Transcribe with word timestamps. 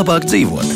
Labāk 0.00 0.24
dzīvot? 0.26 0.69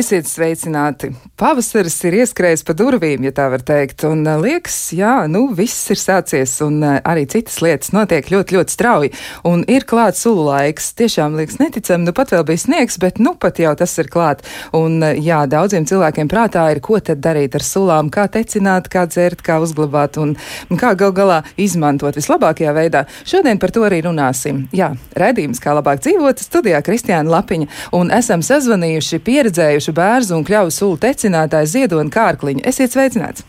Esiet 0.00 0.24
sveicināti! 0.30 1.10
Pavasaris 1.36 1.98
ir 2.08 2.14
ieskrējis 2.22 2.62
pa 2.64 2.72
durvīm, 2.76 3.24
ja 3.26 3.34
tā 3.36 3.50
var 3.52 3.60
teikt, 3.66 4.06
un 4.08 4.22
liekas, 4.40 4.76
jā, 4.96 5.26
nu 5.28 5.42
viss 5.56 5.90
ir 5.92 5.98
sācies, 6.00 6.54
un 6.64 6.78
arī 6.84 7.26
citas 7.28 7.58
lietas 7.60 7.92
notiek 7.92 8.30
ļoti, 8.32 8.56
ļoti 8.56 8.72
strauji, 8.72 9.10
un 9.50 9.64
ir 9.68 9.84
klāts 9.88 10.22
sulu 10.24 10.46
laiks. 10.46 10.92
Tiešām 10.96 11.36
liekas 11.36 11.58
neticami, 11.60 12.06
nu 12.08 12.14
pat 12.16 12.32
vēl 12.32 12.46
bija 12.48 12.62
sniegs, 12.62 12.96
bet 13.02 13.20
nu 13.20 13.34
pat 13.40 13.60
jau 13.60 13.74
tas 13.76 13.96
ir 14.00 14.08
klāt. 14.12 14.40
Un 14.76 15.04
jā, 15.20 15.42
daudziem 15.50 15.84
cilvēkiem 15.90 16.32
prātā 16.32 16.64
ir, 16.72 16.80
ko 16.84 16.96
tad 17.04 17.20
darīt 17.20 17.58
ar 17.58 17.66
sulām, 17.66 18.08
kā 18.14 18.24
tecināt, 18.32 18.88
kā 18.92 19.04
dzert, 19.10 19.44
kā 19.44 19.58
uzglabāt 19.60 20.16
un, 20.22 20.32
un 20.70 20.80
kā 20.80 20.94
gal 20.96 21.12
galā 21.16 21.42
izmantot 21.60 22.16
vislabākajā 22.16 22.76
veidā. 22.78 23.04
Šodien 23.28 23.60
par 23.60 23.76
to 23.76 23.84
arī 23.88 24.00
runāsim. 24.08 24.64
Jā, 24.76 24.94
redzījums, 25.12 25.60
kā 25.60 25.76
labāk 25.76 26.00
dzīvot, 26.06 26.40
studijā 26.48 26.80
Kristiāna 26.88 27.36
Lapiņa, 27.36 27.68
un 28.00 28.16
esam 28.16 28.44
sazvanījuši 28.46 29.24
pieredzējuši 29.28 29.89
dzirdējuši 29.90 29.94
bērnu 29.94 30.38
un 30.38 30.44
kļuvu 30.44 30.70
sulu 30.70 30.98
tecinātāju 30.98 31.66
Ziedonu 31.66 32.10
Kārkliņu. 32.10 32.62
Esiet 32.64 32.92
sveicināts! 32.92 33.44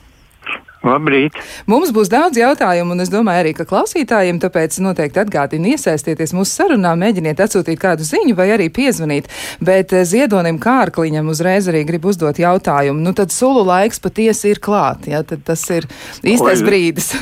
Labrīt! 0.81 1.35
Mums 1.69 1.91
būs 1.93 2.09
daudz 2.09 2.39
jautājumu, 2.39 2.95
un 2.95 3.01
es 3.01 3.09
domāju 3.09 3.43
arī, 3.43 3.53
ka 3.53 3.67
klausītājiem 3.69 4.39
tāpēc 4.41 4.79
noteikti 4.81 5.21
atgādina 5.21 5.75
iesaistieties 5.75 6.33
mūsu 6.33 6.49
sarunā, 6.49 6.95
mēģiniet 6.97 7.37
atsūtīt 7.37 7.77
kādu 7.77 8.01
ziņu 8.01 8.33
vai 8.33 8.49
arī 8.55 8.71
piezvanīt. 8.73 9.29
Bet 9.61 9.93
eh, 9.93 10.01
Ziedonim 10.09 10.57
Kārkliņam 10.57 11.29
uzreiz 11.29 11.69
arī 11.69 11.83
grib 11.85 12.07
uzdot 12.09 12.41
jautājumu. 12.41 12.97
Nu 12.97 13.13
tad 13.13 13.29
sulu 13.29 13.61
laiks 13.67 14.01
patiesi 14.01 14.55
ir 14.55 14.63
klāt, 14.63 15.05
jā, 15.05 15.21
tad 15.21 15.45
tas 15.45 15.67
ir 15.69 15.85
īstais 16.25 16.65
Oi. 16.65 16.65
brīdis. 16.65 17.13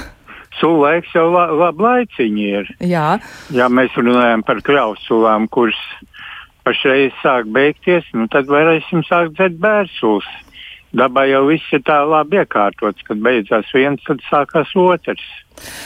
Sulu 0.60 0.86
laiks 0.86 1.12
jau 1.16 1.28
la, 1.32 1.50
labi 1.52 1.84
laiciņi 1.84 2.48
ir. 2.62 2.72
Jā. 2.88 3.10
Jā, 3.52 3.68
mēs 3.68 3.92
runājam 4.00 4.48
par 4.48 4.64
kļausulām, 4.64 5.52
kuras 5.52 5.80
pašreiz 6.70 7.18
sāk 7.24 7.50
beigties, 7.50 8.06
nu 8.14 8.30
tad 8.30 8.50
varēsim 8.52 9.02
sākt 9.08 9.38
dzert 9.38 9.58
bērsus. 9.64 10.30
Dabā 10.90 11.28
jau 11.30 11.44
viss 11.46 11.76
ir 11.76 11.84
tā 11.86 12.00
labi 12.02 12.40
iekārtots, 12.42 13.06
kad 13.06 13.20
beidzās 13.22 13.70
viens, 13.76 14.02
tad 14.08 14.24
sākās 14.26 14.72
otrs. 14.78 15.26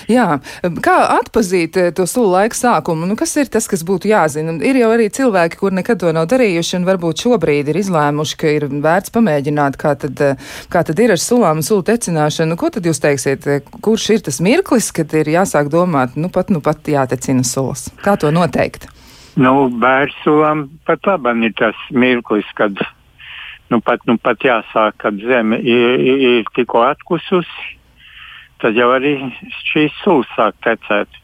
Jā, 0.08 0.38
kā 0.86 0.96
atpazīt 1.18 1.78
eh, 1.82 1.90
to 1.98 2.06
sulu 2.08 2.30
laiku 2.36 2.56
sākumu? 2.56 3.08
Nu, 3.10 3.18
kas 3.20 3.34
ir 3.42 3.50
tas, 3.52 3.66
kas 3.68 3.84
būtu 3.88 4.12
jāzina? 4.12 4.54
Ir 4.64 4.78
jau 4.80 4.92
arī 4.94 5.10
cilvēki, 5.12 5.60
kur 5.60 5.76
nekad 5.76 6.00
to 6.04 6.14
nav 6.16 6.30
darījuši, 6.32 6.78
un 6.78 6.88
varbūt 6.88 7.26
šobrīd 7.26 7.74
ir 7.74 7.82
izlēmuši, 7.82 8.40
ka 8.40 8.54
ir 8.54 8.68
vērts 8.86 9.12
pamēģināt, 9.18 9.80
kā 9.82 9.96
tad, 10.06 10.24
eh, 10.24 10.56
kā 10.72 10.86
tad 10.88 11.02
ir 11.04 11.18
ar 11.18 11.20
sulām 11.20 11.64
un 11.64 11.68
sulu 11.68 11.84
tecināšanu. 11.90 12.60
Ko 12.62 12.70
tad 12.72 12.88
jūs 12.88 13.02
teiksiet? 13.04 13.50
Kurš 13.84 14.10
ir 14.14 14.26
tas 14.30 14.40
mirklis, 14.46 14.94
kad 14.94 15.12
ir 15.18 15.34
jāsāk 15.36 15.74
domāt, 15.74 16.16
nu 16.16 16.30
pat, 16.30 16.54
nu 16.54 16.62
pat 16.64 16.86
jātecina 16.86 17.44
sulas? 17.44 17.90
Kā 18.06 18.16
to 18.20 18.32
noteikt? 18.32 18.93
Nu, 19.34 19.54
bērsulam 19.82 20.68
pat 20.86 21.08
labam 21.10 21.42
ir 21.42 21.56
tas 21.58 21.78
mirklis, 21.90 22.46
kad 22.54 22.78
nu, 23.74 23.80
pat, 23.82 24.04
nu, 24.06 24.20
pat 24.22 24.44
jāsāk, 24.46 25.00
kad 25.02 25.18
zeme 25.26 25.58
ir, 25.58 25.96
ir, 25.98 26.20
ir 26.30 26.52
tikko 26.54 26.84
atkususi, 26.86 27.72
tad 28.62 28.78
jau 28.78 28.92
arī 28.94 29.16
šīs 29.72 29.96
sulas 30.04 30.30
sāk 30.38 30.60
tecēt. 30.66 31.18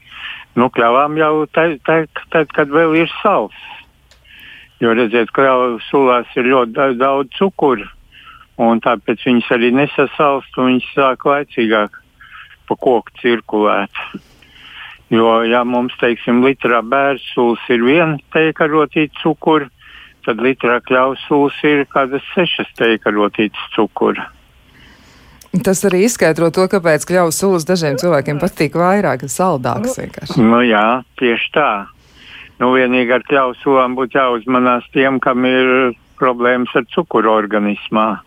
Nu, 0.57 0.71
kļavām 0.73 1.19
jau 1.21 1.45
tad, 1.53 1.77
tad, 1.85 2.09
tad, 2.33 2.49
kad 2.55 2.73
vēl 2.73 2.97
ir 3.03 3.13
sals. 3.19 3.55
Jo, 4.81 4.95
redziet, 4.97 5.29
kļavu 5.35 5.77
sulās 5.91 6.33
ir 6.39 6.49
ļoti 6.49 6.97
daudz 6.97 7.35
cukuru, 7.37 7.85
un 8.57 8.81
tāpēc 8.81 9.27
viņas 9.27 9.53
arī 9.53 9.69
nesasalst, 9.75 10.57
un 10.57 10.71
viņas 10.71 10.89
sāk 10.95 11.29
laicīgāk 11.29 12.01
pa 12.65 12.79
koku 12.79 13.19
cirkulēt. 13.21 14.01
Jo, 15.09 15.41
ja 15.49 15.63
mums, 15.65 15.95
teiksim, 15.97 16.43
litrā 16.45 16.83
bērns 16.85 17.25
ir 17.73 17.81
viena 17.81 18.17
teika 18.33 18.67
rotīta 18.69 19.15
cukura, 19.23 19.69
tad 20.25 20.41
litrā 20.43 20.77
kļausūs 20.85 21.63
ir 21.65 21.87
kādas 21.89 22.25
sešas 22.35 22.69
teika 22.77 23.13
rotītas 23.15 23.71
cukura. 23.73 24.27
Tas 25.65 25.81
arī 25.87 26.03
izskaidro 26.05 26.51
to, 26.53 26.67
kāpēc 26.69 27.07
kļavas 27.09 27.39
sūkļus 27.41 27.65
dažiem 27.65 27.97
cilvēkiem 27.97 28.37
patīk 28.41 28.77
vairāk, 28.77 29.25
saldāks 29.25 29.97
vienkārši. 29.97 30.43
Nu 30.45 30.61
jā, 30.61 31.01
tieši 31.17 31.49
tā. 31.55 31.71
Nu, 32.61 32.69
vienīgi 32.75 33.15
ar 33.15 33.25
kļavas 33.25 33.63
sūkļiem 33.63 33.97
būtu 33.97 34.19
jāuzmanās 34.19 34.85
tiem, 34.93 35.17
kam 35.23 35.47
ir 35.49 35.95
problēmas 36.21 36.75
ar 36.77 36.85
cukuru 36.93 37.33
organismā. 37.33 38.19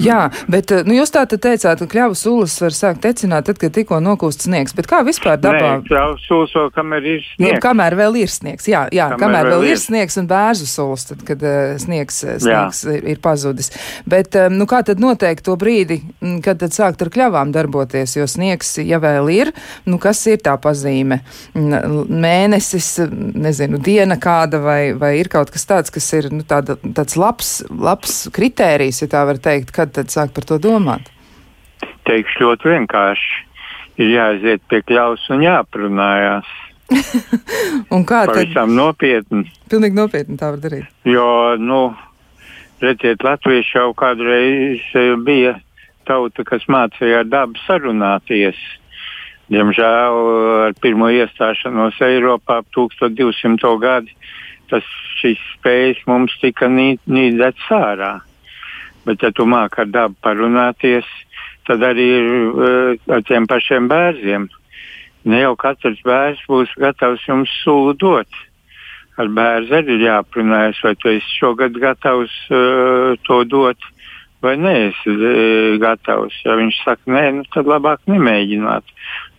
Jā, 0.00 0.26
bet 0.50 0.72
eh, 0.74 0.84
nu, 0.86 0.94
jūs 0.96 1.12
tā 1.14 1.24
teicāt, 1.30 1.82
ka 1.82 1.88
kļavu 1.90 2.16
sulas 2.18 2.54
var 2.62 2.74
sākt 2.76 3.02
tecināt, 3.04 3.46
tad, 3.48 3.58
kad 3.60 3.74
tikko 3.74 4.00
nokūst 4.02 4.46
sniegs. 4.46 4.74
Bet 4.76 4.88
kā 4.90 5.02
vispār 5.06 5.40
dabā? 5.42 5.76
Nē, 5.78 5.86
kļavu 5.88 6.18
sulas 6.24 6.54
vēl 6.56 6.70
kamēr 6.76 7.08
ir 7.14 7.20
sniegs. 7.26 7.48
Jā, 7.48 7.60
kamēr 7.62 7.96
vēl 7.98 8.18
ir 8.22 8.32
sniegs, 8.32 8.68
jā, 8.70 8.84
jā 8.94 9.08
kamēr, 9.12 9.22
kamēr 9.22 9.50
vēl 9.52 9.66
ir 9.72 9.80
sniegs 9.82 10.18
un 10.20 10.28
bērzu 10.30 10.68
sulas, 10.70 11.06
tad, 11.10 11.24
kad 11.28 11.44
uh, 11.46 11.74
sniegs, 11.82 12.22
eh, 12.26 12.38
sniegs 12.42 12.84
jā. 12.88 12.98
ir 13.14 13.22
pazudis. 13.22 13.72
Bet, 14.08 14.36
um, 14.40 14.56
nu, 14.60 14.68
kā 14.70 14.82
tad 14.86 15.02
noteikt 15.02 15.46
to 15.48 15.56
brīdi, 15.60 16.00
mm, 16.20 16.40
kad 16.44 16.60
tad 16.62 16.76
sākt 16.76 17.04
ar 17.04 17.12
kļavām 17.12 17.52
darboties, 17.54 18.16
jo 18.18 18.28
sniegs, 18.30 18.74
ja 18.82 19.00
vēl 19.02 19.30
ir, 19.34 19.52
nu, 19.88 20.00
kas 20.02 20.24
ir 20.30 20.42
tā 20.44 20.56
pazīme? 20.62 21.22
Mēnesis, 21.54 22.94
nezinu, 23.12 23.80
diena 23.82 24.18
kāda 24.22 24.60
vai, 24.62 24.80
vai 24.98 25.14
ir 25.20 25.30
kaut 25.32 25.52
kas 25.52 25.66
tāds, 25.68 25.92
kas 25.94 26.08
ir, 26.16 26.30
nu, 26.32 26.44
tāda, 26.48 26.78
tāds 26.96 27.16
labs, 27.20 27.54
labs 27.70 28.22
kritērijs, 28.34 29.02
ja 29.04 29.10
tā 29.12 29.22
var 29.28 29.38
teikt 29.42 29.61
kad 29.70 29.92
tad 29.94 30.10
sāk 30.10 30.34
par 30.34 30.46
to 30.48 30.58
domāt? 30.62 31.06
Teikšu 32.08 32.46
ļoti 32.46 32.72
vienkārši. 32.72 33.40
Ir 34.00 34.08
jāaiziet 34.08 34.62
pie 34.72 34.80
kļaus 34.88 35.28
un 35.30 35.44
jāprunājās. 35.44 36.48
un 37.94 38.06
kā 38.08 38.24
tad? 38.26 38.34
Pavisam 38.34 38.72
nopietni. 38.76 39.44
Pilnīgi 39.70 39.98
nopietni 39.98 40.38
tā 40.40 40.50
var 40.54 40.62
darīt. 40.62 40.88
Jo, 41.08 41.26
nu, 41.60 41.82
redziet, 42.82 43.22
latvieši 43.22 43.78
jau 43.78 43.90
kādreiz 43.96 44.82
eh, 44.98 45.12
bija 45.20 45.58
tauta, 46.08 46.44
kas 46.48 46.64
mācīja 46.66 47.22
ar 47.22 47.28
dabu 47.28 47.60
sarunāties. 47.66 48.58
Diemžēl 49.52 50.18
ar 50.68 50.74
pirmo 50.80 51.10
iestāšanos 51.12 52.00
Eiropā 52.02 52.62
ap 52.62 52.68
1200. 52.74 53.76
gadu 53.82 54.08
tas 54.72 54.86
šīs 55.20 55.40
spējas 55.58 56.00
mums 56.08 56.34
tika 56.40 56.70
nīdēts 56.72 57.68
ārā. 57.76 58.12
Bet, 59.06 59.22
ja 59.22 59.32
tu 59.34 59.46
māki 59.50 59.82
ar 59.82 59.90
dabu 59.90 60.14
parunāties, 60.22 61.08
tad 61.66 61.82
arī 61.86 62.06
ir 62.18 62.28
uh, 62.30 63.14
ar 63.14 63.24
tiem 63.26 63.48
pašiem 63.50 63.88
bērniem. 63.90 64.48
Ne 65.26 65.42
jau 65.42 65.54
katrs 65.58 66.00
bērns 66.06 66.42
būs 66.50 66.70
gatavs 66.82 67.26
jums 67.28 67.50
sulu 67.62 67.94
dot. 67.98 68.40
Ar 69.20 69.28
bērnu 69.28 69.76
arī 69.78 69.98
ir 69.98 70.06
jāprunājas, 70.06 70.80
vai 70.82 70.94
tu 70.98 71.10
esi 71.12 71.36
šogad 71.38 71.76
gatavs 71.82 72.32
uh, 72.50 73.18
to 73.26 73.42
dot, 73.44 73.90
vai 74.42 74.56
nē, 74.58 74.74
esi 74.90 75.14
uh, 75.18 75.76
gatavs. 75.82 76.38
Ja 76.46 76.56
viņš 76.58 76.80
saka, 76.84 77.10
nē, 77.10 77.26
nu, 77.38 77.46
tad 77.54 77.70
labāk 77.70 78.02
nemēģināt. 78.10 78.86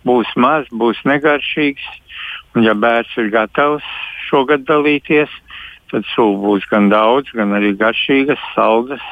Būs 0.07 0.31
maz, 0.35 0.67
būs 0.71 0.99
negaršīgs. 1.07 1.87
Un, 2.53 2.67
ja 2.67 2.75
bērns 2.77 3.11
ir 3.17 3.31
gatavs 3.33 3.87
šogad 4.27 4.67
dalīties, 4.67 5.31
tad 5.91 6.07
sula 6.13 6.39
būs 6.41 6.67
gan 6.71 6.91
daudz, 6.91 7.31
gan 7.35 7.55
arī 7.57 7.73
garšīgas, 7.77 8.41
saldas. 8.53 9.03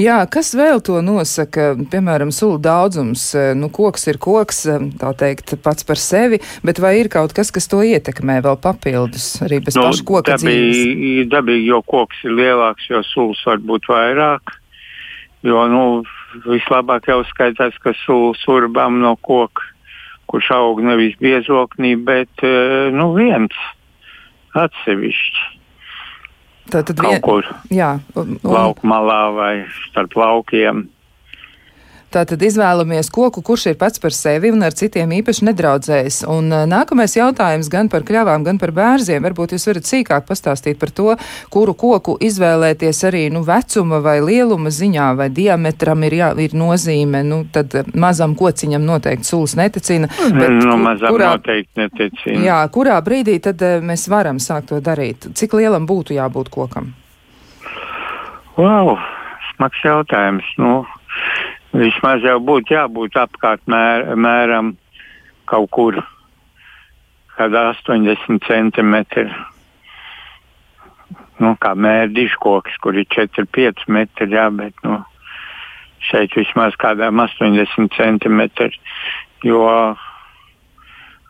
Jā, 0.00 0.16
kas 0.30 0.52
vēl 0.58 0.80
to 0.84 0.98
nosaka? 1.04 1.72
Piemēram, 1.90 2.32
sulu 2.34 2.58
daudzums. 2.62 3.28
E, 3.38 3.44
nu, 3.58 3.68
koks 3.74 4.08
ir 4.10 4.18
koks, 4.22 4.64
e, 4.66 4.78
tā 5.00 5.12
teikt, 5.18 5.54
pats 5.62 5.86
par 5.86 6.00
sevi, 6.00 6.40
bet 6.66 6.80
vai 6.82 6.96
ir 6.98 7.10
kaut 7.12 7.34
kas, 7.36 7.52
kas 7.54 7.70
to 7.70 7.82
ietekmē 7.86 8.40
vēl 8.44 8.58
papildus 8.62 9.28
arī 9.44 9.60
bez 9.64 9.78
nu, 9.78 9.86
paša 9.86 10.06
koka 10.08 10.34
dabīgi? 10.34 11.28
Dabīgi, 11.30 11.68
jo 11.70 11.80
koks 11.86 12.24
ir 12.26 12.36
lielāks, 12.40 12.88
jo 12.90 13.04
sulas 13.12 13.44
var 13.46 13.62
būt 13.62 13.88
vairāk. 13.92 14.56
Jo, 15.44 15.66
nu, 15.70 15.84
vislabāk 16.48 17.06
jau 17.12 17.20
skaitās, 17.30 17.76
ka 17.84 17.94
sulas 18.04 18.42
urbām 18.50 18.98
no 19.02 19.14
koka, 19.22 19.70
kurš 20.30 20.50
aug 20.56 20.80
nevis 20.82 21.14
biezoknī, 21.22 21.94
bet, 22.00 22.32
e, 22.42 22.90
nu, 22.94 23.12
viens 23.14 23.54
atsevišķi. 24.58 25.52
Tātad 26.72 26.96
kaut 26.96 27.12
vien... 27.12 27.22
kur 27.24 27.48
jā, 27.74 27.90
un... 28.18 28.38
lauku 28.40 28.88
malā 28.88 29.20
vai 29.36 29.54
starp 29.90 30.16
laukiem. 30.16 30.86
Tātad 32.14 32.42
izvēlamies 32.46 33.08
koku, 33.10 33.42
kurš 33.42 33.72
ir 33.72 33.78
pats 33.78 33.98
par 33.98 34.14
sevi 34.14 34.52
un 34.54 34.62
ar 34.62 34.74
citiem 34.76 35.10
īpaši 35.16 35.48
nedraudzējas. 35.48 36.20
Un 36.30 36.52
nākamais 36.70 37.16
jautājums 37.16 37.66
gan 37.72 37.90
par 37.90 38.04
kļavām, 38.06 38.44
gan 38.46 38.60
par 38.62 38.70
bērziem. 38.76 39.24
Varbūt 39.24 39.56
jūs 39.56 39.66
varat 39.66 39.88
sīkāk 39.88 40.28
pastāstīt 40.28 40.78
par 40.78 40.92
to, 40.94 41.16
kuru 41.50 41.74
koku 41.74 42.14
izvēlēties 42.22 43.02
arī 43.10 43.24
nu, 43.34 43.42
vecuma 43.48 43.98
vai 44.04 44.20
lieluma 44.22 44.70
ziņā, 44.70 45.08
vai 45.18 45.28
diametram 45.34 46.06
ir, 46.06 46.18
jā, 46.20 46.30
ir 46.46 46.54
nozīme. 46.54 47.24
Nu, 47.26 47.42
tad 47.50 47.74
mazam 47.98 48.38
kociņam 48.38 48.86
noteikti 48.86 49.32
sulas 49.32 49.58
neticina. 49.58 50.12
Bet, 50.38 50.54
nu, 50.54 50.78
mazam 50.78 51.16
kurā, 51.16 51.34
noteikti 51.34 51.82
neticina. 51.82 52.42
Jā, 52.46 52.62
kurā 52.70 53.00
brīdī 53.02 53.40
tad 53.42 53.62
mēs 53.82 54.06
varam 54.12 54.38
sākt 54.38 54.70
to 54.70 54.78
darīt? 54.84 55.32
Cik 55.34 55.58
lielam 55.58 55.90
būtu 55.90 56.14
jābūt 56.14 56.54
kokam? 56.54 56.92
Wow, 58.54 58.94
smags 59.56 59.82
jautājums. 59.82 60.46
Nu, 60.62 60.84
Vismaz 61.74 62.22
jau 62.22 62.36
būtu 62.38 62.76
jābūt 62.76 63.16
apkārt 63.18 63.64
mēr, 63.66 64.12
mēram 64.14 64.76
kaut 65.50 65.70
kur 65.74 65.96
kāda 67.34 67.72
80 67.72 68.44
centimetri. 68.46 69.26
Nu, 71.42 71.56
kā 71.58 71.74
diškoks, 72.14 72.78
kur 72.78 72.94
ir 72.94 73.08
4-5 73.10 73.88
metri, 73.90 74.30
jā, 74.30 74.46
bet 74.54 74.74
nu, 74.86 75.00
šeit 75.98 76.36
vismaz 76.38 76.76
kādām 76.78 77.18
80 77.18 77.90
centimetri. 77.96 78.78
Jo 79.42 79.66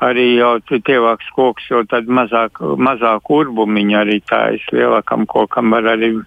arī 0.04 0.26
jau 0.36 0.58
tievāks 0.68 1.30
koks, 1.34 1.70
jo 1.70 1.82
tad 1.88 2.04
mazāk, 2.04 2.60
mazāk 2.60 3.30
urbumiņa 3.30 4.00
arī 4.04 4.20
tājas 4.28 4.68
lielākam 4.76 5.24
kokam 5.30 5.72
var 5.72 5.88
arī 5.96 6.18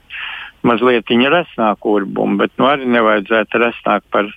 mazliet 0.66 1.10
resnāku 1.10 1.98
urbumu, 2.00 2.38
bet 2.42 2.52
nu, 2.58 2.66
arī 2.70 2.88
nevajadzētu 2.90 3.62
resnāk 3.62 4.04
par 4.12 4.30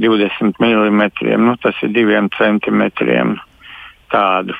20 0.00 0.60
mm. 0.60 1.02
Nu, 1.38 1.56
tas 1.60 1.74
ir 1.82 1.92
diviem 1.94 2.30
centimetriem 2.38 3.36
tādu. 4.12 4.54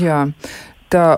Jā, 0.00 0.24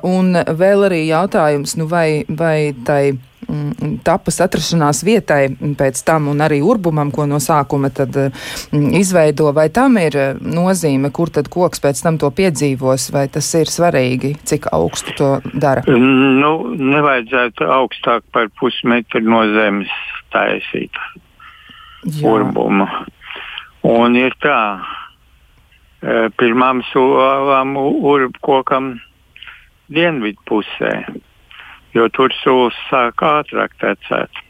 un 0.06 0.36
vēl 0.36 0.86
arī 0.88 1.06
jautājums, 1.08 1.76
nu 1.76 1.86
vai, 1.90 2.24
vai 2.28 2.72
tai 2.86 3.12
mm, 3.12 3.98
tapas 4.06 4.40
atrašanās 4.44 5.02
vietai 5.06 5.50
pēc 5.78 6.00
tam 6.06 6.30
un 6.32 6.40
arī 6.44 6.60
urbumam, 6.64 7.10
ko 7.14 7.26
no 7.28 7.40
sākuma 7.42 7.90
tad 7.94 8.16
mm, 8.16 8.94
izveido, 9.00 9.50
vai 9.56 9.68
tam 9.74 9.98
ir 10.00 10.16
nozīme, 10.40 11.10
kur 11.14 11.32
tad 11.34 11.50
koks 11.52 11.82
pēc 11.84 12.02
tam 12.06 12.18
to 12.22 12.30
piedzīvos, 12.30 13.10
vai 13.14 13.26
tas 13.32 13.48
ir 13.58 13.70
svarīgi, 13.70 14.36
cik 14.48 14.70
augstu 14.76 15.16
to 15.18 15.30
dara? 15.54 15.84
Nu, 15.86 16.54
nevajadzētu 16.72 17.68
augstāk 17.78 18.26
par 18.32 18.50
pusmetru 18.60 19.24
no 19.26 19.44
zemes 19.54 19.92
taisīt 20.34 20.94
Jā. 22.06 22.22
urbumu. 22.30 22.86
Un 23.86 24.16
ir 24.18 24.34
tā, 24.42 24.60
e, 26.02 26.28
pirmām 26.38 26.82
solām 26.90 27.76
urbkokam 27.78 28.96
dienvidu 29.92 30.42
pusē 30.48 30.92
jo 31.96 32.06
tur 32.12 32.34
sūs 32.42 32.76
sāk 32.90 33.24
ātrāk 33.24 33.76
tecēt. 33.80 34.42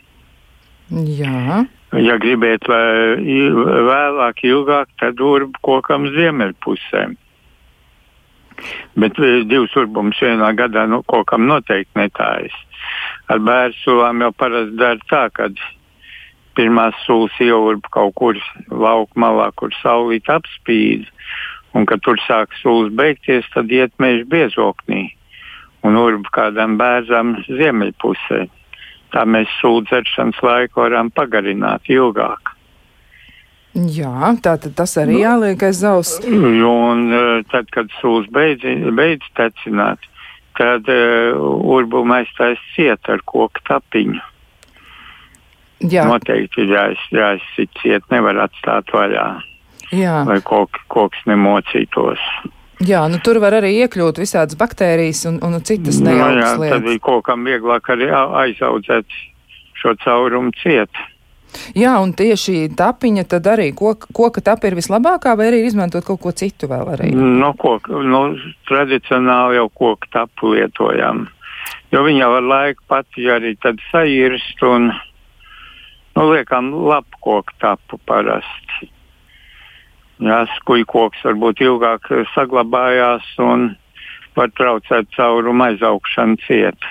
Jā. 0.91 1.63
Ja 1.97 2.17
gribiet 2.23 2.67
vēlāk, 2.67 4.43
ilgāk, 4.47 4.91
tad 5.01 5.23
urbu 5.23 5.63
kokam 5.67 6.09
ziemeļpusē. 6.15 7.07
Bet 8.97 9.19
e, 9.21 9.33
divus 9.49 9.75
urbumus 9.77 10.21
vienā 10.23 10.51
gadā 10.59 10.87
nu, 10.89 11.03
kokam 11.13 11.47
noteikti 11.49 12.01
netājas. 12.01 12.55
Ar 13.31 13.43
bērnu 13.45 13.77
sulām 13.83 14.23
jau 14.25 14.31
parasti 14.39 14.79
dara 14.81 15.11
tā, 15.11 15.25
ka 15.35 15.51
pirmās 16.57 16.97
sulas 17.05 17.35
ieurba 17.43 17.91
kaut 17.93 18.15
kur 18.17 18.41
lauka 18.71 19.21
malā, 19.21 19.51
kur 19.61 19.75
saulīt 19.83 20.31
apspīd, 20.33 21.05
un 21.77 21.87
kad 21.89 22.03
tur 22.07 22.19
sāk 22.25 22.55
sulas 22.63 22.95
beigties, 22.97 23.47
tad 23.55 23.73
iet 23.75 23.93
meža 24.03 24.25
biezoknī 24.33 25.05
un 25.87 25.97
urbu 26.01 26.33
kādam 26.35 26.77
bērzam 26.81 27.37
ziemeļpusē. 27.47 28.43
Tā 29.15 29.23
mēs 29.31 29.51
sūdzeršanas 29.61 30.43
laiku 30.43 30.83
varam 30.83 31.13
pagarināt 31.15 31.89
ilgāk. 31.93 32.53
Jā, 33.77 34.33
tā 34.43 34.57
tad 34.57 34.73
tas 34.79 34.97
arī 34.99 35.19
nu, 35.19 35.23
jāliek 35.23 35.63
aiz 35.69 35.83
auss. 35.85 36.21
Un 36.25 37.03
e, 37.13 37.25
tad, 37.53 37.69
kad 37.75 37.93
sūds 38.01 38.31
beidz, 38.33 38.65
beidz 38.97 39.27
tecināt, 39.37 40.01
tad 40.57 40.89
uh, 40.89 41.37
urbuma 41.77 42.23
aizstājas 42.23 42.63
ciet 42.73 43.11
ar 43.13 43.21
koku 43.29 43.61
tapiņu. 43.69 44.23
Jā. 45.93 46.07
Noteikti 46.09 46.65
ir 46.65 46.73
jāiz, 46.73 47.03
jāizsit 47.13 47.73
ciet, 47.83 48.07
nevar 48.09 48.47
atstāt 48.47 48.89
vaļā. 48.95 49.27
Jā. 49.93 50.23
Lai 50.27 50.39
kok, 50.45 50.81
koks 50.93 51.21
nemocītos. 51.29 52.23
Jā, 52.85 53.07
nu 53.09 53.17
tur 53.25 53.39
var 53.41 53.57
arī 53.57 53.73
iekļūt 53.81 54.19
visādas 54.21 54.57
baktērijas 54.61 55.25
un, 55.31 55.39
un 55.45 55.57
citas 55.65 55.97
nu 56.03 56.11
nejaukas 56.11 56.37
no, 56.37 56.41
jā, 56.43 56.55
lietas. 56.61 56.77
Tad 56.77 56.89
ir 56.93 57.03
kaut 57.05 57.23
kam 57.25 57.47
vieglāk 57.49 57.93
arī 57.95 58.11
aizaudzēt 58.13 59.21
šo 59.81 59.95
caurumu 60.05 60.53
ciet. 60.61 60.93
Jā, 61.73 61.95
un 62.05 62.13
tieši 62.13 62.67
tapiņa 62.77 63.25
tad 63.31 63.47
arī 63.49 63.71
koka, 63.77 64.11
koka 64.13 64.43
tapa 64.45 64.69
ir 64.69 64.77
vislabākā, 64.77 65.33
vai 65.39 65.49
arī 65.49 65.63
izmantot 65.65 66.05
kaut 66.05 66.21
ko 66.21 66.33
citu 66.37 66.69
vēl 66.69 66.91
arī? 66.93 67.13
Nu, 67.17 67.55
koka, 67.57 67.97
nu, 68.05 68.21
tradicionāli 68.69 69.57
jau 69.57 69.71
koka 69.73 70.11
tapu 70.13 70.53
lietojam, 70.53 71.25
jo 71.95 72.03
viņa 72.05 72.29
var 72.35 72.51
laiku 72.51 72.85
pati 72.93 73.25
arī 73.33 73.55
tad 73.63 73.81
sairst 73.89 74.61
un, 74.69 74.91
nu, 76.19 76.29
liekam, 76.35 76.75
lapu 76.91 77.25
koka 77.25 77.57
tapu 77.63 78.03
parasti. 78.05 78.91
Skujkoks 80.57 81.25
varbūt 81.27 81.61
ilgāk 81.61 82.09
saglabājās 82.33 83.27
un 83.43 83.71
var 84.37 84.53
traucēt 84.57 85.09
caurumu 85.17 85.71
aizaugšanu 85.71 86.39
ciet. 86.47 86.91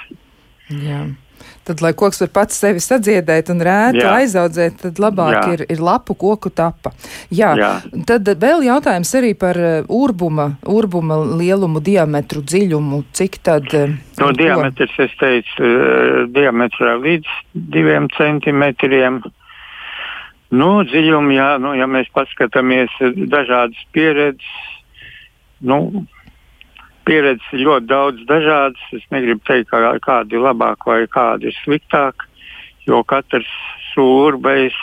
Jā. 0.70 1.06
Tad, 1.66 1.82
lai 1.82 1.92
koks 1.98 2.22
var 2.22 2.30
pats 2.34 2.58
sevi 2.62 2.82
sadziedēt 2.82 3.50
un 3.50 3.62
rētu 3.66 4.02
Jā. 4.02 4.12
aizaudzēt, 4.22 4.78
tad 4.84 5.00
labāk 5.02 5.34
Jā. 5.34 5.44
ir, 5.56 5.64
ir 5.74 5.82
lapu 5.82 6.14
koku 6.18 6.52
tapa. 6.54 6.92
Jā. 7.34 7.56
Jā. 7.58 7.72
Tad 8.06 8.30
vēl 8.42 8.68
jautājums 8.68 9.14
arī 9.18 9.32
par 9.38 9.58
uh, 9.58 9.80
urbuma, 9.90 10.52
urbuma 10.70 11.18
lielumu, 11.38 11.82
diametru, 11.86 12.44
dziļumu. 12.46 13.02
Cik 13.18 13.40
tad? 13.46 13.74
Uh, 13.74 13.98
no 14.22 14.30
diametrs, 14.38 14.94
es 15.08 15.18
teicu, 15.22 15.66
uh, 15.66 16.22
diametrā 16.34 17.00
līdz 17.02 17.34
diviem 17.74 18.10
centimetriem. 18.14 19.24
Uh, 19.26 19.42
Nu, 20.54 20.84
dziļumi, 20.86 21.38
jā, 21.40 21.56
nu, 21.58 21.74
ja 21.74 21.88
mēs 21.90 22.10
paskatāmies 22.14 22.94
dažādas 23.32 23.80
pieredzes, 23.96 24.52
nu, 25.66 26.06
pieredzes 27.08 27.48
ir 27.56 27.66
ļoti 27.66 27.90
daudz 27.90 28.22
dažādas. 28.30 28.84
Es 28.94 29.06
negribu 29.14 29.42
teikt, 29.48 29.72
ka 29.72 29.96
kāda 30.06 30.38
ir 30.38 30.46
labāka 30.46 30.92
vai 30.92 31.08
kāda 31.10 31.50
ir 31.50 31.58
sliktāka, 31.64 32.30
jo 32.86 33.02
katrs 33.10 33.50
sūrbējs 33.94 34.78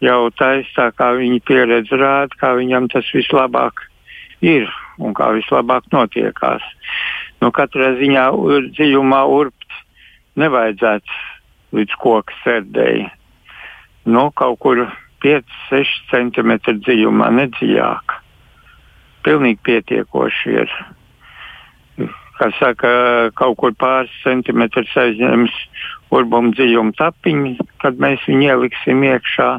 jau 0.00 0.30
taisa 0.32 0.72
tā, 0.76 0.88
kā 0.96 1.12
viņa 1.18 1.44
pieredze 1.44 2.00
rāda, 2.00 2.40
kā 2.40 2.54
viņam 2.56 2.88
tas 2.92 3.08
vislabāk 3.12 3.84
ir 4.40 4.68
un 4.96 5.12
kā 5.16 5.28
vislabāk 5.36 5.90
notiekās. 5.92 6.64
Nu, 7.44 7.52
katrā 7.52 7.92
ziņā 8.00 8.30
dziļumā 8.76 9.22
urbt 9.28 9.80
nevajadzētu 10.40 11.76
līdz 11.76 11.96
koka 12.00 12.36
sērdēji 12.44 13.08
nu, 14.04 14.30
kaut 14.36 14.58
kur 14.62 14.86
5-6 15.24 16.00
cm 16.10 16.56
dziļumā, 16.80 17.28
nedziļāk. 17.36 18.16
Pilnīgi 19.26 19.60
pietiekoši 19.68 20.54
ir. 20.62 20.76
Kā 22.40 22.48
saka, 22.56 22.90
kaut 23.36 23.58
kur 23.60 23.74
pāris 23.76 24.12
centimetrus 24.22 24.94
aizņems 24.96 25.56
urbuma 26.16 26.54
dziļuma 26.56 26.96
tapiņu, 26.96 27.66
kad 27.82 28.00
mēs 28.00 28.24
viņu 28.28 28.48
ieliksim 28.48 29.04
iekšā. 29.10 29.50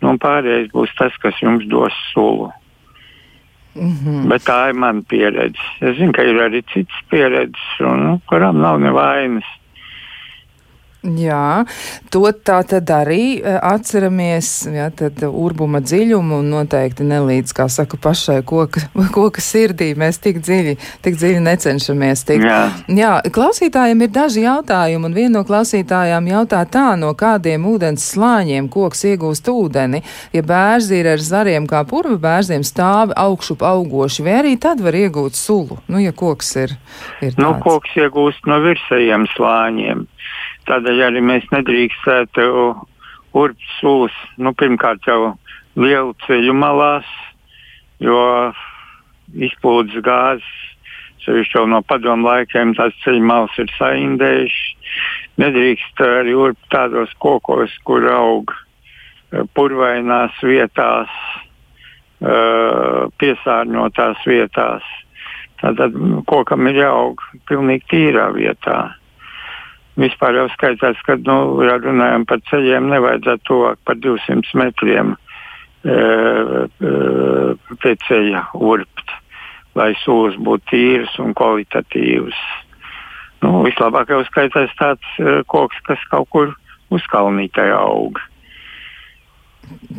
Nu, 0.00 0.14
pārējais 0.22 0.70
būs 0.72 0.94
tas, 0.96 1.12
kas 1.20 1.36
jums 1.42 1.66
dos 1.68 1.92
sulu. 2.14 2.48
Mm 3.78 3.92
-hmm. 3.92 4.28
Bet 4.28 4.42
tā 4.42 4.70
ir 4.70 4.74
mana 4.74 5.02
pieredze. 5.08 5.60
Es 5.80 5.96
zinu, 5.96 6.12
ka 6.12 6.22
ir 6.22 6.40
arī 6.42 6.62
citas 6.72 7.02
pieredzes, 7.10 7.80
un, 7.80 8.04
nu, 8.04 8.20
kurām 8.26 8.60
nav 8.62 8.80
nevainas. 8.80 9.44
Jā, 10.98 11.62
to 12.10 12.26
tā 12.42 12.56
tad 12.66 12.90
arī 12.90 13.38
e, 13.38 13.52
atceramies, 13.54 14.48
jā, 14.74 14.88
tad 14.98 15.20
urbuma 15.28 15.78
dziļumu 15.78 16.40
un 16.42 16.48
noteikti 16.50 17.06
nelīdz, 17.06 17.54
kā 17.54 17.68
saka, 17.70 17.94
pašai 18.02 18.40
koka, 18.42 18.82
koka 19.14 19.44
sirdī. 19.44 19.92
Mēs 19.98 20.18
tik 20.24 20.40
dziļi, 20.42 20.74
tik 21.06 21.20
dziļi 21.20 21.44
necenšamies 21.44 22.24
tikt. 22.26 22.48
Jā. 22.48 22.58
jā, 22.90 23.12
klausītājiem 23.30 24.02
ir 24.02 24.10
daži 24.16 24.42
jautājumi, 24.42 25.06
un 25.06 25.14
viena 25.14 25.36
no 25.38 25.44
klausītājām 25.46 26.32
jautā 26.32 26.64
tā, 26.66 26.88
no 26.98 27.12
kādiem 27.14 27.70
ūdens 27.70 28.10
slāņiem 28.16 28.66
koks 28.66 29.06
iegūst 29.12 29.52
ūdeni. 29.54 30.02
Ja 30.34 30.42
bērzi 30.42 30.98
ir 30.98 31.12
ar 31.14 31.22
zariem 31.22 31.70
kā 31.70 31.84
purva 31.86 32.18
bērziem 32.26 32.66
stāvi 32.66 33.14
augšup 33.14 33.62
augoši, 33.62 34.26
vai 34.26 34.36
arī 34.42 34.58
tad 34.58 34.82
var 34.82 34.98
iegūt 34.98 35.38
sulu, 35.38 35.78
nu, 35.86 36.02
ja 36.02 36.10
koks 36.10 36.54
ir, 36.58 36.74
ir 37.22 37.38
nu, 37.38 37.38
tāds. 37.38 37.42
Nu, 37.46 37.54
koks 37.62 37.96
iegūst 38.02 38.50
no 38.50 38.58
virsējiem 38.66 39.30
slāņiem. 39.38 40.08
Tādēļ 40.68 41.02
arī 41.06 41.24
mēs 41.24 41.46
nedrīkstētu 41.52 42.44
urpes 43.38 43.74
sulas, 43.80 44.14
nu, 44.36 44.52
pirmkārt 44.52 45.06
jau 45.08 45.34
lielu 45.78 46.14
ceļu 46.26 46.54
malās, 46.56 47.08
jo 48.02 48.20
izplūdes 49.48 50.02
gāzes, 50.04 50.48
sevišķi 51.24 51.58
jau 51.58 51.64
no 51.68 51.80
padomu 51.84 52.28
laikiem, 52.28 52.74
tās 52.78 52.96
ceļu 53.04 53.24
malas 53.24 53.56
ir 53.60 53.72
saindējušas. 53.76 54.94
Nedrīkst 55.38 56.00
arī 56.02 56.34
urpt 56.34 56.64
tādos 56.72 57.12
kokos, 57.22 57.74
kur 57.86 58.06
aug 58.10 58.52
uh, 58.52 59.44
purvainās 59.54 60.36
vietās, 60.42 61.12
uh, 62.20 63.06
piesārņotās 63.20 64.24
vietās. 64.26 64.88
Tātad 65.58 65.94
kokam 66.30 66.70
ir 66.70 66.82
jāaug 66.84 67.22
pilnīgi 67.50 67.86
tīrā 67.90 68.28
vietā. 68.34 68.97
Vispār 69.98 70.36
jau 70.38 70.46
skaitās, 70.52 70.98
ka, 71.06 71.16
nu, 71.26 71.58
ja 71.66 71.78
runājam 71.82 72.26
par 72.28 72.42
ceļiem, 72.50 72.86
nevajadzētu 72.92 73.46
tuvāk 73.48 73.80
par 73.88 73.98
200 73.98 74.54
metriem 74.60 75.16
e, 75.82 75.96
e, 75.96 76.92
pie 77.82 77.94
ceļa 78.06 78.44
urbt, 78.54 79.14
lai 79.78 79.90
sūs 80.04 80.38
būtu 80.38 80.70
tīras 80.70 81.18
un 81.22 81.34
kvalitatīvas. 81.38 82.38
Nu, 83.42 83.62
vislabāk 83.66 84.14
jau 84.14 84.22
skaitās 84.30 84.74
tāds 84.78 85.18
e, 85.18 85.40
koks, 85.50 85.82
kas 85.90 86.02
kaut 86.12 86.30
kur 86.34 86.54
uzkalnītē 86.94 87.68
aug. 87.74 88.22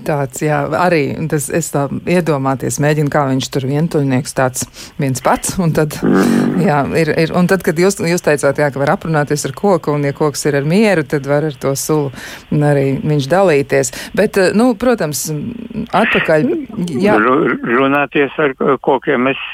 Tāds, 0.06 0.40
jā, 0.42 0.60
arī 0.80 1.02
tas, 1.30 1.48
es 1.54 1.70
tā 1.74 1.84
iedomāties, 2.10 2.80
mēģinu, 2.82 3.12
kā 3.14 3.26
viņš 3.30 3.50
tur 3.54 3.66
vientuļnieks 3.70 4.36
tāds 4.38 4.66
viens 5.02 5.22
pats, 5.26 5.58
un 5.62 5.74
tad, 5.76 5.98
jā, 6.62 6.80
ir, 6.98 7.12
ir, 7.26 7.34
un 7.38 7.50
tad, 7.50 7.64
kad 7.66 7.78
jūs, 7.80 8.00
jūs 8.08 8.24
teicāt, 8.26 8.62
jā, 8.62 8.70
ka 8.74 8.82
var 8.82 8.94
aprunāties 8.96 9.46
ar 9.50 9.54
koku, 9.58 9.94
un 9.98 10.08
ja 10.08 10.14
koks 10.16 10.46
ir 10.50 10.60
ar 10.62 10.68
mieru, 10.70 11.04
tad 11.10 11.28
var 11.30 11.50
ar 11.50 11.58
to 11.62 11.74
sulu 11.78 12.12
arī 12.70 13.00
viņš 13.04 13.30
dalīties. 13.32 13.94
Bet, 14.18 14.40
nu, 14.58 14.72
protams, 14.80 15.28
atpakaļ, 15.90 16.48
jā. 17.02 17.18
Runāties 17.80 18.38
ar 18.42 18.56
kokiem 18.86 19.34
es 19.34 19.48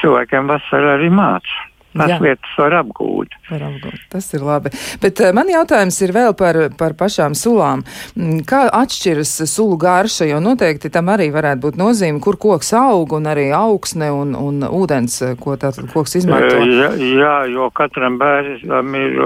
cilvēkiem 0.00 0.50
vasarā 0.50 0.96
arī 0.98 1.10
mācu. 1.12 1.69
Tās 1.90 2.12
Jā. 2.12 2.16
lietas 2.22 2.50
var 2.54 2.74
apgūt. 2.84 3.32
var 3.50 3.62
apgūt. 3.66 4.02
Tas 4.12 4.28
ir 4.36 4.44
labi. 4.46 4.70
Bet 5.02 5.20
uh, 5.24 5.32
man 5.34 5.48
jautājums 5.50 5.96
ir 6.06 6.12
vēl 6.14 6.36
par, 6.38 6.58
par 6.78 6.94
pašām 6.98 7.34
sulām. 7.34 7.82
Mm, 8.14 8.44
kā 8.46 8.62
atšķiras 8.78 9.32
sulu 9.50 9.78
garša, 9.80 10.28
jo 10.30 10.38
noteikti 10.44 10.92
tam 10.94 11.10
arī 11.10 11.32
varētu 11.34 11.64
būt 11.64 11.80
nozīme, 11.80 12.22
kur 12.22 12.38
koks 12.38 12.70
aug 12.78 13.16
un 13.18 13.26
arī 13.30 13.48
augsne 13.56 14.12
un, 14.14 14.36
un 14.38 14.62
ūdens, 14.68 15.18
eh, 15.26 15.34
ko 15.40 15.56
tātad 15.58 15.90
koks 15.90 16.20
izmanto. 16.20 16.60
Jā, 16.62 16.92
jā, 16.94 17.34
jo 17.56 17.66
katram 17.74 18.20
bērnam 18.22 18.94
ir 19.00 19.18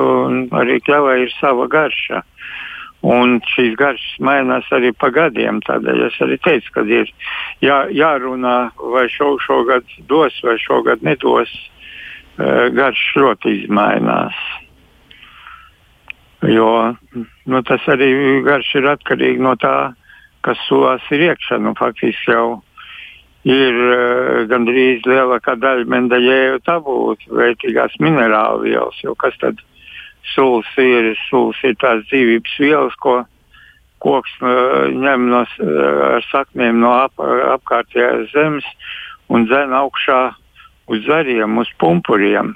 arī 0.56 0.80
kļavai 0.88 1.18
ir 1.26 1.36
sava 1.36 1.68
garša. 1.68 2.24
Un 3.04 3.36
šīs 3.44 3.74
garšas 3.76 4.16
mainās 4.24 4.64
arī 4.72 4.94
pa 4.96 5.10
gadiem. 5.12 5.60
Tādēļ 5.66 6.06
es 6.06 6.16
arī 6.24 6.40
teicu, 6.40 6.72
ka 6.72 6.86
ir 6.88 7.12
jā, 7.60 7.82
jārunā, 7.92 8.56
vai 8.94 9.04
šo, 9.12 9.34
šogad 9.44 9.84
dos, 10.08 10.40
vai 10.46 10.56
šogad 10.64 11.04
nedos 11.04 11.52
Eh, 11.52 11.73
garš 12.36 13.02
ļoti 13.20 13.52
izmainās. 13.62 14.38
Jo 16.44 16.94
nu, 17.46 17.60
tas 17.64 17.84
arī 17.88 18.10
garš 18.44 18.74
ir 18.80 18.88
atkarīgs 18.90 19.42
no 19.42 19.54
tā, 19.60 19.94
kas 20.44 20.60
sulās 20.68 21.04
ir 21.14 21.30
iekšā. 21.30 21.60
Nu, 21.62 21.72
faktiski 21.78 22.34
jau 22.34 22.48
ir 23.48 23.76
uh, 23.76 24.42
gandrīz 24.50 25.04
lielākā 25.08 25.56
daļa 25.60 25.86
mendaļēju 25.92 26.64
tabūtu, 26.68 27.30
vērtīgās 27.38 27.96
minerālu 28.00 28.64
vielas. 28.66 29.00
Kas 29.20 29.38
tad 29.40 29.62
sulas 30.34 30.68
ir? 30.80 31.14
Sulas 31.28 31.60
ir 31.64 31.76
tās 31.80 32.04
dzīvības 32.10 32.58
vielas, 32.60 32.98
ko 33.00 33.22
koks 34.04 34.32
uh, 34.42 34.90
ņem 34.92 35.28
no, 35.32 35.44
uh, 35.44 36.00
ar 36.18 36.24
saknēm 36.28 36.80
no 36.82 36.92
ap, 37.06 37.20
apkārtējās 37.56 38.32
zemes 38.34 38.66
un 39.32 39.46
dzen 39.48 39.72
augšā 39.76 40.34
uz 40.90 41.04
zariem, 41.06 41.58
uz 41.58 41.70
pumpuriem. 41.80 42.54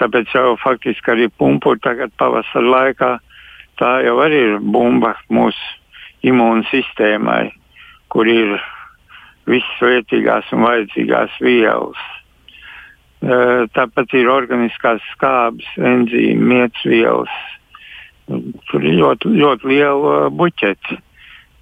Tāpēc 0.00 0.32
jau 0.34 0.56
faktiski 0.58 1.12
arī 1.12 1.28
pumpuri 1.38 1.80
tagad 1.84 2.12
pavasara 2.18 2.70
laikā 2.78 3.12
tā 3.80 3.90
jau 4.06 4.18
arī 4.22 4.40
ir 4.48 4.58
bumba 4.60 5.14
mūsu 5.32 5.80
imūnsistēmai, 6.24 7.52
kur 8.12 8.28
ir 8.30 8.56
visas 9.50 9.80
vērtīgās 9.82 10.52
un 10.54 10.64
vajadzīgās 10.64 11.40
vielas. 11.44 12.04
Tāpat 13.74 14.14
ir 14.18 14.28
organiskās 14.28 15.04
skābes, 15.14 15.66
enzīmi, 15.80 16.48
mietsvielas. 16.52 17.32
Tur 18.28 18.84
ir 18.84 18.98
ļoti, 19.00 19.32
ļoti 19.40 19.68
liela 19.68 20.30
buķete. 20.32 21.00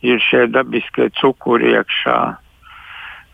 Ir 0.03 0.19
šie 0.19 0.49
dabiskie 0.51 1.09
cukuri 1.21 1.77
iekšā. 1.77 2.19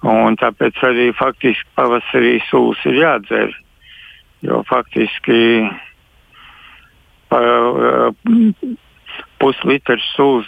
Un 0.07 0.37
tāpēc 0.39 0.79
arī 0.87 1.09
faktiski 1.19 1.67
pavasarī 1.75 2.37
sūs 2.47 2.85
ir 2.87 3.01
jādzer. 3.01 3.55
Jo 4.47 4.61
faktiski 4.69 5.67
pa, 7.27 7.41
puslitrs 9.43 10.07
sūs 10.15 10.47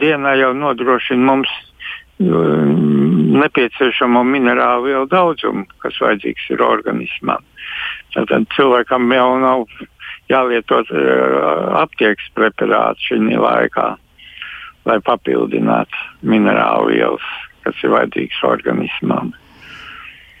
dienā 0.00 0.34
jau 0.40 0.52
nodrošina 0.56 1.24
mums 1.24 1.52
nepieciešamo 2.20 4.22
minerālu 4.28 4.86
vielu 4.86 5.08
daudzumu, 5.10 5.64
kas 5.82 5.96
vajadzīgs 6.00 6.44
ir 6.54 6.62
organismam. 6.62 7.42
Tad 8.14 8.30
cilvēkam 8.54 9.10
jau 9.16 9.30
nav 9.42 9.64
jālieto 10.30 10.84
aptiekas 11.80 12.28
preparāti 12.36 13.08
šī 13.08 13.40
laikā, 13.40 13.88
lai 14.84 14.98
papildinātu 15.08 15.96
minerālu 16.22 16.92
vielas 16.92 17.26
kas 17.64 17.80
ir 17.84 17.94
vajadzīgs 17.94 18.44
organismam. 18.46 19.32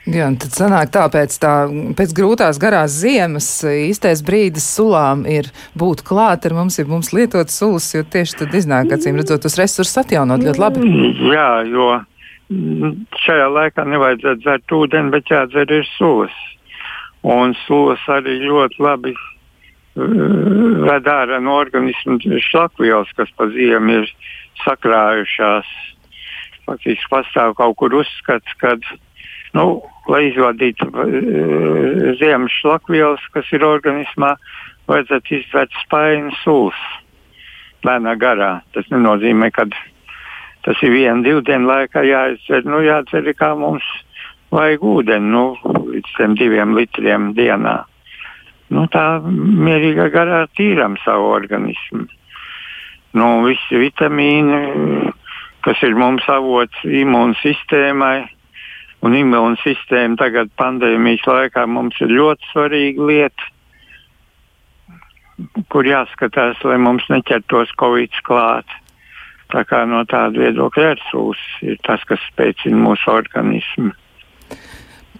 Jā, 0.04 0.26
tad 0.36 0.52
sanāk 0.52 0.90
tā, 0.92 1.06
pēc, 1.08 1.34
tā, 1.40 1.52
pēc 1.96 2.10
grūtās 2.12 2.58
garās 2.60 2.92
ziemas 3.00 3.46
īstais 3.64 4.20
brīdis 4.24 4.66
sulām 4.76 5.22
ir 5.24 5.48
būt 5.80 6.02
klāt 6.04 6.44
ar 6.44 6.52
mums, 6.52 6.76
ja 6.76 6.84
mums 6.84 7.14
lietot 7.16 7.48
sulas, 7.48 7.86
jo 7.94 8.04
tieši 8.04 8.42
tad 8.42 8.56
iznāk, 8.58 8.92
acīm 8.92 9.16
redzot, 9.16 9.40
tos 9.46 9.56
resursus 9.56 10.02
atjaunot 10.02 10.44
ļoti 10.44 10.60
labi. 10.60 10.90
Jā, 11.32 11.48
jo 11.72 11.88
šajā 13.24 13.46
laikā 13.48 13.86
nevajadzētu 13.88 14.44
dzert 14.44 14.76
ūdeni, 14.76 15.12
bet 15.14 15.32
jādzer 15.32 15.72
ir 15.72 15.88
sulas. 15.94 16.36
Un 17.24 17.56
sulas 17.64 18.04
arī 18.12 18.36
ļoti 18.44 18.84
labi 18.84 19.14
uh, 19.16 19.24
ved 19.96 21.08
ārā 21.08 21.40
no 21.40 21.56
organismu 21.62 22.18
šlakvielas, 22.50 23.08
kas 23.16 23.32
pa 23.38 23.48
ziemu 23.56 24.02
ir 24.02 24.12
sakrājušās 24.64 25.70
faktiski 26.66 27.10
pastāv 27.12 27.54
kaut 27.58 27.76
kur 27.80 27.94
uzskats, 28.00 28.56
ka, 28.60 28.74
nu, 29.56 29.66
lai 30.10 30.26
izvadītu 30.30 30.90
uh, 30.90 32.12
ziemas 32.20 32.54
šlakvielas, 32.60 33.24
kas 33.34 33.50
ir 33.56 33.66
organismā, 33.66 34.34
vajadzētu 34.90 35.38
izdzert 35.38 35.74
spaiņu 35.84 36.34
sūs 36.42 36.84
lēnā 37.84 38.16
garā. 38.20 38.58
Tas 38.76 38.88
nenozīmē, 38.92 39.50
ka 39.54 39.68
tas 40.64 40.80
ir 40.84 40.92
viena, 40.94 41.20
divu 41.24 41.44
dienu 41.44 41.68
laikā 41.68 42.04
jāizdzer, 42.08 42.64
nu, 42.68 42.80
jādzer 42.84 43.28
kā 43.36 43.52
mums 43.58 43.86
vajag 44.54 44.84
ūdeni, 44.86 45.32
nu, 45.34 45.46
līdz 45.90 46.14
tiem 46.16 46.36
diviem 46.38 46.76
litriem 46.78 47.32
dienā. 47.36 47.82
Nu, 48.74 48.86
tā 48.90 49.20
mierīgā 49.24 50.08
garā 50.14 50.44
tīram 50.56 50.96
savu 51.04 51.28
organismu. 51.34 52.06
Nu, 53.14 53.28
visi 53.46 53.78
vitamīni, 53.78 55.12
kas 55.64 55.80
ir 55.86 55.96
mums 55.98 56.26
avots 56.28 56.84
imūnsistēmai. 56.84 58.28
Un 59.04 59.16
imūnsistēma 59.18 60.16
tagad 60.16 60.52
pandēmijas 60.56 61.26
laikā 61.28 61.66
mums 61.68 61.98
ir 62.00 62.12
ļoti 62.14 62.48
svarīga 62.52 63.08
lieta, 63.10 63.50
kur 65.68 65.84
jāskatās, 65.84 66.62
lai 66.64 66.78
mums 66.80 67.04
neķertos 67.12 67.74
covid 67.80 68.16
klāt. 68.24 68.78
Tā 69.52 69.66
kā 69.68 69.82
no 69.86 70.00
tāda 70.08 70.40
viedokļa 70.40 70.94
ērsūs 70.94 71.42
ir 71.68 71.76
tas, 71.84 72.00
kas 72.08 72.22
spēcina 72.30 72.80
mūsu 72.80 73.12
organismu. 73.12 73.92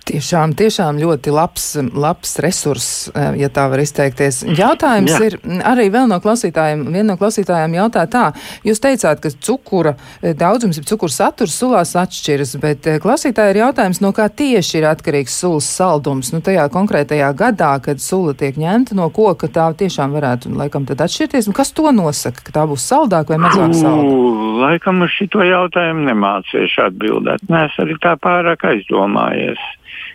Tiešām, 0.05 0.53
tiešām 0.53 0.99
ļoti 1.01 1.33
labs, 1.33 1.63
labs 1.97 2.35
resurss, 2.45 3.09
eh, 3.09 3.39
ja 3.41 3.49
tā 3.49 3.63
var 3.73 3.81
izteikties. 3.81 4.43
Jautājums 4.45 5.15
Jā. 5.15 5.21
ir 5.25 5.37
arī 5.65 5.87
vēl 5.89 6.11
no 6.11 6.19
klausītājiem. 6.21 6.83
Viena 6.93 7.15
no 7.15 7.17
klausītājiem 7.17 7.73
jautā 7.79 8.03
tā, 8.13 8.25
jūs 8.69 8.83
teicāt, 8.85 9.23
ka 9.25 9.31
cukura 9.33 9.95
eh, 10.21 10.35
daudzums, 10.37 10.83
cukura 10.85 11.09
saturs 11.09 11.57
sulās 11.57 11.95
atšķiras, 11.97 12.53
bet 12.61 12.87
eh, 12.87 12.99
klausītāji 13.01 13.55
ir 13.55 13.61
jautājums, 13.63 14.03
no 14.05 14.11
kā 14.13 14.27
tieši 14.29 14.83
ir 14.83 14.89
atkarīgs 14.91 15.39
sulas 15.41 15.71
saldums. 15.73 16.35
Nu, 16.35 16.43
tajā 16.45 16.67
konkrētajā 16.75 17.31
gadā, 17.39 17.73
kad 17.81 18.03
sula 18.05 18.35
tiek 18.37 18.59
ņemta 18.61 18.99
no 18.99 19.09
koka, 19.09 19.49
tā 19.49 19.71
tiešām 19.73 20.13
varētu, 20.13 20.53
laikam, 20.53 20.85
tad 20.85 21.01
atšķirties. 21.07 21.49
Un 21.49 21.57
kas 21.57 21.73
to 21.73 21.89
nosaka, 21.97 22.45
ka 22.45 22.53
tā 22.59 22.67
būs 22.69 22.85
saldāka 22.93 23.33
vai 23.33 23.41
mazāk 23.47 23.73
salda? 23.81 24.21
Laikam 24.67 25.01
uz 25.07 25.17
šito 25.17 25.41
jautājumu 25.49 26.05
nemācīšu 26.11 26.91
atbildēt. 26.91 27.49
Nē, 27.49 27.65
es 27.71 27.81
arī 27.81 27.97
tā 28.05 28.19
pārāk 28.21 28.69
aizdomājies 28.69 29.65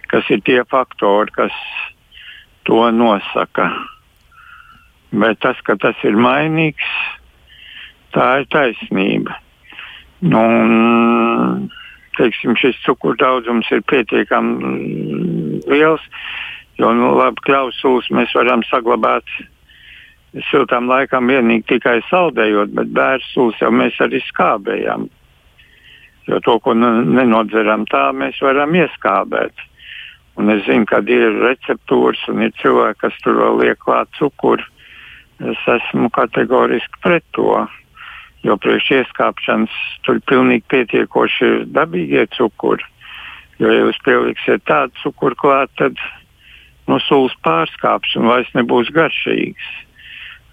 kas 0.09 0.27
ir 0.33 0.43
tie 0.45 0.63
faktori, 0.69 1.31
kas 1.35 1.55
to 2.67 2.81
nosaka. 2.91 3.69
Bet 5.09 5.39
tas, 5.41 5.57
ka 5.65 5.77
tas 5.81 5.97
ir 6.05 6.17
mainīgs, 6.19 6.89
Tā 8.15 8.29
ir 8.41 8.47
taisnība. 8.49 9.37
Nu, 10.25 10.41
un, 10.41 11.69
teiksim, 12.17 12.55
šis 12.59 12.79
cukuru 12.83 13.17
daudzums 13.19 13.69
ir 13.71 13.83
pietiekami 13.87 15.61
liels, 15.69 16.03
jo 16.81 16.91
nu, 16.95 17.13
labi 17.19 17.45
klausulas 17.45 18.09
mēs 18.15 18.33
varam 18.35 18.65
saglabāt 18.67 19.29
siltām 20.49 20.89
laikām 20.89 21.29
vienīgi 21.29 21.67
tikai 21.75 21.99
saldējot, 22.09 22.73
bet 22.77 22.91
bērsulas 22.97 23.61
jau 23.61 23.71
mēs 23.73 23.97
arī 24.03 24.21
skābējam. 24.25 25.07
Jo 26.29 26.41
to, 26.45 26.59
ko 26.61 26.75
nenodzeram 26.77 27.87
tā, 27.89 28.09
mēs 28.13 28.41
varam 28.45 28.75
ieskābēt. 28.77 29.65
Un 30.39 30.47
es 30.53 30.63
zinu, 30.63 30.87
ka 30.87 31.01
ir 31.03 31.33
receptūras 31.43 32.21
un 32.31 32.45
ir 32.45 32.53
cilvēki, 32.61 32.99
kas 33.01 33.15
tur 33.25 33.41
vēl 33.41 33.57
liek 33.59 33.79
klāt 33.83 34.07
cukuru. 34.15 34.63
Es 35.39 35.59
esmu 35.67 36.07
kategoriski 36.15 37.01
pret 37.03 37.25
to. 37.35 37.65
Jo 38.47 38.55
priekš 38.55 38.87
ieskāpšanas 39.01 39.75
tur 40.07 40.21
pilnīgi 40.31 40.63
pietiekoši 40.71 41.45
ir 41.45 41.65
dabīgie 41.75 42.23
cukuri. 42.37 42.87
Jo, 43.59 43.67
ja 43.67 43.83
jūs 43.83 43.99
pieliksiet 44.05 44.63
tādu 44.69 44.95
cukuru 45.03 45.35
klāt, 45.35 45.73
tad 45.75 45.99
no 46.87 47.01
sulas 47.03 47.35
pārskāps 47.43 48.15
un 48.15 48.29
vairs 48.31 48.51
nebūs 48.55 48.91
garšīgs. 48.95 49.65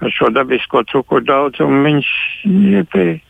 Ar 0.02 0.12
šo 0.12 0.32
dabisko 0.34 0.82
cukuru 0.90 1.22
daudzumu 1.24 1.84
viņš 1.86 2.10
ir 2.50 3.20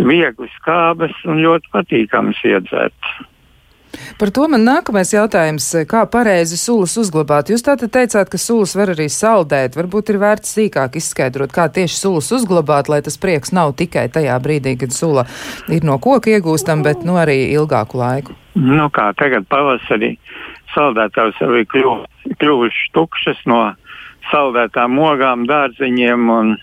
viegli 0.00 0.48
skābes 0.56 1.12
un 1.28 1.44
ļoti 1.44 1.70
patīkams 1.76 2.40
iedzert. 2.48 3.12
Par 4.20 4.30
to 4.34 4.46
man 4.52 4.62
nākamais 4.66 5.10
jautājums, 5.14 5.66
kā 5.90 6.04
pareizi 6.10 6.58
sulas 6.60 6.94
uzglabāt. 7.00 7.50
Jūs 7.50 7.64
tātad 7.66 7.92
teicāt, 7.94 8.30
ka 8.30 8.38
sulas 8.38 8.74
var 8.78 8.92
arī 8.94 9.08
saldēt. 9.10 9.78
Varbūt 9.78 10.12
ir 10.12 10.20
vērts 10.22 10.54
sīkāk 10.56 10.98
izskaidrot, 11.00 11.54
kā 11.54 11.66
tieši 11.72 11.98
sulas 11.98 12.30
uzglabāt, 12.36 12.90
lai 12.92 13.00
tas 13.06 13.18
prieks 13.20 13.54
nav 13.56 13.74
tikai 13.80 14.06
tajā 14.12 14.38
brīdī, 14.44 14.76
kad 14.80 14.94
sula 14.94 15.26
ir 15.72 15.86
no 15.86 15.98
koka 16.02 16.34
iegūstam, 16.36 16.84
bet 16.86 17.04
nu 17.06 17.18
arī 17.20 17.50
ilgāku 17.56 18.00
laiku. 18.00 18.38
Nu 18.54 18.90
kā 18.94 19.10
tagad 19.18 19.46
pavasarī 19.50 20.16
saldētājs 20.74 21.38
arī 21.46 21.66
kļuvuši 21.70 22.90
tukšas 22.94 23.44
no 23.50 23.62
saldētām 24.30 24.98
ogām, 25.02 25.46
dārziņiem 25.50 26.34
un, 26.34 26.58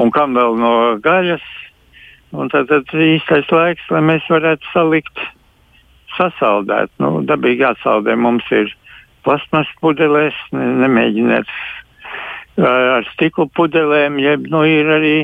un 0.00 0.12
kam 0.14 0.36
vēl 0.38 0.56
no 0.60 0.74
gaļas 1.04 1.44
Un 2.30 2.50
tad, 2.50 2.68
tad 2.70 2.92
īstais 2.94 3.48
laiks, 3.50 3.86
lai 3.90 4.02
mēs 4.06 4.26
varētu 4.30 4.68
salikt, 4.70 5.22
sasaldēt. 6.20 6.92
Nu, 7.02 7.20
dabīgi 7.26 7.64
jāsaldē 7.64 8.16
mums 8.20 8.46
ir 8.54 8.70
plasmas 9.24 9.68
pudelēs, 9.80 10.36
ne, 10.52 10.66
nemēģiniet 10.84 11.50
ar 12.60 13.06
stikla 13.14 13.46
pudelēm, 13.56 14.18
jeb 14.20 14.46
nu, 14.52 14.62
ir 14.68 14.88
arī 14.98 15.16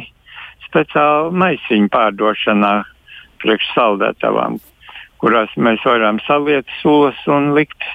speciāli 0.66 1.36
maisiņu 1.36 1.90
pārdošanā 1.92 2.72
priekš 3.42 3.68
saldētavām, 3.74 4.58
kurās 5.20 5.52
mēs 5.60 5.84
varam 5.84 6.20
saliet 6.26 6.68
sulas 6.80 7.18
un 7.30 7.52
likt 7.56 7.88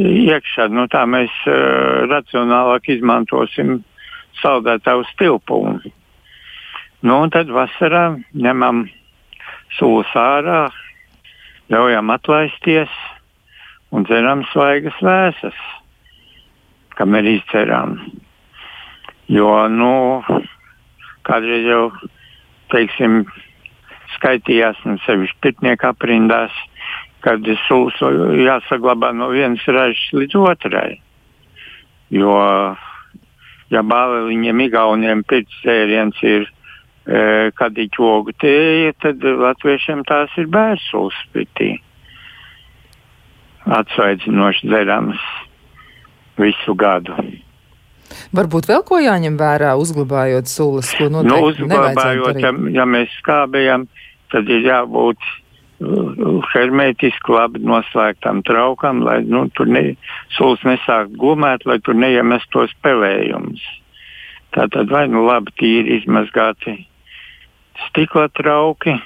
iekšā. 0.00 0.68
Nu, 0.72 0.86
tā 0.90 1.04
mēs 1.08 1.32
uh, 1.48 2.06
racionālāk 2.10 2.90
izmantosim 2.94 3.80
saldētavu 4.40 5.04
stilpumu. 5.12 5.80
Nu, 7.00 7.16
un 7.16 7.32
tad 7.32 7.50
vasarā 7.52 8.04
ņemam 8.36 8.84
sūs 9.78 10.10
ārā, 10.18 10.68
ļaujam 11.70 12.10
atlaisties 12.10 12.92
un 13.94 14.06
dzeram 14.06 14.42
svaigas 14.50 14.96
vēsas, 15.02 15.58
kamēr 16.98 17.28
izceram. 17.36 17.98
Jo, 19.30 19.68
nu, 19.70 19.92
kādreiz 21.26 21.68
jau, 21.68 21.84
teiksim, 22.74 23.22
skaitījās, 24.16 24.80
nu, 24.86 24.98
sevišķi 25.04 25.38
pitnieku 25.46 25.90
aprindās, 25.90 26.54
kad 27.22 27.46
sūs 27.68 27.98
jāsaglabā 28.40 29.12
no 29.14 29.30
vienas 29.30 29.62
ražas 29.70 30.02
līdz 30.16 30.38
otrai. 30.40 30.98
Jo, 32.10 32.34
ja 33.70 33.82
bāliņiem, 33.86 34.64
igauniem 34.66 35.22
pirts 35.30 35.60
ir 35.70 36.48
kad 37.04 37.78
ir 37.80 37.88
ķogu 37.96 38.34
tēja, 38.40 38.94
tad 39.02 39.24
latviešiem 39.24 40.04
tās 40.08 40.34
ir 40.38 40.50
bērsulas 40.52 41.16
spritī. 41.26 41.72
Atsvaidzinoši 43.70 44.68
dzerams 44.68 45.22
visu 46.40 46.74
gadu. 46.78 47.16
Varbūt 48.34 48.66
vēl 48.70 48.82
ko 48.86 48.98
jāņem 48.98 49.36
vērā, 49.38 49.76
uzglabājot 49.78 50.50
sulas, 50.50 50.90
ko 50.98 51.10
noteikti 51.12 51.30
nu, 51.30 51.50
uzglabājot, 51.52 52.40
ja, 52.42 52.50
ja 52.80 52.86
mēs 52.88 53.12
skābējam, 53.20 53.86
tad 54.32 54.50
ir 54.50 54.66
jābūt 54.66 55.28
hermētiski 56.50 57.32
labi 57.32 57.62
noslēgtam 57.64 58.42
traukam, 58.44 59.00
lai 59.06 59.22
nu, 59.24 59.46
tur 59.56 59.70
ne, 59.70 59.94
sulas 60.36 60.60
nesāk 60.66 61.14
gumēt, 61.20 61.64
lai 61.64 61.78
tur 61.84 61.96
neiemestos 61.96 62.74
pelējumus. 62.84 63.62
Tā 64.52 64.66
tad 64.74 64.90
vai 64.90 65.06
nu 65.08 65.22
labi 65.24 65.54
tīri 65.60 66.00
izmazgāti 66.00 66.74
stikla 67.88 68.28
trauki 68.34 68.96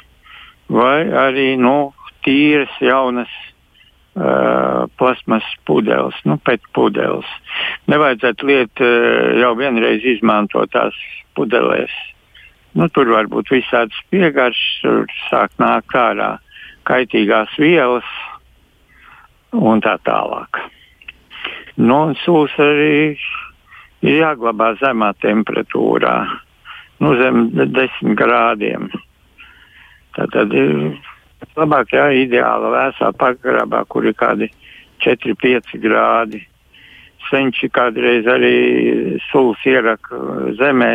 vai 0.73 1.05
arī 1.11 1.55
nu, 1.61 1.93
tīras, 2.25 2.73
jaunas 2.81 3.31
uh, 4.17 4.87
plasmas 4.99 5.47
pudeles, 5.69 6.17
nu, 6.25 6.39
pēc 6.41 6.65
pudeles. 6.77 7.29
Nevajadzētu 7.93 8.49
liet 8.49 8.85
uh, 8.85 9.35
jau 9.43 9.53
vienreiz 9.61 10.05
izmantotās 10.15 10.97
pudelēs. 11.37 11.93
Nu, 12.75 12.89
tur 12.91 13.13
var 13.15 13.29
būt 13.31 13.53
visādas 13.55 13.99
piegaršas, 14.11 14.79
tur 14.83 15.05
sāk 15.29 15.53
nākt 15.63 15.95
ārā 15.95 16.33
kaitīgās 16.89 17.53
vielas 17.61 18.09
un 19.55 19.83
tā 19.85 19.95
tālāk. 20.07 20.59
Nu, 21.79 22.15
sūs 22.25 22.55
arī 22.63 23.15
ir 24.05 24.19
jāglabā 24.19 24.75
zemā 24.83 25.13
temperatūrā 25.23 26.17
nu, 27.03 27.15
zem 27.19 27.49
desmit 27.55 28.19
grādiem. 28.19 28.89
Tātad 30.15 30.53
ir 30.55 30.75
labāk, 31.59 31.95
jā, 31.95 32.09
ideāla 32.25 32.71
vēsā 32.75 33.11
pagrabā, 33.19 33.85
kur 33.91 34.07
ir 34.07 34.17
kādi 34.19 34.51
4-5 35.05 35.79
grādi. 35.83 36.45
Senči 37.31 37.71
kādreiz 37.73 38.29
arī 38.29 38.57
sulas 39.31 39.63
ieraka 39.67 40.19
zemē, 40.59 40.93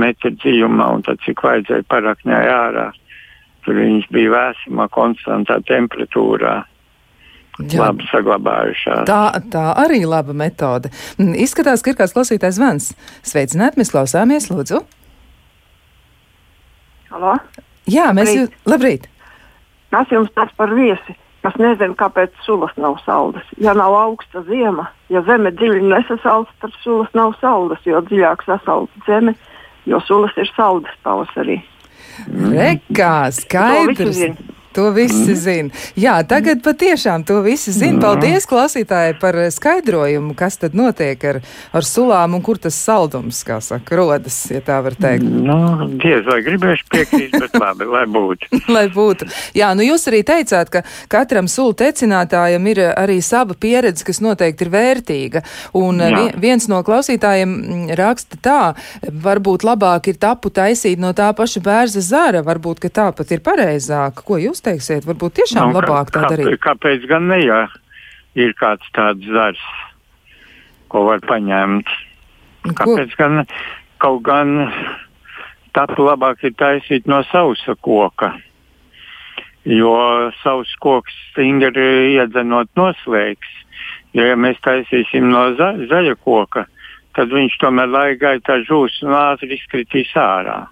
metru 0.00 0.32
dziļumā, 0.32 0.88
un 0.96 1.04
tad 1.06 1.20
cik 1.26 1.44
vajadzēja 1.44 1.86
parakņāja 1.92 2.58
ārā. 2.66 2.88
Tur 3.62 3.78
viņas 3.78 4.08
bija 4.10 4.32
vēsumā, 4.32 4.88
konstantā 4.90 5.60
temperatūrā. 5.68 6.62
Jā. 7.68 7.82
Labi 7.82 8.06
saglabājušās. 8.08 9.04
Tā, 9.06 9.20
tā 9.52 9.66
arī 9.76 10.00
laba 10.08 10.32
metode. 10.34 10.88
Izskatās, 11.20 11.84
ka 11.84 11.92
ir 11.92 11.98
kāds 12.00 12.16
klausītājs 12.16 12.56
zvans. 12.56 12.88
Sveicināti, 13.28 13.78
mēs 13.82 13.92
klausāmies, 13.92 14.48
lūdzu. 14.50 14.80
Halo? 17.12 17.34
Jā, 17.92 18.08
mēs 18.16 18.30
jau 18.32 18.46
labrīt. 18.72 19.04
Mēs 19.92 20.12
jums 20.14 20.32
tāds 20.36 20.54
par 20.56 20.72
viesi. 20.72 21.16
Es 21.42 21.56
nezinu, 21.58 21.96
kāpēc 21.98 22.34
sulas 22.46 22.70
nav 22.78 23.00
saldas. 23.02 23.46
Ja 23.60 23.74
nav 23.74 23.96
augsta 23.98 24.44
ziema, 24.46 24.86
ja 25.10 25.24
zeme 25.26 25.50
dziļi 25.58 25.82
nesasaldas, 25.90 26.54
tad 26.62 26.76
sulas 26.84 27.10
nav 27.18 27.34
saldas, 27.40 27.82
jo 27.84 27.98
dziļāk 28.06 28.44
sasalda 28.46 29.04
zeme, 29.08 29.34
jo 29.90 29.98
sulas 30.06 30.38
ir 30.38 30.48
saldas 30.54 30.94
pavasarī. 31.02 31.58
Rekā, 32.30 33.16
skaidrs. 33.34 34.22
To 34.72 34.88
visi 34.94 35.34
zina. 35.36 35.68
Jā, 35.98 36.14
tagad 36.24 36.62
patiešām 36.64 37.26
to 37.28 37.42
visi 37.44 37.74
zina. 37.74 38.00
Paldies, 38.00 38.46
klausītāji, 38.48 39.18
par 39.20 39.36
skaidrojumu, 39.52 40.32
kas 40.38 40.56
tad 40.62 40.76
notiek 40.78 41.20
ar, 41.28 41.40
ar 41.76 41.86
sulām 41.86 42.38
un 42.38 42.44
kur 42.44 42.56
tas 42.62 42.76
saldums, 42.80 43.42
kā 43.44 43.58
saka, 43.64 43.98
rodas, 44.00 44.38
ja 44.52 44.62
tā 44.64 44.78
var 44.84 44.96
teikt. 44.96 45.26
Nu, 45.28 45.58
diez 46.00 46.24
vai 46.28 46.38
gribēšu 46.46 46.88
piekrist, 46.92 47.36
bet 47.36 47.58
labi, 47.60 47.88
lai 47.92 48.06
būtu. 48.08 48.48
lai 48.76 48.86
būtu. 48.92 49.28
Jā, 49.58 49.72
nu 49.76 49.84
jūs 49.84 50.08
arī 50.10 50.22
teicāt, 50.26 50.72
ka 50.72 50.84
katram 51.12 51.50
sulu 51.52 51.76
tecinātājam 51.82 52.70
ir 52.72 52.82
arī 52.88 53.18
sava 53.24 53.56
pieredze, 53.58 54.06
kas 54.08 54.22
noteikti 54.24 54.66
ir 54.66 54.72
vērtīga. 54.72 55.44
Un 55.78 56.00
Jā. 56.00 56.24
viens 56.40 56.68
no 56.72 56.80
klausītājiem 56.86 57.52
mm, 57.52 57.94
raksta 58.00 58.40
tā, 58.42 58.58
varbūt 59.04 59.66
labāk 59.68 60.08
ir 60.12 60.20
tapu 60.22 60.52
taisīt 60.54 61.00
no 61.02 61.12
tā 61.16 61.28
paša 61.36 61.62
bērza 61.64 62.02
zara, 62.04 62.42
varbūt, 62.46 62.80
ka 62.82 62.92
tā 62.92 63.08
pat 63.16 63.36
ir 63.36 63.44
pareizāk. 63.44 64.24
Ko 64.26 64.40
jūs 64.40 64.61
izteiksiet? 64.62 65.06
Varbūt 65.06 65.40
tiešām 65.40 65.72
nu, 65.72 65.80
labāk 65.80 66.12
tā 66.14 66.26
darīt. 66.30 66.60
Kāpēc 66.62 67.06
gan 67.10 67.28
ne, 67.28 67.40
ja 67.42 67.66
ir 68.38 68.54
kāds 68.54 68.86
tāds 68.94 69.26
zars, 69.26 69.60
ko 70.88 71.06
var 71.08 71.20
paņemt? 71.26 71.88
Kāpēc 72.78 73.16
ko? 73.16 73.18
gan 73.18 73.46
kaut 73.98 74.22
gan 74.22 74.70
tapu 75.74 76.06
labāk 76.06 76.44
ir 76.44 76.54
taisīt 76.54 77.06
no 77.06 77.22
sausa 77.30 77.74
koka? 77.80 78.36
Jo 79.64 80.30
savs 80.42 80.70
koks 80.82 81.14
stingri 81.30 82.14
iedzenot 82.16 82.70
noslēgs. 82.76 83.50
Jo, 84.12 84.26
ja 84.26 84.36
mēs 84.36 84.58
taisīsim 84.62 85.30
no 85.30 85.54
za 85.56 85.72
zaļa 85.88 86.16
koka, 86.22 86.66
tad 87.16 87.30
viņš 87.32 87.58
tomēr 87.62 87.88
laikā 87.88 88.34
tā 88.44 88.58
žūs 88.66 89.00
un 89.06 89.14
ātri 89.16 89.56
izkritīs 89.56 90.10
ārā. 90.18 90.66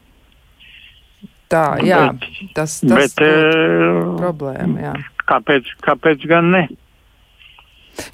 Tā, 1.51 1.65
jā, 1.83 2.13
Bet- 2.15 2.55
tas, 2.55 2.77
tas 2.81 2.95
Bet, 2.95 3.23
eh, 3.27 4.05
problēma, 4.21 4.79
jā. 4.85 4.93
kāpēc, 5.27 5.67
kāpēc 5.83 6.27
gan 6.31 6.51
ne? 6.55 6.69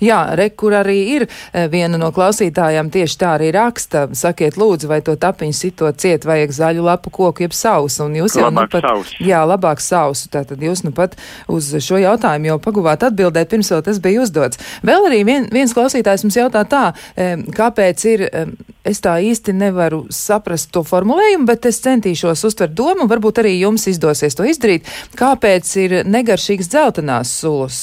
Jā, 0.00 0.20
re, 0.38 0.48
kur 0.50 0.74
arī 0.78 0.96
ir 1.16 1.26
eh, 1.26 1.66
viena 1.72 1.98
no 2.00 2.10
klausītājām 2.14 2.90
tieši 2.94 3.18
tā 3.20 3.34
arī 3.36 3.50
raksta. 3.56 4.06
Sakiet, 4.16 4.56
lūdzu, 4.60 4.88
vai 4.90 5.00
to 5.06 5.16
tapiņu 5.20 5.56
sitot 5.56 5.98
ciet, 6.02 6.24
vajag 6.28 6.54
zaļu 6.56 6.84
lapu 6.86 7.10
koku, 7.10 7.46
jeb 7.46 7.54
sausu. 7.56 8.04
Un 8.06 8.16
jūs 8.20 8.36
jau 8.38 8.50
nu 8.50 8.60
Labāk 8.62 8.72
pat, 8.76 8.86
sausu. 8.90 9.16
jā, 9.24 9.42
labāk 9.46 9.82
sausu. 9.84 10.28
Tātad 10.32 10.62
jūs 10.62 10.84
nu 10.86 10.92
pat 10.96 11.16
uz 11.52 11.72
šo 11.84 12.00
jautājumu 12.02 12.50
jau 12.52 12.58
paguvāt 12.62 13.06
atbildēt, 13.08 13.50
pirms 13.52 13.70
vēl 13.72 13.84
tas 13.86 14.00
bija 14.02 14.22
uzdots. 14.24 14.60
Vēl 14.86 15.08
arī 15.10 15.22
vien, 15.28 15.48
viens 15.52 15.74
klausītājs 15.76 16.24
mums 16.26 16.38
jautā 16.38 16.64
tā, 16.68 16.84
em, 17.16 17.44
kāpēc 17.56 18.04
ir, 18.10 18.26
em, 18.32 18.56
es 18.86 19.00
tā 19.02 19.16
īsti 19.22 19.54
nevaru 19.56 20.04
saprast 20.14 20.70
to 20.74 20.82
formulējumu, 20.86 21.46
bet 21.48 21.66
es 21.66 21.80
centīšos 21.84 22.44
uztvert 22.46 22.74
domu, 22.76 23.06
varbūt 23.10 23.40
arī 23.42 23.56
jums 23.60 23.86
izdosies 23.90 24.36
to 24.38 24.46
izdarīt. 24.46 24.86
Kāpēc 25.18 25.70
ir 25.84 25.96
negaršīgs 26.06 26.70
dzeltenās 26.72 27.32
sulas? 27.40 27.78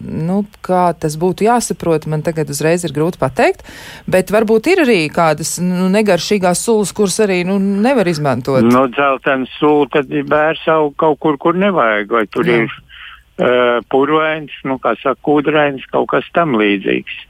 Nu, 0.00 0.42
kā 0.64 0.88
tas 0.98 1.16
būtu 1.20 1.45
jāsaprot, 1.46 2.08
man 2.10 2.24
tagad 2.26 2.50
uzreiz 2.52 2.84
ir 2.86 2.94
grūti 2.96 3.20
pateikt, 3.22 3.64
bet 4.10 4.32
varbūt 4.34 4.70
ir 4.72 4.82
arī 4.84 4.98
kādas 5.12 5.56
nu, 5.62 5.88
negaršīgās 5.94 6.64
sulas, 6.66 6.94
kuras 6.96 7.18
arī 7.24 7.42
nu, 7.48 7.58
nevar 7.58 8.08
izmantot. 8.10 8.66
No 8.66 8.86
dzeltenas 8.92 9.52
sula 9.60 9.88
tad 9.96 10.12
ir 10.12 10.26
bērs 10.28 10.66
aug 10.72 10.96
kaut 11.00 11.20
kur, 11.22 11.38
kur 11.42 11.58
nevajag, 11.58 12.12
vai 12.18 12.26
tur 12.30 12.48
Jā. 12.48 12.64
ir 12.64 12.74
uh, 12.74 13.78
purvains, 13.92 14.52
nu, 14.68 14.80
kā 14.82 14.96
saka, 15.02 15.20
kūdrains, 15.26 15.86
kaut 15.92 16.10
kas 16.14 16.28
tam 16.36 16.56
līdzīgs. 16.60 17.22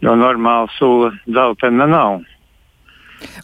Jo 0.00 0.14
normāla 0.16 0.70
sula 0.78 1.12
dzeltena 1.26 1.86
nav. 1.90 2.20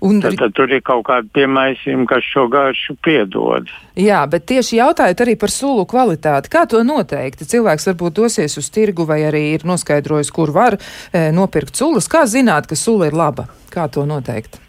Un, 0.01 0.21
Tad, 0.25 0.37
tad 0.41 0.55
tur 0.57 0.71
ir 0.73 0.81
kaut 0.85 1.05
kāda 1.09 1.29
piemaisījuma, 1.37 2.07
kas 2.09 2.25
šo 2.25 2.47
garšu 2.53 2.97
piedod. 3.05 3.69
jā, 3.97 4.23
bet 4.31 4.47
tieši 4.49 4.79
jautājot 4.81 5.21
arī 5.25 5.35
par 5.41 5.53
sulu 5.53 5.85
kvalitāti, 5.89 6.49
kā 6.53 6.65
to 6.69 6.81
noteikt? 6.87 7.45
Cilvēks 7.45 7.89
varbūt 7.91 8.17
dosies 8.17 8.57
uz 8.57 8.71
tirgu 8.73 9.05
vai 9.09 9.21
arī 9.29 9.43
ir 9.55 9.67
noskaidrojis, 9.69 10.31
kur 10.33 10.53
var 10.55 10.79
e, 10.79 11.29
nopirkt 11.33 11.77
sulas. 11.77 12.09
Kā 12.09 12.25
zināt, 12.25 12.69
ka 12.71 12.77
sula 12.77 13.11
ir 13.11 13.17
laba? 13.17 13.49
Kā 13.73 13.89
to 13.93 14.07
noteikt? 14.09 14.61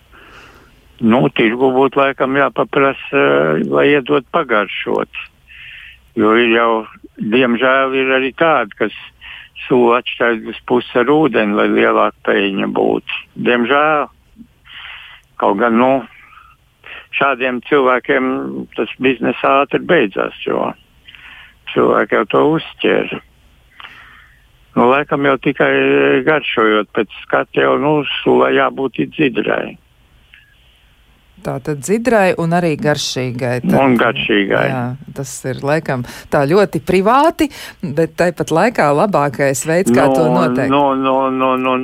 Nu, 0.99 1.27
tirgu 1.29 1.69
būtu 1.75 1.99
laikam 2.01 2.35
jāpaprasa, 2.35 3.23
lai 3.69 3.85
iedod 3.93 4.25
pagaršot. 4.33 5.23
Jo 6.17 6.33
ir 6.33 6.49
jau, 6.55 6.71
diemžēl, 7.21 7.93
ir 8.01 8.11
arī 8.17 8.31
tādi, 8.33 8.73
kas 8.79 8.95
sula 9.67 9.99
atšķaidz 10.01 10.49
uz 10.49 10.59
pusi 10.65 10.97
ar 10.97 11.09
ūdeni, 11.13 11.53
lai 11.53 11.67
lielāka 11.69 12.17
peļņa 12.31 12.69
būtu. 12.73 13.19
Diemžēl. 13.47 14.07
Kaut 15.37 15.59
gan, 15.61 15.77
nu, 15.77 15.91
šādiem 17.17 17.61
cilvēkiem 17.69 18.27
tas 18.77 18.91
biznesa 19.01 19.61
ātri 19.63 19.83
beidzās, 19.85 20.37
jo 20.45 20.71
cilvēki 21.73 22.17
jau 22.17 22.27
to 22.33 22.43
uzķēra. 22.57 23.23
Nu, 24.77 24.85
laikam 24.91 25.25
jau 25.25 25.37
tikai 25.41 25.73
garšojot 26.25 26.89
pēc 26.93 27.13
skata, 27.23 27.63
jau 27.65 27.77
nu, 27.81 27.99
sulai 28.21 28.53
jābūt 28.59 29.01
it 29.01 29.13
dzidrai. 29.15 29.77
Tā 31.45 31.55
tad 31.61 31.81
dzidrai 31.85 32.33
un 32.41 32.53
arī 32.57 32.73
garšīgai. 32.81 33.55
Tad, 33.63 33.73
Un 33.77 33.97
garšīgai. 33.97 34.63
Jā, 34.69 34.83
tas 35.17 35.31
ir 35.49 35.61
laikam 35.65 36.05
tā 36.33 36.43
ļoti 36.49 36.81
privāti, 36.85 37.49
bet 37.81 38.15
tāpat 38.17 38.53
laikā 38.53 38.87
labākais 38.97 39.61
veids, 39.69 39.93
kā 39.93 40.07
to 40.13 40.25
noteikt. 40.33 40.73
No, 40.73 40.95
no, 40.97 41.29
no, 41.33 41.53
no, 41.61 41.77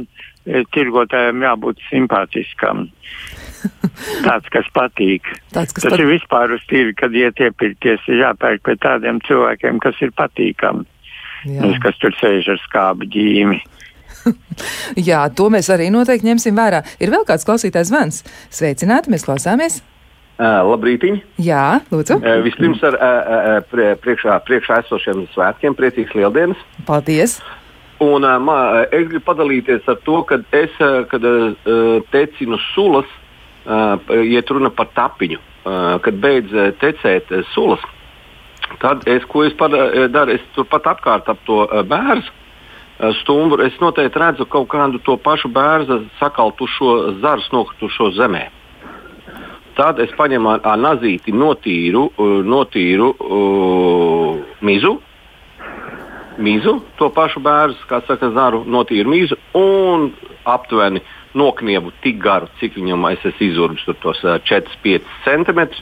tirgotājiem 0.73 1.45
jābūt 1.45 1.81
simpātiskam. 1.89 2.87
Tāds, 4.28 4.49
kas 4.54 4.67
patīk. 4.76 5.28
Tāds, 5.54 5.76
kas 5.76 5.86
Tas 5.86 5.93
pat- 5.93 6.02
ir 6.02 6.10
vispār 6.12 6.56
uz 6.56 6.63
tīri, 6.69 6.95
kad 6.97 7.15
iet 7.15 7.39
iepirkties, 7.43 8.04
ir 8.12 8.23
jāpērk 8.23 8.63
pie 8.67 8.76
tādiem 8.84 9.21
cilvēkiem, 9.28 9.80
kas 9.84 9.99
ir 10.04 10.13
patīkami. 10.17 10.86
Jā. 11.43 11.60
Nevis, 11.60 11.80
kas 11.84 11.97
tur 11.99 12.15
sēž 12.19 12.54
ar 12.54 12.60
skābi 12.63 13.10
ģīmi. 13.13 13.58
Jā, 15.10 15.26
to 15.36 15.49
mēs 15.52 15.67
arī 15.73 15.89
noteikti 15.91 16.30
ņemsim 16.30 16.56
vērā. 16.56 16.84
Ir 17.04 17.12
vēl 17.12 17.26
kāds 17.28 17.43
klausītājs 17.47 17.89
zvans. 17.91 18.21
Sveicināti, 18.54 19.12
mēs 19.12 19.26
klausāmies. 19.28 19.82
Uh, 20.34 20.63
Labrītiņ! 20.65 21.19
Jā, 21.45 21.82
lūdzu. 21.91 22.15
Uh, 22.17 22.39
vispirms 22.45 22.82
ar 22.88 22.95
uh, 22.97 23.04
uh, 23.04 23.58
prie, 23.69 23.91
priekšā, 24.02 24.39
priekšā 24.47 24.80
esošiem 24.82 25.28
svētkiem, 25.36 25.76
priecīgs 25.78 26.15
lieldienas. 26.17 26.63
Paldies. 26.88 27.38
Un, 28.02 28.26
uh, 28.26 28.39
mā, 28.41 28.56
es 28.89 29.06
gribu 29.12 29.21
padalīties 29.28 29.86
ar 29.91 29.99
to, 30.08 30.23
ka 30.28 30.39
es, 30.58 30.73
uh, 30.82 31.04
kad 31.12 31.28
uh, 31.28 31.54
tecinu 32.15 32.58
sulas, 32.71 33.06
uh, 33.12 33.22
iet 33.65 34.49
runa 34.52 34.69
par 34.76 34.89
tapiņu, 34.95 35.39
uh, 35.39 35.97
kad 36.04 36.17
beidz 36.19 36.52
uh, 36.52 36.71
tecēt 36.82 37.32
uh, 37.32 37.43
sulas, 37.54 37.84
tad 38.82 39.08
es, 39.08 39.23
ko 39.30 39.45
es 39.47 39.56
daru, 39.56 40.36
es 40.36 40.43
turpat 40.56 40.89
apkārt 40.95 41.30
ap 41.32 41.39
to 41.47 41.63
uh, 41.63 41.84
bērnu 41.88 42.23
uh, 42.23 43.13
stumbru, 43.21 43.63
es 43.63 43.78
noteikti 43.80 44.19
redzu 44.19 44.47
kaut 44.52 44.67
kādu 44.73 44.99
to 45.04 45.15
pašu 45.17 45.52
bērnu 45.54 46.04
sakaltušo 46.19 47.19
zarus 47.23 47.49
nokritušo 47.56 48.12
zemē. 48.19 48.49
Tad 49.78 49.97
es 50.04 50.12
paņemu 50.13 50.52
ar, 50.52 50.62
ar 50.76 50.78
nazīti 50.78 51.34
notīru, 51.34 52.10
uh, 52.12 52.36
notīru 52.43 53.10
uh, 53.15 54.43
mizu, 54.62 54.97
mizu, 56.38 56.82
to 56.99 57.10
pašu 57.15 57.39
bērnu, 57.39 57.80
kā 57.88 58.04
saka, 58.10 58.34
zaru, 58.36 58.65
notīru 58.67 59.15
mizu 59.15 59.39
un 59.56 60.12
aptuveni 60.43 61.02
nokniebu 61.38 61.91
tik 62.04 62.19
garu, 62.24 62.48
cik 62.60 62.76
viņam 62.78 63.08
es 63.12 63.26
esmu 63.26 63.48
izurbis, 63.48 63.86
tur 63.88 63.98
tos 64.04 64.22
uh, 64.24 64.38
4-5 64.50 65.02
centimetrus. 65.26 65.82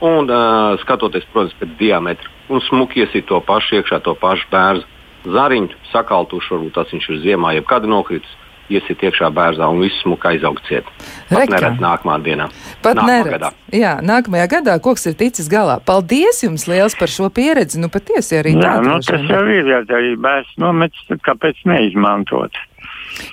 Un 0.00 0.30
uh, 0.32 0.78
skatoties, 0.80 1.26
protams, 1.32 1.52
pēc 1.60 1.74
diametra, 1.80 2.30
un 2.48 2.62
smuki 2.64 3.02
iesīt 3.04 3.26
to 3.28 3.36
pašu 3.44 3.80
iekšā, 3.80 3.98
to 4.06 4.14
pašu 4.16 4.46
bērnu 4.52 4.86
zariņu, 5.28 5.76
sakaltušu, 5.92 6.54
varbūt 6.56 6.72
tas 6.78 6.94
viņš 6.94 7.08
ir 7.12 7.18
ziemā, 7.26 7.50
jeb 7.58 7.66
kad 7.68 7.84
nokritis, 7.84 8.30
iesiet 8.70 9.02
iekšā 9.02 9.28
bērzā 9.34 9.66
un 9.68 9.80
viss 9.82 9.98
smuka 10.04 10.30
aizaug 10.30 10.60
ciet. 10.68 10.86
Pat 11.28 11.42
Rekā. 11.42 11.56
neredz 11.56 11.80
nākamā 11.82 12.16
dienā. 12.22 12.46
Pat 12.84 12.96
Nākamā 12.96 13.16
neredz. 13.18 13.32
gadā. 13.34 13.50
Jā, 13.74 13.96
nākamajā 14.06 14.46
gadā 14.52 14.76
koks 14.80 15.08
ir 15.10 15.16
ticis 15.18 15.50
galā. 15.50 15.80
Paldies 15.84 16.38
jums 16.46 16.68
liels 16.70 16.94
par 16.96 17.10
šo 17.10 17.28
pieredzi. 17.34 17.80
Nu, 17.82 17.90
patiesi 17.92 18.38
arī 18.38 18.54
Jā, 18.54 18.76
tā. 18.78 18.84
nu, 18.86 18.96
tas 19.02 19.26
jau 19.26 19.42
ir, 19.50 19.66
ja 19.74 19.82
arī 19.98 20.14
bērns 20.22 20.54
nomets, 20.62 21.02
kāpēc 21.26 21.60
neizmantot? 21.66 22.54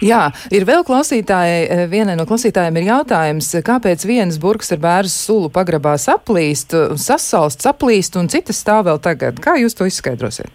Jā, 0.04 0.28
ir 0.52 0.66
vēl 0.68 0.84
klausītājai, 0.88 1.62
eh, 1.70 1.88
vienai 1.92 2.16
no 2.20 2.26
klausītājiem 2.30 2.78
ir 2.78 2.90
jautājums, 2.92 3.50
kāpēc 3.66 4.06
vienas 4.08 4.38
burkas 4.40 4.72
ar 4.76 4.80
bērnu 4.84 5.12
sulu 5.12 5.50
pagrabā 5.50 5.98
saplīst, 6.02 6.76
sasalst, 6.96 7.62
saplīst 7.66 8.20
un 8.20 8.28
citas 8.28 8.64
stāv 8.64 8.86
vēl 8.90 9.00
tagad. 9.02 9.40
Kā 9.44 9.58
jūs 9.60 9.76
to 9.78 9.86
izskaidrosiet? 9.90 10.52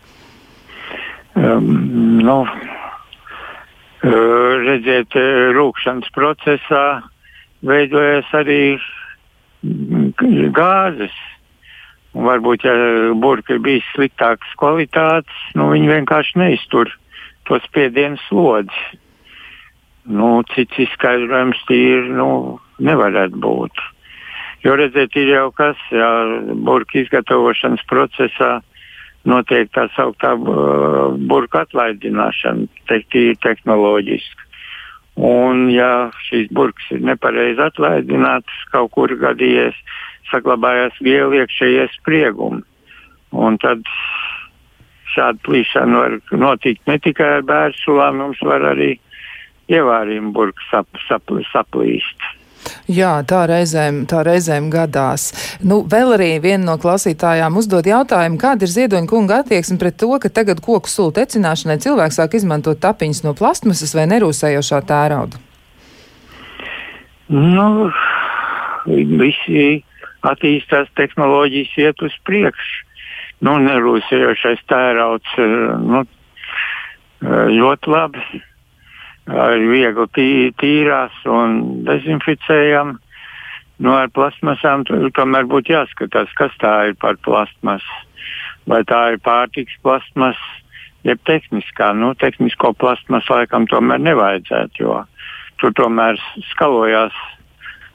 Um, 1.35 2.19
nu, 2.21 2.43
uh, 4.05 4.11
redziet, 4.67 5.17
uh, 5.17 5.53
rūkšanas 5.57 6.11
procesā 6.13 7.03
veidojas 7.65 8.29
arī 8.37 8.77
gāzes. 10.53 11.15
Varbūt, 12.13 12.67
ja 12.69 12.75
burka 13.17 13.55
ir 13.55 13.63
bijis 13.65 13.87
sliktākas 13.95 14.51
kvalitātes, 14.61 15.39
nu, 15.57 15.71
viņi 15.73 15.89
vienkārši 15.89 16.43
neiztur 16.43 16.91
to 17.49 17.57
spiedienu 17.65 18.21
slodzi. 18.27 18.83
Nu, 20.11 20.43
cits 20.51 20.79
izskaidrojums 20.83 21.61
tīri 21.69 22.11
nu, 22.11 22.59
nevarētu 22.83 23.39
būt. 23.43 23.83
Jo, 24.63 24.77
redziet, 24.79 25.15
ir 25.19 25.31
jau 25.31 25.49
kas, 25.55 25.79
ja 25.95 26.09
burka 26.67 26.99
izgatavošanas 27.01 27.83
procesā 27.91 28.61
notiek 29.27 29.71
tā 29.75 29.87
sauktā 29.95 30.35
uh, 30.35 31.15
burka 31.31 31.63
atlaidināšana, 31.67 32.67
tīri 32.91 33.37
tehnoloģiski. 33.43 34.49
Un, 35.23 35.67
ja 35.71 36.11
šīs 36.27 36.51
burkas 36.57 36.89
ir 36.95 37.03
nepareizi 37.05 37.61
atlaidinātas, 37.63 38.63
kaut 38.73 38.95
kur 38.97 39.13
gadījies 39.21 39.77
saglabājās 40.31 40.97
viela 41.05 41.43
iekšējie 41.43 41.89
spriegumi. 41.99 42.63
Un 43.33 43.59
tad 43.61 43.85
šāda 45.13 45.39
plīšana 45.45 46.01
var 46.01 46.19
notikt 46.33 46.87
ne 46.89 46.99
tikai 47.03 47.29
ar 47.39 47.47
bērnu 47.49 47.79
sulām, 47.83 48.23
mums 48.23 48.41
var 48.47 48.65
arī 48.73 48.95
ievārījuma 49.75 50.33
burka 50.37 50.71
sap, 50.71 51.03
sap, 51.09 51.35
saplīst. 51.53 52.31
Jā, 52.91 53.13
tā 53.27 53.43
reizēm, 53.51 54.05
tā 54.11 54.23
reizēm 54.27 54.69
gadās. 54.73 55.31
Nu, 55.67 55.81
vēl 55.89 56.15
arī 56.17 56.31
viena 56.43 56.65
no 56.71 56.77
klausītājām 56.83 57.57
uzdod 57.59 57.87
jautājumu, 57.89 58.39
kāda 58.43 58.67
ir 58.67 58.73
ziedoņa 58.75 59.11
kunga 59.11 59.41
attieksme 59.43 59.79
pret 59.83 59.99
to, 59.99 60.11
ka 60.23 60.31
tagad 60.31 60.63
koku 60.63 60.91
sulu 60.91 61.15
tecināšanai 61.17 61.81
cilvēks 61.83 62.21
sāk 62.21 62.37
izmantot 62.39 62.83
tapiņas 62.83 63.25
no 63.27 63.35
plastmasas 63.39 63.95
vai 63.99 64.07
nerūsējošā 64.13 64.83
tērauda. 64.91 65.43
Nu, 67.33 67.91
visi 68.87 69.83
attīstās 70.27 70.91
tehnoloģijas 70.99 71.77
iet 71.83 72.03
uz 72.07 72.15
priekšu. 72.27 72.89
Nu, 73.43 73.57
nerūsējošais 73.59 74.63
tērauds 74.71 75.39
eh, 75.43 75.55
nu, 75.83 76.05
eh, 77.27 77.47
ļoti 77.59 77.91
labi. 77.91 78.43
Viegli 79.27 80.07
tī, 80.17 80.29
tīrās 80.59 81.15
un 81.31 81.85
dezinficējam. 81.87 82.97
Nu, 83.83 83.95
ar 83.95 84.11
plasmasām 84.15 84.85
tomēr 85.15 85.47
būtu 85.51 85.75
jāskatās, 85.75 86.31
kas 86.39 86.55
tā 86.63 86.73
ir 86.91 86.97
par 87.03 87.17
plasmasu. 87.23 88.01
Vai 88.71 88.83
tā 88.87 89.15
ir 89.15 89.23
pārtiks 89.23 89.75
plasmas, 89.83 90.39
jeb 91.07 91.23
tehniskā. 91.27 91.93
Nu, 91.99 92.13
tehnisko 92.19 92.75
plasmasu 92.79 93.35
laikam 93.35 93.67
tomēr 93.71 94.03
nevajadzētu, 94.03 94.85
jo 94.85 95.01
tur 95.59 95.75
tomēr 95.79 96.19
skalojās 96.53 97.17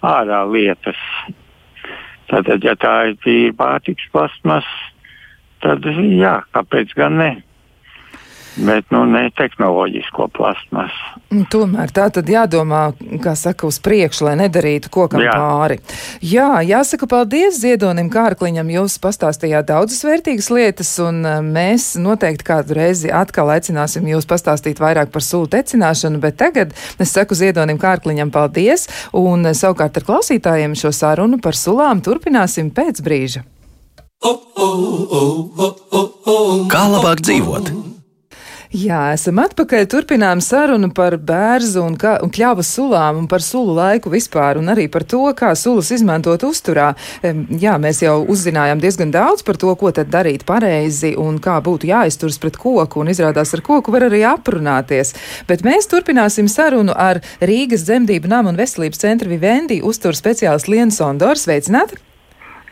ārā 0.03 0.43
lietas. 0.51 0.99
Tātad, 2.27 2.63
ja 2.63 2.75
tā 2.75 2.95
ir 3.11 3.19
tīra 3.23 3.55
pārtiks 3.55 4.07
plasmas, 4.11 4.67
tad 5.63 5.85
jā, 5.87 6.41
kāpēc 6.55 6.91
gan 6.99 7.19
ne? 7.21 7.31
Bet 8.57 8.89
nu, 8.91 9.03
ne 9.05 9.27
tehnoloģisko 9.37 10.27
plasmasu. 10.33 11.13
Nu, 11.33 11.43
tomēr 11.51 11.91
tā 11.93 12.07
tad 12.13 12.29
jādomā, 12.31 12.91
kā 13.23 13.33
saka, 13.37 13.67
uz 13.67 13.79
priekšu, 13.83 14.27
lai 14.29 14.35
nedarītu 14.39 14.89
kokam 14.93 15.21
Jā. 15.25 15.33
pāri. 15.35 15.77
Jā, 16.23 16.49
jāsaka 16.65 17.09
paldies 17.09 17.59
Ziedonim 17.61 18.09
Kārkliņam, 18.13 18.69
jūs 18.71 18.97
pastāstījāt 19.03 19.67
daudzas 19.69 20.05
vērtīgas 20.07 20.47
lietas, 20.53 20.93
un 21.03 21.19
e, 21.27 21.33
mēs 21.43 21.89
noteikti 22.01 22.47
kādu 22.47 22.77
reizi 22.79 23.11
atkal 23.13 23.51
aicināsim 23.53 24.07
jūs 24.07 24.29
pastāstīt 24.29 24.81
vairāk 24.81 25.11
par 25.13 25.25
sulu 25.25 25.49
tecināšanu, 25.51 26.21
bet 26.23 26.39
tagad 26.39 26.73
es 26.99 27.11
saku 27.13 27.37
Ziedonim 27.37 27.79
Kārkliņam 27.81 28.31
paldies, 28.33 28.87
un 29.11 29.45
e, 29.45 29.53
savukārt 29.57 29.99
ar 29.99 30.07
klausītājiem 30.07 30.77
šo 30.79 30.93
sarunu 30.95 31.41
par 31.43 31.59
sulām 31.59 32.01
turpināsim 32.05 32.71
pēc 32.71 33.03
brīža. 33.03 33.43
Kā 36.71 36.87
labāk 36.89 37.21
dzīvot? 37.21 37.96
Jā, 38.75 39.13
esam 39.15 39.39
atpakaļ. 39.39 39.85
Turpinām 39.87 40.41
sarunu 40.43 40.89
par 40.95 41.15
bērnu 41.23 41.83
un, 41.85 41.93
kā, 41.99 42.17
un 42.23 42.31
kļāvu 42.33 42.65
sulām 42.67 43.21
un 43.21 43.27
par 43.31 43.43
sulu 43.43 43.77
laiku 43.77 44.11
vispār, 44.11 44.59
un 44.59 44.67
arī 44.73 44.89
par 44.91 45.05
to, 45.07 45.21
kā 45.37 45.53
sulas 45.55 45.93
izmantot 45.95 46.43
uzturā. 46.43 46.89
Jā, 47.23 47.77
mēs 47.79 48.01
jau 48.03 48.17
uzzinājām 48.27 48.81
diezgan 48.83 49.13
daudz 49.15 49.45
par 49.47 49.59
to, 49.61 49.71
ko 49.79 49.93
tad 49.95 50.11
darīt 50.11 50.43
pareizi 50.47 51.13
un 51.15 51.39
kā 51.43 51.55
būtu 51.63 51.87
jāizturas 51.87 52.39
pret 52.43 52.59
koku, 52.59 53.03
un 53.03 53.13
izrādās 53.13 53.55
ar 53.55 53.63
koku 53.63 53.93
var 53.95 54.09
arī 54.09 54.25
aprunāties. 54.27 55.13
Bet 55.47 55.63
mēs 55.67 55.87
turpināsim 55.87 56.51
sarunu 56.51 56.91
ar 56.91 57.21
Rīgas 57.39 57.87
dzemdību 57.87 58.27
namu 58.27 58.51
un 58.51 58.59
veselības 58.59 58.99
centra 59.05 59.31
Vivendi 59.31 59.79
uzturu 59.79 60.19
speciālistu 60.19 60.75
Lienu 60.75 60.91
Sondoru. 60.91 61.39
Sveicināti! 61.39 62.06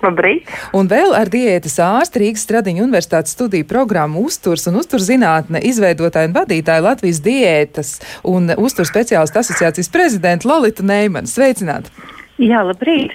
Labrīt. 0.05 0.49
Un 0.77 0.89
vēl 0.91 1.15
ar 1.17 1.31
diētas 1.33 1.79
ārstu 1.83 2.21
Rīgas 2.21 2.45
Stradiņu 2.45 2.85
universitātes 2.85 3.35
studiju 3.35 3.67
programmu 3.69 4.25
uzturs 4.29 4.67
un 4.69 4.79
uzturzinātne 4.81 5.63
izveidotāju 5.65 6.31
un 6.31 6.37
vadītāju 6.37 6.85
Latvijas 6.85 7.23
diētas 7.25 7.95
un 8.29 8.53
uzturs 8.57 8.93
speciālistu 8.93 9.41
asociācijas 9.41 9.91
prezidentu 9.93 10.51
Lolitu 10.51 10.85
Neimanu. 10.85 11.29
Sveicināti! 11.29 11.93
Jā, 12.35 12.65
labrīt. 12.67 13.13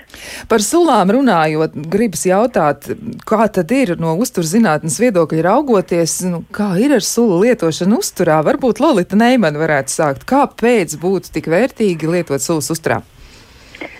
Par 0.48 0.62
sulām 0.64 1.10
runājot, 1.12 1.74
gribas 1.92 2.22
jautāt, 2.24 2.86
kā 3.28 3.50
tad 3.52 3.68
ir 3.76 3.92
no 4.00 4.14
uzturzinātnes 4.16 4.96
viedokļa 5.02 5.44
raugoties, 5.44 6.14
nu, 6.32 6.40
kā 6.56 6.70
ir 6.80 6.96
ar 6.96 7.04
sulu 7.04 7.42
lietošanu 7.42 8.00
uzturā? 8.00 8.38
Varbūt 8.46 8.80
Lolita 8.80 9.20
Neimana 9.20 9.60
varētu 9.60 9.92
sākt. 9.92 10.24
Kāpēc 10.30 10.96
būtu 11.02 11.34
tik 11.36 11.52
vērtīgi 11.52 12.08
lietot 12.08 12.40
sulas 12.40 12.72
uzturā? 12.72 13.02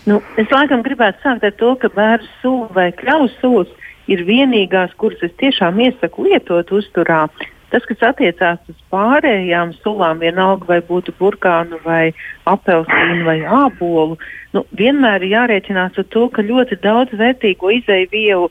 Nu, 0.09 0.21
es 0.41 0.49
laikam 0.49 0.81
gribētu 0.85 1.21
sākt 1.25 1.45
ar 1.45 1.55
to, 1.61 1.75
ka 1.81 1.91
bērnu 1.93 2.29
sūkļi 2.41 2.77
vai 2.77 2.89
kļavas 2.97 3.35
sūkļi 3.43 3.89
ir 4.15 4.25
vienīgās, 4.27 4.95
kuras 5.01 5.21
es 5.27 5.35
tiešām 5.43 5.81
iesaku 5.85 6.25
lietot 6.29 6.73
uzturā. 6.73 7.27
Tas, 7.71 7.85
kas 7.87 8.01
attiecās 8.09 8.59
uz 8.73 8.79
pārējām 8.91 9.77
sulām, 9.85 10.19
vienalga 10.25 10.67
vai 10.67 10.81
būtu 10.89 11.15
burkānu, 11.21 11.79
vai 11.85 12.11
apelsīnu, 12.51 13.23
vai 13.29 13.37
ābolu, 13.47 14.17
nu, 14.57 14.65
vienmēr 14.77 15.25
ir 15.25 15.35
jārēķinās 15.35 15.99
ar 16.01 16.07
to, 16.15 16.27
ka 16.35 16.45
ļoti 16.47 16.81
daudz 16.83 17.15
vērtīgo 17.19 17.71
izēju 17.77 18.11
vielu, 18.13 18.51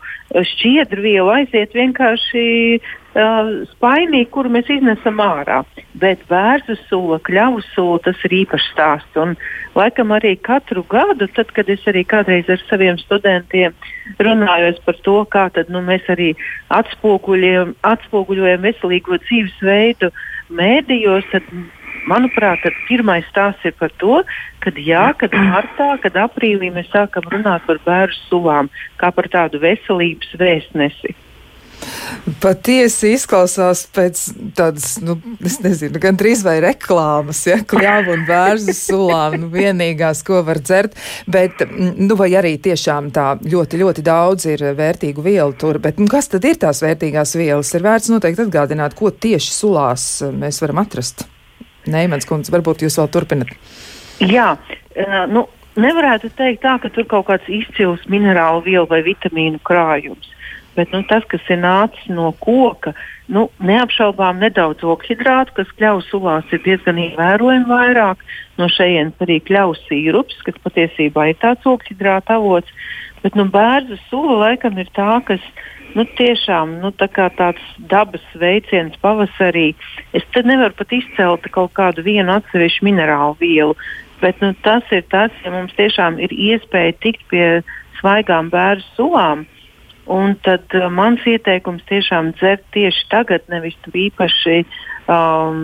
šķiedru 0.53 1.03
vielu 1.03 1.31
aiziet 1.33 1.75
vienkārši 1.75 2.43
uh, 2.79 3.51
spainī, 3.73 4.23
kuru 4.31 4.51
mēs 4.53 4.69
iznesam 4.71 5.19
ārā. 5.23 5.61
Bet 5.99 6.23
bērnu 6.29 6.77
sula, 6.87 7.19
kļavu 7.27 7.63
sula, 7.73 7.99
tas 8.07 8.27
ir 8.27 8.37
īpašs 8.43 8.69
stāsts. 8.73 9.19
Un, 9.19 9.35
laikam 9.75 10.13
arī 10.15 10.35
katru 10.41 10.83
gadu, 10.89 11.27
tad, 11.35 11.51
kad 11.55 11.69
es 11.71 11.83
arī 11.89 12.05
kādreiz 12.07 12.49
ar 12.49 12.61
saviem 12.69 12.99
studentiem 13.01 13.75
runājos 14.19 14.79
par 14.85 14.99
to, 15.05 15.17
kā 15.33 15.47
tad, 15.55 15.71
nu, 15.73 15.83
mēs 15.85 16.07
arī 16.11 16.31
atspoguļojam, 16.73 17.75
atspoguļojam 17.87 18.63
veselīgo 18.65 19.19
dzīvesveidu 19.25 20.11
mēdījos, 20.55 21.27
tad, 21.33 21.51
manuprāt, 22.07 22.65
pirmais 22.87 23.27
stāsts 23.31 23.65
ir 23.67 23.75
par 23.79 23.93
to, 24.01 24.21
ka 24.63 24.73
jā, 24.75 25.09
kad 25.19 25.33
martā, 25.35 25.93
kad 26.03 26.19
aprīlī 26.27 26.71
mēs 26.75 26.91
sākam 26.93 27.27
runāt 27.31 27.65
par 27.67 27.81
bērnu 27.85 28.21
sulām 28.27 28.69
kā 28.99 29.11
par 29.15 29.31
tādu 29.31 29.61
veselības 29.63 30.37
vēstnesi. 30.39 31.15
Patiesi 32.43 33.13
izklausās 33.15 33.85
pēc 33.95 34.21
tādas, 34.57 34.97
nu, 35.03 35.15
es 35.47 35.57
nezinu, 35.63 35.99
gan 36.01 36.17
drīz 36.19 36.41
vai 36.43 36.57
reklāmas, 36.63 37.41
ja, 37.47 37.59
kļāvu 37.71 38.17
un 38.17 38.25
bērzu 38.27 38.75
sulām, 38.75 39.37
nu, 39.43 39.49
vienīgās, 39.53 40.21
ko 40.27 40.41
var 40.47 40.59
dzert, 40.63 40.97
bet, 41.31 41.63
nu, 41.71 42.17
vai 42.19 42.29
arī 42.39 42.57
tiešām 42.59 43.09
tā 43.15 43.31
ļoti, 43.39 43.79
ļoti 43.83 44.05
daudz 44.05 44.49
ir 44.51 44.65
vērtīgu 44.75 45.23
vielu 45.23 45.55
tur, 45.59 45.79
bet, 45.83 46.03
nu, 46.03 46.09
kas 46.11 46.31
tad 46.33 46.47
ir 46.49 46.59
tās 46.59 46.83
vērtīgās 46.83 47.35
vielas? 47.39 47.71
Ir 47.75 47.87
vērts 47.87 48.11
noteikti 48.11 48.47
atgādināt, 48.47 48.99
ko 48.99 49.13
tieši 49.15 49.55
sulās 49.55 50.09
mēs 50.35 50.59
varam 50.65 50.83
atrast. 50.83 51.28
Neimans 51.93 52.27
kundze, 52.29 52.53
varbūt 52.55 52.85
jūs 52.85 52.99
vēl 53.01 53.11
turpinat. 53.13 53.53
Jā, 54.23 54.51
uh, 54.55 55.21
nu, 55.31 55.45
nevarētu 55.79 56.31
teikt 56.37 56.63
tā, 56.65 56.77
ka 56.83 56.91
tur 56.93 57.07
kaut 57.09 57.29
kāds 57.29 57.47
izcils 57.51 58.03
minerālu 58.11 58.65
vielu 58.67 58.87
vai 58.89 59.03
vitamīnu 59.05 59.61
krājums 59.67 60.35
bet 60.79 60.91
nu, 60.95 61.01
tas, 61.09 61.25
kas 61.27 61.43
ir 61.51 61.59
nācis 61.59 62.07
no 62.13 62.29
koka, 62.43 62.93
nu, 63.35 63.47
neapšaubām 63.59 64.39
nedaudz 64.43 64.85
oksidrātu, 64.87 65.55
kas 65.57 65.73
kļaus 65.79 66.07
sulās 66.11 66.47
ir 66.55 66.63
diezgan 66.63 67.01
ievērojami 67.03 67.67
vairāk. 67.67 68.23
No 68.59 68.69
šejienes 68.71 69.19
arī 69.23 69.39
kļaus 69.47 69.81
sīrups, 69.89 70.39
kas 70.45 70.59
patiesībā 70.63 71.29
ir 71.31 71.39
tāds 71.43 71.67
oksidrāta 71.67 72.37
avots. 72.39 72.71
Bet 73.23 73.35
nu, 73.35 73.45
bērnu 73.51 73.97
sula 74.07 74.37
laikam 74.45 74.77
ir 74.79 74.89
tā, 74.95 75.19
kas 75.27 75.43
nu, 75.97 76.05
tiešām 76.19 76.77
nu, 76.83 76.91
tā 76.95 77.09
tāds 77.13 77.63
dabas 77.91 78.25
veiciens 78.39 78.95
pavasarī. 79.03 79.73
Es 80.15 80.25
te 80.33 80.43
nevaru 80.45 80.77
pat 80.79 80.93
izcelt 80.95 81.47
kaut 81.55 81.73
kādu 81.77 82.05
vienu 82.05 82.37
atsevišķu 82.37 82.87
minerālu 82.87 83.37
vielu. 83.41 83.77
Bet 84.19 84.41
nu, 84.43 84.53
tas 84.63 84.83
ir 84.91 85.05
tas, 85.11 85.31
ja 85.45 85.51
mums 85.51 85.75
tiešām 85.77 86.19
ir 86.19 86.33
iespēja 86.35 86.97
tikt 87.03 87.23
pie 87.31 87.45
svaigām 87.99 88.51
bērnu 88.51 88.85
sulām, 88.95 89.47
Un 90.09 90.33
tad 90.41 90.65
uh, 90.73 90.87
mans 90.89 91.21
ieteikums 91.29 91.83
tiešām 91.85 92.31
dzert 92.39 92.63
tieši 92.73 93.03
tagad, 93.11 93.43
nevis 93.51 93.75
īpaši 93.85 94.63
um, 95.05 95.59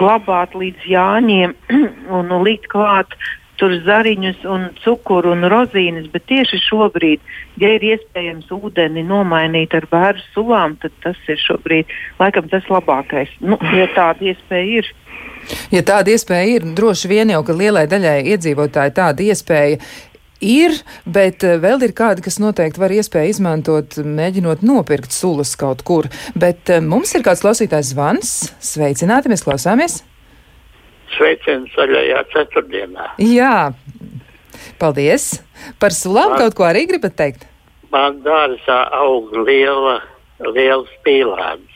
glabāt 0.00 0.56
līdz 0.58 0.88
jāņiem 0.90 1.54
un 2.16 2.32
nu, 2.32 2.40
likt 2.42 2.66
klāt 2.72 3.14
tur 3.60 3.74
zariņus 3.86 4.44
un 4.50 4.66
cukuru 4.84 5.34
un 5.34 5.46
rozīnes, 5.50 6.08
bet 6.12 6.26
tieši 6.30 6.60
šobrīd, 6.64 7.22
ja 7.62 7.74
ir 7.76 7.86
iespējams 7.94 8.50
ūdeni 8.54 9.04
nomainīt 9.06 9.76
ar 9.78 9.86
bērnu 9.90 10.24
sulām, 10.34 10.78
tad 10.82 10.94
tas 11.04 11.20
ir 11.28 11.40
šobrīd 11.42 11.92
laikam 12.20 12.50
tas 12.52 12.66
labākais. 12.70 13.32
Nu, 13.44 13.58
ja 13.76 13.88
tāda 13.94 14.32
iespēja 14.32 14.80
ir. 14.82 14.90
Ja 15.74 15.84
tāda 15.84 16.14
iespēja 16.14 16.58
ir, 16.58 16.66
droši 16.76 17.10
vien 17.10 17.30
jau, 17.34 17.44
ka 17.44 17.56
lielai 17.56 17.84
daļai 17.90 18.18
iedzīvotāji 18.32 18.96
tāda 18.96 19.26
iespēja 19.28 19.80
ir, 20.44 20.78
bet 21.06 21.44
eh, 21.46 21.58
vēl 21.60 21.84
ir 21.86 21.94
kādi, 21.96 22.24
kas 22.24 22.40
noteikti 22.42 22.82
var 22.82 22.94
iespēju 22.94 23.34
izmantot, 23.34 23.98
mēģinot 24.04 24.64
nopirkt 24.66 25.14
sulas 25.14 25.54
kaut 25.60 25.84
kur. 25.86 26.10
Bet 26.38 26.72
eh, 26.72 26.82
mums 26.84 27.14
ir 27.16 27.24
kāds 27.26 27.44
klausītājs 27.44 27.94
zvans. 27.94 28.34
Sveicināti, 28.72 29.32
mēs 29.32 29.46
klausāmies! 29.46 30.02
Sveiciens 31.14 31.72
zaļajā 31.76 32.22
ceturtdienā. 32.32 33.10
Jā, 33.22 33.72
paldies! 34.80 35.28
Par 35.80 35.94
sulām 35.94 36.34
man, 36.34 36.40
kaut 36.42 36.56
ko 36.58 36.66
arī 36.66 36.86
gribat 36.90 37.16
teikt? 37.20 37.46
Man 37.94 38.18
dārzā 38.24 38.80
aug 38.98 39.30
liela, 39.46 40.00
liels 40.56 40.90
pīlāns. 41.06 41.70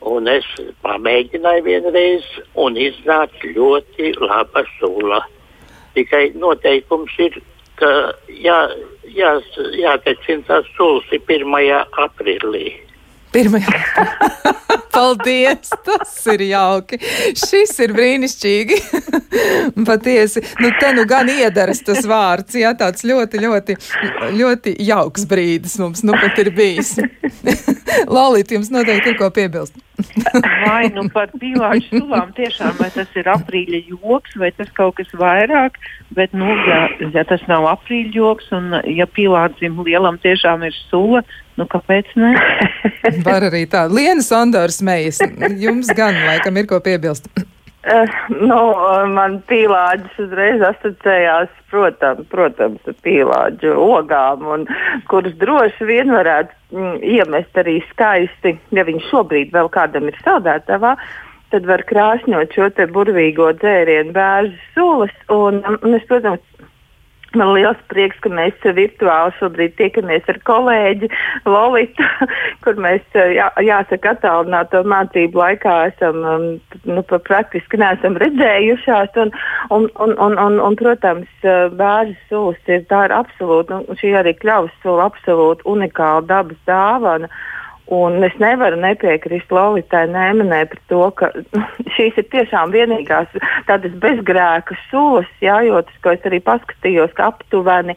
Un 0.00 0.30
es 0.32 0.46
pamēģināju 0.80 1.66
vienreiz, 1.66 2.24
un 2.56 2.78
iznāca 2.80 3.52
ļoti 3.52 4.14
laba 4.22 4.64
sula. 4.78 5.20
Tikai 5.92 6.30
noteikums 6.40 7.12
ir, 7.20 7.36
ka 7.76 7.90
jā, 8.32 8.56
jā, 9.12 9.34
jātecina 9.76 10.46
tās 10.48 10.70
sulas 10.78 11.10
1. 11.12 11.44
aprīlī. 12.06 12.78
Pirmajā. 13.32 13.80
Paldies! 14.94 15.70
Tas 15.86 16.14
ir 16.32 16.42
jauki. 16.48 16.98
Šis 17.38 17.76
ir 17.84 17.94
brīnišķīgi. 17.94 18.78
Patiesi. 19.88 20.42
Nu, 20.60 20.72
te 20.80 20.90
nu 20.96 21.06
gan 21.08 21.30
iedaras 21.30 21.82
tas 21.86 22.04
vārds. 22.10 22.58
Jā, 22.58 22.72
tāds 22.78 23.06
ļoti, 23.06 23.40
ļoti, 23.44 23.76
ļoti 24.36 24.74
jauks 24.90 25.28
brīdis 25.30 25.78
mums 25.82 26.02
nu 26.06 26.16
pat 26.18 26.42
ir 26.42 26.50
bijis. 26.56 26.96
Lalīt, 28.16 28.56
jums 28.56 28.72
noteikti 28.74 29.14
ir 29.14 29.20
ko 29.20 29.30
piebilst. 29.34 29.78
Vai 30.66 30.88
nu 30.94 31.06
par 31.12 31.30
pīlāģu 31.40 32.00
sulām 32.00 32.32
tiešām, 32.36 32.74
vai 32.80 32.88
tas 32.94 33.12
ir 33.18 33.28
aprīļa 33.30 33.82
joks, 33.92 34.36
vai 34.40 34.50
tas 34.56 34.70
kaut 34.76 34.98
kas 35.00 35.12
vairāk, 35.16 35.78
bet, 36.16 36.34
nu, 36.36 36.48
ja, 36.68 36.82
ja 37.14 37.24
tas 37.28 37.44
nav 37.50 37.68
aprīļa 37.74 38.12
joks 38.16 38.50
un 38.56 38.74
ja 38.90 39.06
pīlādzim 39.10 39.78
lielam 39.86 40.18
tiešām 40.22 40.66
ir 40.68 40.76
sula, 40.88 41.22
nu, 41.60 41.68
kāpēc 41.70 42.10
ne? 42.20 42.34
Var 43.28 43.48
arī 43.50 43.64
tā. 43.70 43.86
Liena 43.90 44.24
Sondors 44.24 44.80
smējas. 44.80 45.22
Jums 45.60 45.90
gan, 45.96 46.18
laikam, 46.28 46.60
ir 46.60 46.68
ko 46.70 46.80
piebilst. 46.84 47.30
Uh, 47.80 48.04
nu, 48.28 48.60
man 49.08 49.38
pīlāģis 49.48 50.18
uzreiz 50.26 50.60
asociējās, 50.68 51.52
protams, 51.72 52.26
protams 52.28 52.90
ar 52.90 52.96
pīlāģu 53.06 53.72
ogām, 53.80 54.44
un, 54.52 54.66
kuras 55.08 55.32
droši 55.40 55.88
vien 55.88 56.12
varētu 56.12 56.59
mm, 56.72 57.00
iemest 57.16 57.58
arī 57.60 57.80
skaisti, 57.90 58.56
ja 58.74 58.84
viņš 58.86 59.10
šobrīd 59.10 59.52
vēl 59.54 59.70
kādam 59.72 60.08
ir 60.10 60.18
saldētavā. 60.24 60.96
Tad 61.50 61.66
var 61.66 61.82
krāšņot 61.82 62.54
šo 62.54 62.68
burvīgo 62.94 63.48
dzērienu, 63.58 64.14
bērnu 64.14 64.54
sulas. 64.74 65.14
Un, 65.34 65.58
un 65.66 65.96
es, 65.98 66.04
protams, 66.06 66.44
Man 67.38 67.52
liels 67.54 67.78
prieks, 67.86 68.18
ka 68.24 68.30
mēs 68.34 68.56
virtuāli 68.74 69.34
šobrīd 69.38 69.76
tiekamies 69.78 70.26
ar 70.32 70.38
kolēģi 70.48 71.10
Lolitu, 71.46 72.06
kur 72.64 72.80
mēs, 72.82 73.04
jā, 73.14 73.46
jāsaka, 73.62 74.16
attālināto 74.16 74.82
mācību 74.90 75.38
laikā 75.38 75.76
esam, 75.92 76.18
um, 76.26 76.48
nu, 76.90 77.04
praktiski 77.06 77.78
neesam 77.78 78.18
redzējušās. 78.18 79.14
Un, 79.22 79.30
un, 79.70 79.86
un, 80.02 80.16
un, 80.26 80.36
un, 80.42 80.58
un 80.66 80.78
protams, 80.80 81.30
bērnu 81.78 82.18
sulas 82.26 82.72
ir 82.72 82.82
tā 82.90 83.04
ir 83.06 83.14
absolūti, 83.20 83.78
nu, 83.78 83.98
šī 84.02 84.14
arī 84.24 84.34
kļavas 84.40 84.74
sula 84.82 85.06
absolūti 85.12 85.68
unikāla 85.70 86.26
dabas 86.26 86.58
dāvana. 86.66 87.30
Un 87.90 88.22
es 88.22 88.34
nevaru 88.38 88.76
nepiekrist 88.78 89.50
Lolitai 89.50 90.04
Nēmanē 90.12 90.60
par 90.70 90.80
to, 90.86 91.00
ka 91.18 91.30
šīs 91.96 92.20
ir 92.22 92.26
tiešām 92.30 92.70
vienīgās 92.70 93.32
tādas 93.66 93.96
bezgrēka 94.04 94.76
sulas, 94.84 95.26
jā, 95.42 95.56
jo 95.66 95.80
tas, 95.82 95.96
ko 96.04 96.12
es 96.14 96.28
arī 96.28 96.38
paskatījos, 96.46 97.10
ka 97.18 97.32
aptuveni 97.32 97.96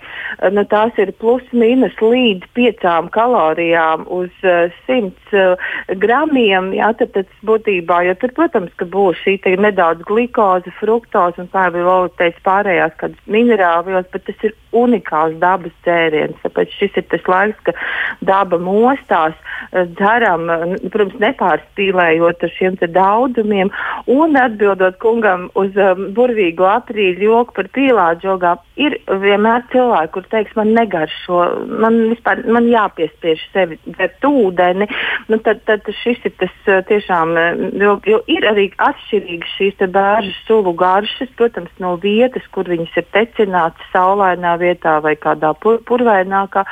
nu, 0.56 0.63
tās 0.71 0.97
ir 0.97 1.12
plus 1.21 1.45
mīnus 1.53 1.93
līdz 2.01 2.49
piecām 2.58 3.12
kalorijām 3.13 4.08
uz 4.10 4.34
uh, 4.41 4.73
simts 4.88 5.38
uh, 5.38 5.62
gramiem. 6.01 6.71
Jā, 6.73 6.89
tad 6.97 7.13
tas 7.13 7.29
būtībā, 7.45 8.01
jo 8.10 8.17
tur, 8.17 8.34
protams, 8.34 8.73
ka 8.82 8.89
būs 8.89 9.21
šī 9.21 9.38
nedaudz 9.62 10.01
glikoze, 10.10 10.73
fruktoze 10.79 11.45
un 11.45 11.53
tā 11.53 11.67
bija 11.69 11.86
Lolita 11.86 12.23
teica 12.23 12.41
pārējās 12.49 12.97
kādas 12.97 13.29
minerālvielas, 13.29 14.10
bet 14.10 14.25
tas 14.25 14.49
ir 14.49 14.58
unikāls 14.73 15.38
dabas 15.38 15.77
dzēriens. 15.86 16.41
Tāpēc 16.41 16.73
šis 16.79 16.97
ir 16.97 17.10
tas 17.13 17.29
laiks, 17.29 17.62
ka 17.69 17.77
daba 18.25 18.58
mostās. 18.58 19.38
Uh, 19.69 19.82
dzeram, 19.97 20.47
protams, 20.93 21.15
nepārspīlējot 21.21 22.45
ar 22.45 22.53
šiem 22.57 22.77
daudzumiem, 22.83 23.71
un 24.11 24.37
atbildot 24.39 24.97
kungam 25.03 25.47
uz 25.59 25.75
um, 25.79 26.09
burvīgo 26.15 26.67
aprīļu 26.69 27.27
joku 27.27 27.57
par 27.57 27.69
pīlāģu 27.75 28.29
jogām, 28.29 28.63
ir 28.79 28.97
vienmēr 29.07 29.65
cilvēki, 29.73 30.11
kur 30.15 30.27
teiks, 30.31 30.55
man 30.59 30.73
negaršo, 30.77 31.41
man 31.83 31.99
vispār 32.11 32.43
man 32.49 32.67
jāpiespiež 32.71 33.43
sevi 33.53 33.79
dzert 33.85 34.27
ūdeni. 34.27 34.89
Nu, 35.31 35.39
tad, 35.45 35.63
tad 35.69 35.87
šis 36.01 36.23
ir 36.29 36.35
tas 36.41 36.53
uh, 36.67 36.81
tiešām, 36.89 37.35
uh, 37.37 37.63
jo, 37.79 37.95
jo 38.09 38.21
ir 38.31 38.47
arī 38.49 38.69
atšķirīgas 38.77 39.55
šīs 39.59 39.87
bērnu 39.93 40.33
sulu 40.47 40.73
garšas, 40.79 41.31
protams, 41.37 41.71
no 41.83 41.95
vietas, 42.01 42.45
kur 42.55 42.69
viņas 42.69 42.99
ir 43.01 43.09
tecinātas 43.15 43.93
saulainā 43.93 44.57
vietā 44.61 44.99
vai 45.03 45.15
kādā 45.19 45.53
pur 45.59 45.81
purvainākā 45.87 46.65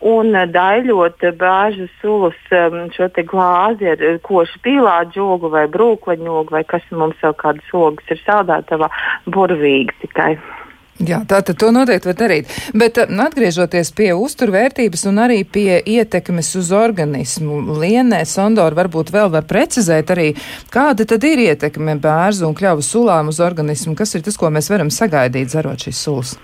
un 0.00 0.34
eh, 0.36 0.46
daļot 0.52 1.26
bāžu 1.38 1.88
sulus 2.00 2.38
um, 2.54 2.86
šo 2.94 3.08
glāzi 3.26 3.90
ar 3.90 4.04
eh, 4.04 4.20
košu 4.22 4.62
pīlāģu 4.64 5.26
ogu 5.34 5.50
vai 5.50 5.66
brūkleņu 5.66 6.38
ogu 6.42 6.58
vai 6.58 6.64
kas 6.64 6.86
mums 6.90 7.18
vēl 7.22 7.34
kādas 7.38 7.74
ogas 7.74 8.14
ir 8.14 8.22
saldētavā, 8.24 8.90
burvīgi 9.26 9.94
tikai. 10.04 10.36
Jā, 10.98 11.20
tā 11.30 11.38
tad 11.46 11.60
to 11.62 11.68
noteikti 11.70 12.08
var 12.10 12.16
darīt. 12.18 12.54
Bet 12.78 12.98
eh, 12.98 13.10
atgriežoties 13.26 13.92
pie 13.94 14.10
uzturvērtības 14.14 15.06
un 15.10 15.22
arī 15.26 15.42
pie 15.46 15.78
ietekmes 15.82 16.54
uz 16.58 16.72
organismu, 16.74 17.60
Lienē 17.82 18.24
Sondora 18.26 18.78
varbūt 18.82 19.12
vēl 19.14 19.30
var 19.34 19.46
precizēt 19.50 20.14
arī, 20.14 20.32
kāda 20.74 21.06
tad 21.06 21.26
ir 21.26 21.42
ietekme 21.50 21.98
bērzu 22.02 22.46
un 22.48 22.58
kļavu 22.58 22.86
sulām 22.86 23.30
uz 23.34 23.42
organismu, 23.42 23.96
kas 23.98 24.14
ir 24.14 24.26
tas, 24.26 24.38
ko 24.38 24.50
mēs 24.50 24.70
varam 24.70 24.94
sagaidīt, 24.94 25.54
zarot 25.54 25.86
šīs 25.86 26.02
sulas? 26.06 26.36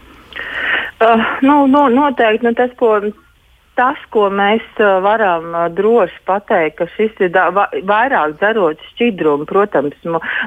Uh, 1.03 1.21
nu, 1.43 1.64
nu, 1.67 1.88
noteikti 1.90 2.47
nu, 2.47 2.55
tas, 2.57 2.71
ko 2.79 2.97
tas, 3.79 3.99
ko 4.15 4.29
mēs 4.33 4.65
uh, 4.81 4.99
varam 5.05 5.51
uh, 5.53 5.67
droši 5.73 6.21
pateikt, 6.29 6.77
ka 6.79 6.89
šis 6.95 7.25
ir 7.27 7.35
vairāk 7.89 8.37
dzerot 8.41 8.83
šķidrumu, 8.93 9.49
protams, 9.51 9.97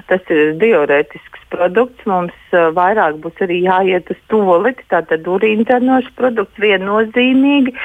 tas 0.10 0.32
ir 0.34 0.56
diurētisks 0.62 1.50
produkts. 1.54 2.08
Mums 2.10 2.36
uh, 2.56 2.70
vairāk 2.78 3.20
būs 3.24 3.44
arī 3.46 3.62
jāiet 3.66 4.12
uz 4.14 4.22
toliti, 4.32 4.88
tātad 4.94 5.28
urīnternošs 5.28 6.16
produkts 6.20 6.64
viennozīmīgi. 6.64 7.76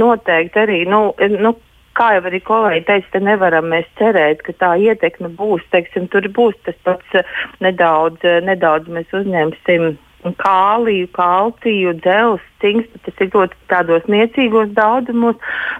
Noteikti 0.00 0.64
arī, 0.64 0.82
nu, 0.88 1.08
nu, 1.40 1.54
kā 1.96 2.12
jau 2.16 2.26
arī 2.30 2.42
kolēģi 2.44 2.86
teica, 2.88 3.10
te 3.14 3.24
nevaram 3.24 3.72
mēs 3.72 3.88
cerēt, 3.98 4.44
ka 4.46 4.56
tā 4.60 4.74
ietekme 4.80 5.32
būs. 5.40 5.64
Teiksim, 5.72 6.08
tur 6.12 6.28
būs 6.36 6.56
tas 6.68 6.78
pats 6.86 7.34
nedaudz, 7.64 8.24
nedaudz 8.46 8.88
mēs 8.92 9.10
uzņemsim 9.16 9.92
kāliju, 10.40 11.08
kalciju, 11.16 11.94
dzelzs, 12.04 12.50
stingstu, 12.60 13.00
tas 13.06 13.22
ir 13.24 13.30
ļoti 13.32 13.56
tādos 13.70 14.06
niecīgos 14.10 14.72
daudzumos. 14.76 15.38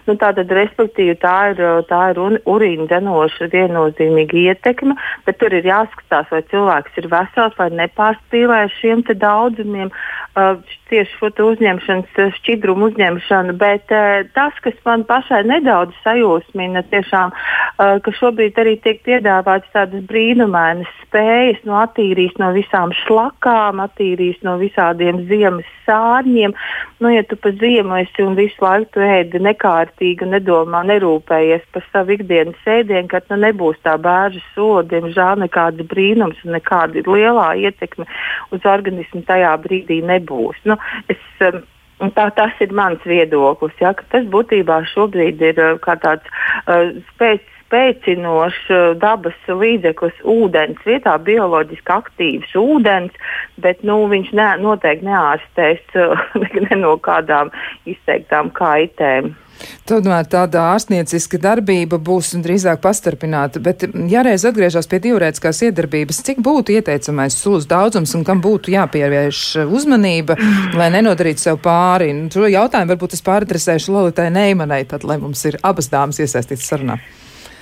Nu, 0.08 0.16
tātad, 0.20 0.50
respektīvi, 0.56 1.16
tā 1.20 1.52
ir, 1.52 1.62
tā 1.90 2.00
ir 2.12 2.20
urīna 2.48 2.88
dzenoša 2.90 3.50
viennozīmīga 3.52 4.38
ietekme, 4.46 4.96
bet 5.26 5.40
tur 5.42 5.54
ir 5.56 5.68
jāskatās, 5.68 6.30
vai 6.32 6.42
cilvēks 6.52 7.00
ir 7.02 7.10
vesels 7.12 7.56
vai 7.60 7.68
nepārspīlē 7.82 8.62
šiem 8.78 9.04
daudzumiem, 9.10 9.90
uh, 9.90 10.56
tieši 10.90 11.18
šo 11.18 11.30
uzņemšanas 11.50 12.34
šķidrumu 12.38 12.90
uzņemšanu. 12.90 13.56
Bet 13.60 13.92
uh, 13.94 14.24
tas, 14.36 14.56
kas 14.64 14.76
man 14.86 15.04
pašai 15.08 15.42
nedaudz 15.48 15.96
sajūsmina, 16.04 16.84
tiešām, 16.90 17.34
uh, 17.34 17.98
ka 18.02 18.16
šobrīd 18.16 18.58
arī 18.60 18.76
tiek 18.82 19.02
piedāvāts 19.06 19.70
tādas 19.74 20.04
brīnumainas 20.08 20.90
spējas, 21.04 21.60
no 21.66 21.80
attīrīs 21.82 22.36
no 22.40 22.52
visām 22.56 22.94
šlakām, 23.04 23.82
attīrīs 23.84 24.29
no 24.46 24.56
visādiem 24.60 25.24
ziemas 25.30 25.68
sārņiem. 25.86 26.54
Nu, 27.02 27.10
ja 27.12 27.24
tu 27.26 27.38
pa 27.40 27.52
ziemu 27.60 27.98
esi 28.00 28.24
un 28.24 28.36
visu 28.38 28.62
laiku 28.62 29.02
ēdi 29.04 29.40
nekārtīgi 29.42 30.26
un 30.26 30.34
nedomā, 30.36 30.84
nerūpējies 30.90 31.66
par 31.74 31.86
savu 31.90 32.16
ikdienas 32.16 32.70
ēdienu, 32.78 33.08
tad 33.12 33.26
nu, 33.32 33.40
nebūs 33.46 33.80
tā 33.86 33.96
bērnu 34.00 34.42
soda, 34.54 34.86
diemžēl 34.94 35.42
nekāds 35.46 35.88
brīnums 35.90 36.40
un 36.46 36.56
nekāda 36.58 37.04
lielā 37.08 37.50
ietekme 37.66 38.08
uz 38.54 38.70
organismu 38.76 39.24
tajā 39.28 39.56
brīdī 39.64 40.00
nebūs. 40.06 40.62
Nu, 40.68 40.78
es, 41.12 41.28
um, 41.46 41.62
Tā, 42.00 42.30
tas 42.32 42.56
ir 42.64 42.70
mans 42.72 43.02
viedoklis. 43.04 43.74
Ja, 43.76 43.90
tas 43.92 44.24
būtībā 44.32 44.78
šobrīd 44.88 45.42
ir 45.44 45.58
uh, 45.60 45.96
tāds 46.00 46.24
uh, 46.64 46.94
spēc, 47.10 47.44
spēcinošs 47.70 48.70
uh, 48.74 48.86
dabas 48.98 49.36
līdzeklis 49.46 50.24
ūdens 50.26 50.80
vietā, 50.86 51.14
bioloģiski 51.22 51.94
aktīvs 51.94 52.56
ūdens, 52.58 53.14
bet 53.62 53.84
nu, 53.86 54.02
viņš 54.10 54.32
ne, 54.34 54.48
noteikti 54.64 55.06
neārstēs 55.06 55.94
uh, 55.94 56.26
ne 56.66 56.80
no 56.82 56.96
kādām 56.98 57.54
izteiktām 57.86 58.50
kaitēm. 58.56 59.36
Tomēr 59.84 60.24
tāda 60.30 60.62
ārstnieciska 60.72 61.36
darbība 61.42 61.98
būs 62.00 62.32
drīzāk 62.40 62.80
pastarpināta, 62.80 63.60
bet 63.60 63.84
ja 64.08 64.22
reiz 64.24 64.46
atgriežas 64.48 64.88
pie 64.88 65.02
divrētiskās 65.04 65.60
iedarbības, 65.68 66.22
cik 66.24 66.40
būtu 66.46 66.78
ieteicamais 66.78 67.36
sulas 67.36 67.68
daudzums 67.68 68.14
un 68.16 68.24
kam 68.24 68.40
būtu 68.40 68.72
jāpievērš 68.72 69.44
uzmanība, 69.66 70.38
lai 70.80 70.88
nenodarītu 70.96 71.44
sev 71.44 71.60
pāri? 71.64 72.08
Nu, 72.16 72.32
šo 72.32 72.48
jautājumu 72.48 72.94
varbūt 72.94 73.18
es 73.18 73.26
pāradresēšu 73.26 73.92
Lolitai 73.92 74.30
Neimanai, 74.32 74.86
tad, 74.88 75.04
lai 75.04 75.20
mums 75.20 75.44
ir 75.50 75.60
abas 75.60 75.92
dāmas 75.92 76.22
iesaistītas 76.24 76.70
sarunā. 76.70 77.00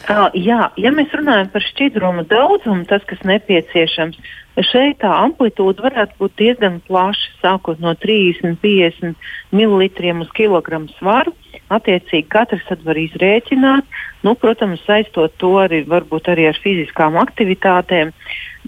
Uh, 0.08 0.30
jā, 0.32 0.70
ja 0.80 0.88
mēs 0.88 1.12
runājam 1.12 1.50
par 1.52 1.60
šķidrumu 1.60 2.22
daudzumu, 2.30 2.86
tas, 2.88 3.02
kas 3.04 3.20
nepieciešams, 3.28 4.16
šeit 4.64 5.02
tā 5.02 5.10
amplitūda 5.12 5.84
varētu 5.84 6.16
būt 6.16 6.38
diezgan 6.40 6.78
plaša, 6.86 7.34
sākot 7.42 7.82
no 7.82 7.92
30, 7.92 8.56
50 8.62 9.28
ml 9.52 9.84
uz 10.24 10.30
kilogramu 10.32 10.88
svaru. 10.96 11.34
Attiecīgi, 11.68 12.24
katrs 12.32 12.64
var 12.86 12.96
izrēķināt, 12.96 13.84
nu, 14.24 14.32
protams, 14.40 14.80
saistot 14.88 15.34
to 15.36 15.58
arī, 15.60 15.82
arī 15.84 16.46
ar 16.48 16.60
fiziskām 16.62 17.18
aktivitātēm. 17.20 18.14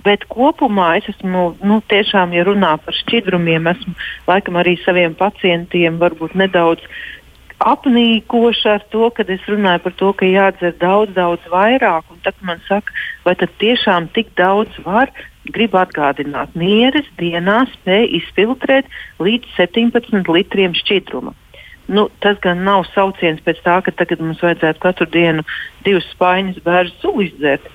Bet 0.04 0.26
kopumā 0.28 0.98
es 0.98 1.08
esmu, 1.08 1.54
nu, 1.64 1.80
tiešām, 1.88 2.36
ja 2.36 2.44
runā 2.44 2.74
par 2.84 2.96
šķidrumiem, 3.00 3.72
esmu 3.72 3.96
laikam 4.28 4.60
arī 4.60 4.76
saviem 4.84 5.16
pacientiem 5.16 5.96
varbūt 6.00 6.36
nedaudz 6.36 6.84
apnīkoša 7.60 8.76
ar 8.78 8.84
to, 8.92 9.10
kad 9.16 9.30
es 9.32 9.42
runāju 9.48 9.82
par 9.84 9.96
to, 10.00 10.12
ka 10.16 10.28
jādzer 10.28 10.72
daudz, 10.80 11.12
daudz 11.16 11.44
vairāk. 11.52 12.08
Tad 12.24 12.40
man 12.46 12.62
saka, 12.68 12.94
vai 13.26 13.36
tad 13.40 13.52
tiešām 13.60 14.08
tik 14.16 14.32
daudz 14.40 14.80
var? 14.86 15.12
Gribu 15.50 15.80
atgādināt, 15.80 16.52
nieres 16.54 17.06
dienā 17.18 17.62
spēj 17.74 18.10
izfiltrēt 18.20 18.88
līdz 19.24 19.54
17 19.56 20.28
litriem 20.28 20.76
šķidruma. 20.76 21.32
Nu, 21.90 22.06
tas 22.22 22.36
gan 22.44 22.60
nav 22.62 22.84
sauciens 22.92 23.40
pēc 23.42 23.64
tā, 23.64 23.80
ka 23.82 23.90
tagad 23.98 24.20
mums 24.22 24.42
vajadzētu 24.44 24.82
katru 24.82 25.08
dienu 25.10 25.42
divas 25.82 26.06
spaiņas 26.12 26.60
bērnu 26.62 26.92
sulu 27.00 27.24
izdzert. 27.24 27.66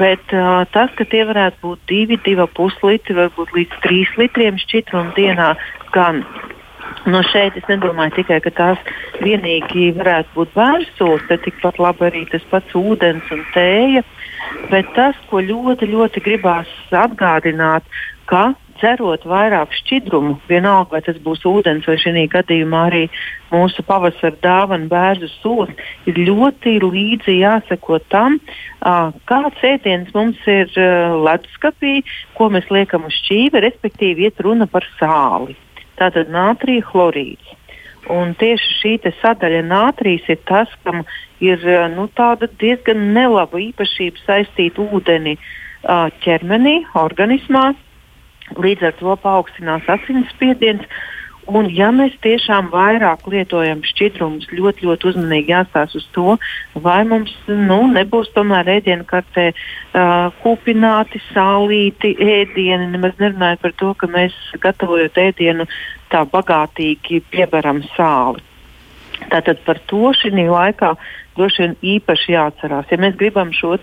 Bet 0.00 0.34
uh, 0.34 0.64
tas, 0.74 0.90
ka 0.98 1.06
tie 1.06 1.22
varētu 1.28 1.60
būt 1.62 1.84
divi, 1.92 2.18
divi 2.26 2.48
puslitri, 2.56 3.14
varbūt 3.20 3.54
līdz 3.54 3.78
trīs 3.84 4.16
litriem 4.18 4.58
šķidruma 4.64 5.14
dienā, 5.14 5.52
gan 5.94 6.24
No 7.06 7.22
šeit 7.26 7.56
es 7.58 7.66
nedomāju 7.70 8.16
tikai, 8.20 8.38
ka 8.44 8.52
tās 8.54 8.80
vienīgi 9.22 9.90
varētu 9.96 10.36
būt 10.36 10.54
bērnsolis, 10.54 11.26
bet 11.28 11.44
tikpat 11.46 11.80
labi 11.82 12.08
arī 12.08 12.24
tas 12.30 12.44
pats 12.50 12.78
ūdens 12.78 13.30
un 13.34 13.42
tēja. 13.54 14.04
Bet 14.70 14.90
tas, 14.96 15.18
ko 15.30 15.42
ļoti, 15.42 15.88
ļoti 15.90 16.22
gribās 16.24 16.70
atgādināt, 16.90 17.86
ka 18.30 18.52
dzerot 18.80 19.24
vairāk 19.28 19.74
šķidrumu, 19.78 20.36
vienalga 20.50 20.96
vai 20.96 21.00
tas 21.06 21.18
būs 21.22 21.44
ūdens 21.46 21.86
vai 21.86 21.96
šī 22.00 22.24
gadījumā 22.32 22.84
arī 22.88 23.02
mūsu 23.52 23.84
pavasara 23.86 24.34
dāvana 24.42 24.90
bērnu 24.90 25.28
sūs, 25.38 25.74
ir 26.10 26.22
ļoti 26.26 26.78
līdzi 26.82 27.38
jāseko 27.38 28.00
tam, 28.14 28.40
kāds 29.30 29.66
ēdiens 29.72 30.14
mums 30.16 30.40
ir 30.50 30.70
leduskapī, 31.26 32.00
ko 32.38 32.50
mēs 32.54 32.70
liekam 32.74 33.06
uz 33.10 33.18
šķīve, 33.22 33.62
respektīvi 33.68 34.30
iet 34.30 34.42
runa 34.42 34.70
par 34.70 34.86
sāli 34.98 35.58
tātad 36.02 36.30
nātrija 36.34 36.84
chlorīds. 36.90 37.58
Un 38.10 38.34
tieši 38.34 38.72
šī 38.80 38.92
sadaļa 39.20 39.62
nātrijas 39.68 40.26
ir 40.34 40.40
tas, 40.48 40.70
kam 40.82 41.04
ir 41.40 41.62
nu, 41.94 42.08
diezgan 42.58 43.12
nelaba 43.14 43.60
īpašība 43.62 44.18
saistīt 44.26 44.78
ūdeni 44.82 45.36
uh, 45.38 46.10
ķermenī, 46.24 46.82
organismā. 46.98 47.72
Līdz 48.58 48.88
ar 48.88 48.96
to 48.98 49.14
paaugstinās 49.22 49.86
asinsspiediens. 49.86 50.82
Un, 51.50 51.66
ja 51.74 51.88
mēs 51.90 52.12
tiešām 52.22 52.68
vairāk 52.70 53.24
lietojam 53.26 53.80
šķidrumus, 53.82 54.46
ļoti, 54.54 54.86
ļoti 54.86 55.08
uzmanīgi 55.10 55.50
jāstāsta 55.50 55.98
uz 55.98 56.04
to, 56.14 56.36
vai 56.84 57.00
mums 57.08 57.32
nu, 57.48 57.80
nebūs 57.90 58.30
tomēr 58.36 58.70
ēdienkartē 58.76 59.48
uh, 59.50 60.28
kūpināti, 60.44 61.18
sālīti 61.32 62.12
ēdieni. 62.14 62.92
Nemaz 62.92 63.18
nerunājot 63.18 63.64
par 63.64 63.74
to, 63.82 63.90
ka 63.98 64.06
mēs 64.12 64.36
gatavojot 64.62 65.18
ēdienu 65.18 65.66
tā 66.14 66.22
bagātīgi 66.30 67.24
pieberam 67.34 67.82
sāli. 67.96 68.44
Tātad 69.32 69.58
par 69.66 69.80
to 69.90 70.12
šī 70.18 70.30
laikā 70.46 70.92
droši 71.36 71.62
vien 71.64 71.74
īpaši 71.96 72.36
jāatcerās. 72.36 72.86
Ja 72.90 72.98
mēs 73.02 73.16
gribam 73.18 73.50
šo 73.56 73.74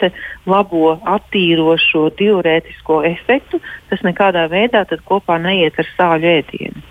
labo, 0.47 0.95
attīrošo, 1.03 2.07
diurētisko 2.19 3.01
efektu, 3.09 3.59
tas 3.89 4.05
nekādā 4.07 4.47
veidā 4.47 4.85
kopā 5.03 5.39
neiet 5.41 5.79
ar 5.79 5.91
sāļu 5.97 6.31
ēdienu. 6.39 6.87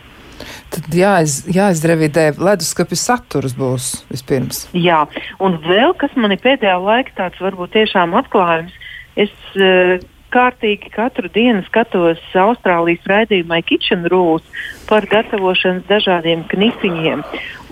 Tad 0.75 0.93
jāiz, 0.95 1.41
jāizrevidē 1.53 2.31
leduskapis 2.37 3.07
saturs 3.09 3.57
būs 3.59 3.91
vispirms. 4.13 4.67
Jā, 4.77 5.05
un 5.43 5.59
vēl 5.65 5.97
kas 5.99 6.15
man 6.17 6.35
ir 6.35 6.43
pēdējā 6.45 6.77
laikā 6.83 7.17
tāds 7.17 7.43
varbūt 7.43 7.75
tiešām 7.77 8.15
atklājums. 8.19 8.75
Es 9.19 9.33
uh, 9.59 9.99
kārtīgi 10.35 10.93
katru 10.93 11.31
dienu 11.33 11.65
skatos 11.67 12.21
Austrālijas 12.37 13.07
raidījumā 13.09 13.61
Kitchen 13.67 14.07
Rules 14.13 14.45
par 14.89 15.07
gatavošanas 15.09 15.87
dažādiem 15.89 16.45
knifiņiem. 16.53 17.25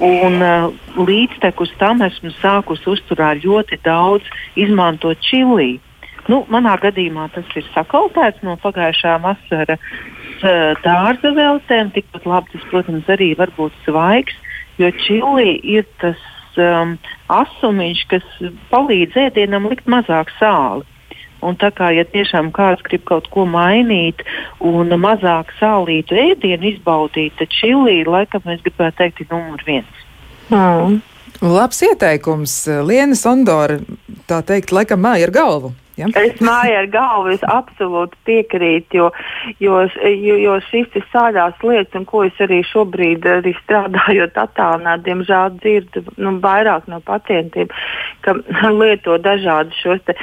Un 0.06 0.40
uh, 0.42 0.68
līdztekus 0.96 1.74
tam 1.80 2.04
esmu 2.06 2.32
sākus 2.40 2.84
uzturēt 2.88 3.44
ļoti 3.44 3.80
daudz 3.84 4.26
izmantot 4.58 5.20
čili. 5.24 5.76
Nu, 6.26 6.42
manā 6.50 6.74
gadījumā 6.82 7.28
tas 7.36 7.46
ir 7.54 7.66
sakautēts 7.70 8.42
no 8.42 8.56
pagājušā 8.58 9.14
vasaras 9.22 9.78
uh, 9.78 10.15
dārza 10.84 11.32
veltēm. 11.36 11.92
Tikpat 11.94 12.26
labi 12.28 12.52
tas, 12.54 12.66
protams, 12.70 13.06
arī 13.12 13.32
var 13.38 13.52
būt 13.56 13.76
svaigs, 13.84 14.36
jo 14.80 14.90
čili 15.04 15.56
ir 15.62 15.86
tas 16.02 16.20
um, 16.60 16.96
asumiņš, 17.32 18.04
kas 18.10 18.26
palīdz 18.72 19.16
ēdienam 19.28 19.68
likt 19.70 19.88
mazāk 19.90 20.32
sāli. 20.40 20.86
Un 21.44 21.58
tā 21.60 21.68
kā 21.76 21.90
ja 21.92 22.06
tiešām 22.08 22.48
kāds 22.56 22.82
grib 22.86 23.04
kaut 23.08 23.28
ko 23.30 23.44
mainīt 23.46 24.24
un 24.64 24.88
mazāk 25.00 25.52
sālītu 25.60 26.16
ēdienu 26.16 26.72
izbaudīt, 26.72 27.36
tad 27.38 27.52
čili 27.52 28.00
laikam 28.08 28.46
mēs 28.48 28.64
gribētu 28.64 29.02
teikt, 29.02 29.20
ir 29.20 29.28
numur 29.34 29.62
viens. 29.68 30.06
Mm. 30.48 31.02
Labs 31.44 31.82
ieteikums. 31.84 32.54
Liena 32.88 33.16
Sondora, 33.18 33.76
tā 34.30 34.40
teikt, 34.46 34.72
laikam 34.72 35.02
māja 35.04 35.28
ar 35.28 35.34
galvu. 35.34 35.74
Ja? 35.96 36.10
Es 36.20 36.40
māju 36.44 36.74
ar 36.76 36.88
galvu, 36.92 37.30
es 37.32 37.44
absolūti 37.48 38.18
piekrītu, 38.28 38.98
jo, 38.98 39.06
jo, 39.64 39.78
jo, 40.04 40.34
jo 40.42 40.56
šis 40.68 40.98
ir 40.98 41.06
sāļās 41.08 41.62
lietas, 41.64 41.94
un 41.96 42.04
ko 42.08 42.26
es 42.26 42.36
arī 42.44 42.58
šobrīd, 42.68 43.24
arī 43.38 43.54
strādājot 43.62 44.36
attālināt, 44.42 45.06
diemžēl 45.06 45.54
dzirdu 45.56 46.02
nu, 46.20 46.34
vairāk 46.44 46.90
no 46.92 47.00
pacientiem, 47.06 47.72
ka 48.26 48.36
lieto 48.80 49.16
dažādus 49.24 49.78
šos, 49.80 50.02
te, 50.04 50.16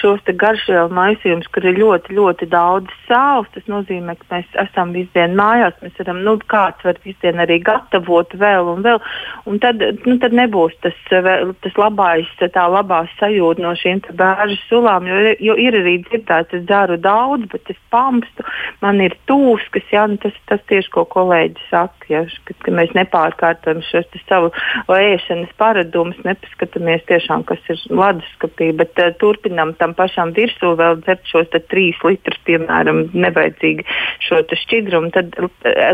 šos 0.00 0.22
te 0.24 0.32
garšvielu 0.32 0.88
maisījumus, 0.96 1.50
kur 1.52 1.68
ir 1.68 1.76
ļoti, 1.76 2.16
ļoti 2.16 2.48
daudz 2.54 2.96
sāls. 3.04 3.52
Tas 3.52 3.68
nozīmē, 3.68 4.16
ka 4.16 4.38
mēs 4.38 4.58
esam 4.64 4.96
visu 4.96 5.12
dienu 5.12 5.36
mājās, 5.42 5.76
mēs 5.84 6.00
varam, 6.00 6.22
nu, 6.24 6.38
kāds 6.48 6.88
var 6.88 7.02
visu 7.04 7.20
dienu 7.26 7.44
arī 7.44 7.60
gatavot 7.68 8.32
vēl 8.40 8.72
un 8.72 8.80
vēl, 8.86 9.02
un 9.50 9.60
tad, 9.60 9.84
nu, 10.06 10.16
tad 10.22 10.36
nebūs 10.40 10.80
tas, 10.84 10.96
tas 11.12 11.78
labais, 11.80 12.32
tā 12.40 12.64
labā 12.70 13.04
sajūta 13.18 13.64
no 13.64 13.76
šīm 13.76 14.00
bērnu 14.16 14.56
sulām, 14.68 15.04
jo 15.08 15.17
jo, 15.42 15.54
ir 15.58 15.76
arī 15.78 15.98
dzirdēts, 16.06 16.54
es 16.58 16.64
dzeru 16.68 16.98
daudz, 17.02 17.48
bet 17.52 17.70
es 17.72 17.78
pamstu, 17.92 18.44
man 18.82 19.00
ir 19.04 19.14
tūskas, 19.30 19.86
jā, 19.92 20.04
nu 20.10 20.18
tas, 20.22 20.36
tas 20.50 20.62
tieši, 20.70 20.90
ko 20.94 21.04
kolēģi 21.10 21.64
saka, 21.68 22.08
ja, 22.12 22.22
ka, 22.48 22.56
ka 22.64 22.74
mēs 22.74 22.94
nepārkārtojam 22.96 23.82
šos 23.88 24.08
savu 24.28 24.50
ēšanas 24.94 25.52
paradumus, 25.60 26.18
nepaskatāmies 26.26 27.04
tiešām, 27.10 27.44
kas 27.48 27.62
ir 27.72 27.82
leduskapī, 27.92 28.70
bet 28.78 28.98
uh, 29.02 29.12
turpinam 29.20 29.74
tam 29.80 29.94
pašam 29.98 30.34
virsū 30.36 30.74
vēl 30.78 31.00
dzert 31.04 31.26
šos 31.30 31.52
trīs 31.70 31.98
litrus, 32.04 32.40
piemēram, 32.48 33.06
nevajadzīgi 33.14 33.86
šo 34.28 34.42
šķidrumu, 34.64 35.12
tad 35.14 35.38
uh, 35.42 35.48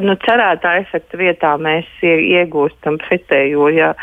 nu, 0.05 0.17
cerētā 0.25 0.79
efekta 0.85 1.21
vietā 1.21 1.55
mēs 1.61 1.89
iegūstam 2.05 3.01
fetējo. 3.09 3.71
Jā. 3.75 3.95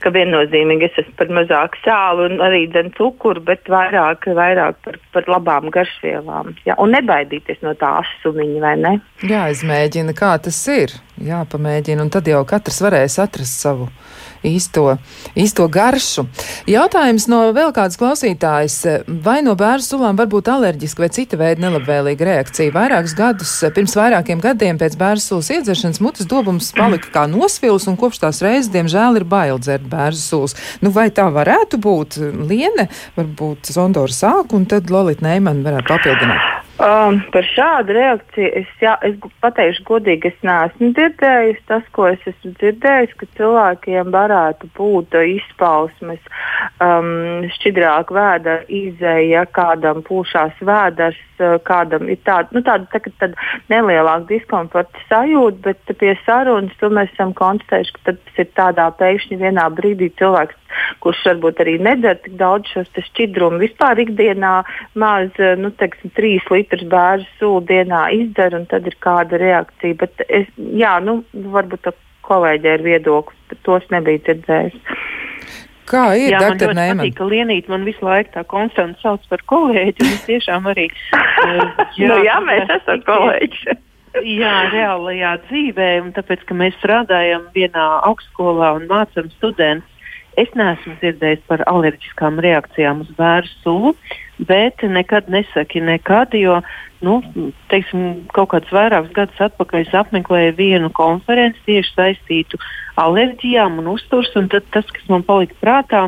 Kā 0.00 0.10
viennozīmīgi 0.14 0.86
es 0.88 0.98
esmu 1.02 1.14
par 1.18 1.32
mazāku 1.38 1.80
sāli 1.84 2.28
un 2.28 2.38
arī 2.44 2.62
dzen 2.72 2.90
cukuru, 2.96 3.42
bet 3.44 3.68
vairāk, 3.68 4.24
vairāk 4.36 4.78
par, 4.84 4.96
par 5.12 5.28
labām 5.28 5.68
garšvielām. 5.74 6.54
Jā, 6.64 6.78
un 6.80 6.94
nebaidīties 6.96 7.60
no 7.64 7.74
tā 7.80 7.90
asumiņa, 8.00 8.60
vai 8.64 8.74
ne? 8.80 8.94
Jā, 9.28 9.46
izmēģina, 9.52 10.16
kā 10.16 10.34
tas 10.44 10.60
ir. 10.72 10.96
Jāpamēģina, 11.22 12.02
un 12.02 12.10
tad 12.10 12.26
jau 12.26 12.40
katrs 12.48 12.80
varēs 12.82 13.20
atrast 13.22 13.60
savu 13.62 13.86
īsto, 14.44 14.96
īsto 15.38 15.66
garšu. 15.70 16.24
Jautājums 16.66 17.28
no 17.30 17.40
vēl 17.54 17.70
kādas 17.76 17.98
klausītājas. 18.00 18.76
Vai 19.24 19.36
no 19.46 19.54
bērnu 19.58 19.86
sulām 19.86 20.18
var 20.18 20.26
būt 20.32 20.50
alerģiska 20.50 21.04
vai 21.04 21.10
cita 21.14 21.38
veida 21.40 21.62
nelabvēlīga 21.64 22.28
reakcija? 22.28 22.74
Vairākus 22.74 23.14
gadus, 23.18 23.54
pirms 23.76 23.94
vairākiem 23.98 24.42
gadiem 24.42 24.80
pēc 24.80 24.98
bērnu 25.00 25.22
sulas 25.22 25.52
iedzeršanas 25.54 26.02
mutes 26.02 26.28
dobums 26.30 26.72
palika 26.74 27.12
kā 27.14 27.24
nosvils, 27.30 27.86
un 27.90 27.98
kopš 28.00 28.24
tās 28.26 28.42
reizes, 28.44 28.72
diemžēl, 28.74 29.22
ir 29.22 29.28
bail 29.28 29.62
dzert 29.62 29.86
bērnu 29.90 30.18
sulas. 30.20 30.58
Nu, 30.82 30.90
vai 30.94 31.10
tā 31.14 31.28
varētu 31.30 31.78
būt? 31.78 32.18
Liene, 32.50 32.90
varbūt 33.14 33.70
Zondora 33.70 34.12
sāk, 34.12 34.50
un 34.56 34.66
tad 34.66 34.90
Lolita 34.90 35.28
Neiman 35.28 35.62
varētu 35.62 35.94
papildināt. 35.94 36.63
Um, 36.74 37.20
par 37.30 37.46
šādu 37.46 37.94
reakciju 37.94 38.48
es, 38.58 38.70
jā, 38.82 38.96
es 39.06 39.14
pateikšu 39.44 39.84
godīgi, 39.86 40.32
es 40.32 40.40
neesmu 40.42 40.88
dzirdējusi. 40.96 41.60
Tas, 41.70 41.84
ko 41.94 42.08
es 42.10 42.24
esmu 42.26 42.50
dzirdējusi, 42.58 43.14
ka 43.20 43.28
cilvēkiem 43.38 44.10
varētu 44.10 44.70
būt 44.74 45.14
izpausmes, 45.36 46.18
um, 46.82 47.46
šķidrāk 47.54 48.10
vēdera 48.16 48.66
izēja, 48.66 49.44
kādam 49.54 50.02
pūšās 50.08 50.58
vēders, 50.66 51.20
uh, 51.38 51.60
kādam 51.62 52.10
ir 52.10 52.18
tāda, 52.26 52.50
nu, 52.58 52.64
tāda 52.66 52.90
tā, 52.90 53.14
tāda 53.22 53.48
nelielāka 53.70 54.26
diskomforta 54.32 55.06
sajūta, 55.06 55.62
bet 55.68 55.96
pie 56.02 56.16
sarunas 56.24 56.74
mēs 56.82 57.14
esam 57.14 57.36
konstatējuši, 57.38 57.94
ka 58.00 58.10
tas 58.10 58.42
ir 58.42 58.50
tādā 58.58 58.90
pēkšņi 58.98 59.38
vienā 59.46 59.70
brīdī 59.78 60.10
cilvēks 60.18 60.58
kurš 61.04 61.24
varbūt 61.30 61.62
arī 61.64 61.76
nedzer 61.82 62.18
tik 62.24 62.38
daudz 62.40 62.70
šos 62.74 62.90
šķidrumu. 63.10 63.60
Vispār 63.62 64.02
ikdienā 64.04 64.54
maz 65.00 65.42
nu, 65.60 65.72
teiksim, 65.80 66.12
3 66.16 66.50
litrus 66.54 66.86
bērnu 66.90 67.28
sūdu 67.40 67.66
dienā 67.72 68.06
izdzer, 68.20 68.56
un 68.58 68.66
tad 68.70 68.88
ir 68.90 68.96
kāda 69.04 69.40
reakcija. 69.40 69.98
Bet 70.00 70.26
es, 70.28 70.50
jā, 70.56 70.96
nu, 71.04 71.22
varbūt 71.32 71.92
kolēģi 72.24 72.72
ir 72.72 72.84
viedoklis, 72.84 73.40
bet 73.50 73.62
tos 73.66 73.86
nebija 73.92 74.22
dzirdējis. 74.26 74.80
Kā 75.84 76.04
ir? 76.16 76.30
Jā, 76.32 76.40
man 76.40 76.56
ļoti 76.56 76.76
Neiman. 76.78 77.00
patīk, 77.02 77.16
ka 77.18 77.26
Lienīt 77.28 77.66
man 77.68 77.82
visu 77.84 78.06
laiku 78.06 78.32
tā 78.38 78.44
konstanti 78.48 79.04
sauc 79.04 79.24
par 79.28 79.42
kolēģi, 79.52 80.00
un 80.00 80.14
es 80.14 80.22
tiešām 80.28 80.68
arī. 80.72 80.86
uh, 81.12 81.82
jā, 82.00 82.08
nu, 82.08 82.20
jā, 82.24 82.38
mēs 82.46 82.72
esam 82.78 83.02
kolēģi. 83.04 83.76
Jā, 84.22 84.54
reālajā 84.70 85.32
dzīvē, 85.48 85.88
un 86.04 86.12
tāpēc, 86.14 86.44
ka 86.46 86.56
mēs 86.56 86.76
strādājam 86.78 87.48
vienā 87.56 87.84
augstskolā 88.06 88.70
un 88.78 88.86
mācām 88.86 89.26
studentus, 89.34 89.90
Es 90.40 90.50
neesmu 90.58 90.96
dzirdējis 91.00 91.44
par 91.50 91.62
alerģiskām 91.70 92.40
reakcijām 92.42 93.04
uz 93.04 93.10
bērnu 93.18 93.52
sulu, 93.62 93.94
bet 94.48 94.82
nekad 94.82 95.28
nesaki 95.30 95.82
nekad, 95.84 96.34
jo 96.34 96.60
nu, 97.04 97.18
teiksim, 97.70 98.24
kaut 98.34 98.50
kādus 98.54 98.72
vairākus 98.74 99.12
gadus 99.14 99.42
atpakaļ 99.48 99.84
es 99.84 99.92
apmeklēju 99.94 100.56
vienu 100.58 100.90
konferenci 100.96 101.60
tieši 101.68 101.92
saistītu 101.94 102.60
alerģijām 103.00 103.78
un 103.82 103.92
uzturs, 103.94 104.32
un 104.38 104.48
tas, 104.48 104.64
kas 104.72 105.10
man 105.12 105.26
palika 105.26 105.54
prātā, 105.60 106.06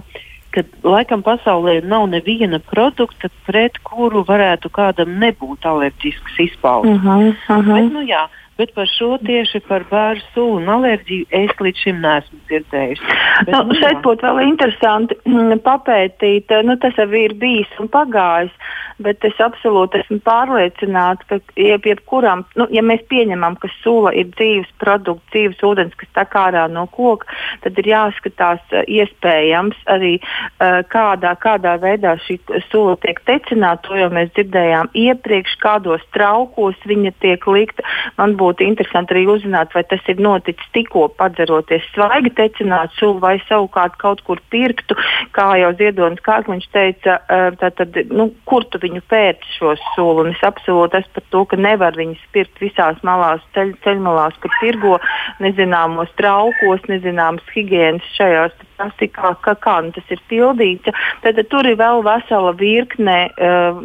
ka 0.54 0.64
laikam 0.86 1.22
pasaulē 1.26 1.82
nav 1.84 2.08
neviena 2.10 2.58
produkta, 2.72 3.28
pret 3.46 3.76
kuru 3.84 4.24
varētu 4.26 4.72
kādam 4.72 5.18
nebūt 5.20 5.68
alerģisks 5.68 6.40
izpausmes. 6.48 6.96
Uh 6.96 7.04
-huh, 7.04 7.28
uh 7.28 7.66
-huh. 7.66 7.74
Bet, 7.74 7.92
nu, 7.92 8.02
jā, 8.08 8.26
Bet 8.56 8.72
par 8.76 8.88
šo 8.88 9.16
tieši 9.20 9.60
par 9.68 9.84
bērnu 9.90 10.46
un 10.56 10.70
alerģiju 10.76 11.26
es 11.36 11.52
līdz 11.60 11.82
šim 11.84 12.00
neesmu 12.04 12.40
dzirdējusi. 12.48 13.10
Bet, 13.44 13.52
nu, 13.52 13.62
nu, 13.68 13.76
šeit 13.76 14.00
būtu 14.06 14.24
vēl 14.24 14.42
interesanti 14.46 15.18
papētīt, 15.66 16.56
nu, 16.64 16.78
tas 16.80 16.96
jau 16.96 17.08
ir 17.20 17.36
bijis 17.40 17.80
un 17.82 17.92
pagājis 17.92 18.54
bet 19.02 19.24
es 19.28 19.36
absolūti 19.42 20.00
esmu 20.00 20.18
pārliecināta, 20.24 21.26
ka 21.28 21.38
jeb, 21.60 21.86
jebkuram, 21.88 22.44
nu, 22.56 22.66
ja 22.72 22.82
mēs 22.84 23.02
pieņemam, 23.10 23.58
ka 23.60 23.68
sula 23.82 24.12
ir 24.16 24.30
dzīves 24.32 24.70
produkts, 24.80 25.26
dzīves 25.34 25.62
ūdens, 25.66 25.96
kas 26.00 26.12
tek 26.16 26.36
ārā 26.40 26.66
no 26.72 26.86
koka, 26.92 27.28
tad 27.64 27.76
ir 27.80 27.90
jāskatās 27.92 28.62
uh, 28.72 28.84
iespējams 28.88 29.78
arī 29.92 30.14
uh, 30.20 30.80
kādā, 30.92 31.34
kādā 31.42 31.76
veidā 31.82 32.16
šī 32.24 32.38
sula 32.70 32.96
tiek 33.04 33.20
tecināta. 33.28 33.84
To 33.86 33.98
jau 34.00 34.08
mēs 34.14 34.32
dzirdējām 34.34 34.90
iepriekš, 34.96 35.58
kādos 35.62 36.04
traukos 36.16 36.80
viņa 36.88 37.12
tiek 37.22 37.44
likta. 37.50 37.84
Man 38.16 38.34
būtu 38.40 38.45
interesanti 38.64 39.14
arī 39.14 39.24
uzzināt, 39.30 39.72
vai 39.74 39.82
tas 39.88 40.02
ir 40.10 40.20
noticis 40.22 40.72
tikko 40.74 41.06
padzeroties 41.18 41.84
svaigi 41.94 42.32
tecināt 42.36 42.94
sulu 42.98 43.20
vai 43.22 43.36
savukārt 43.48 43.96
kaut 44.00 44.22
kur 44.26 44.40
pirktu, 44.50 44.96
kā 45.36 45.48
jau 45.60 45.72
Ziedonis 45.78 46.22
Kārkliņš 46.26 46.68
teica, 46.74 47.18
tātad, 47.60 47.96
nu, 48.10 48.30
kur 48.48 48.66
tu 48.70 48.80
viņu 48.82 49.02
pēc 49.10 49.44
šo 49.56 49.74
sulu. 49.94 50.26
Es 50.32 50.42
absolūti 50.46 51.00
esmu 51.00 51.16
par 51.18 51.26
to, 51.34 51.44
ka 51.52 51.60
nevar 51.60 51.98
viņus 51.98 52.22
pirkt 52.34 52.60
visās 52.62 53.00
malās, 53.06 53.44
ceļ, 53.56 53.74
ceļmalās, 53.84 54.38
kur 54.42 54.54
tirgo 54.60 54.96
nezināmos 55.44 56.12
traukos, 56.20 56.84
nezināmas 56.90 57.54
higiēnas 57.54 58.14
šajās 58.16 58.66
plastikā, 58.76 59.32
kā, 59.44 59.56
kā 59.62 59.76
nu, 59.84 59.92
tas 59.96 60.12
ir 60.14 60.22
pildīts. 60.30 60.92
Tad, 61.24 61.40
tur 61.50 61.68
ir 61.68 61.78
vēl 61.80 62.04
vesela 62.06 62.52
virkne 62.56 63.18
uh, 63.32 63.80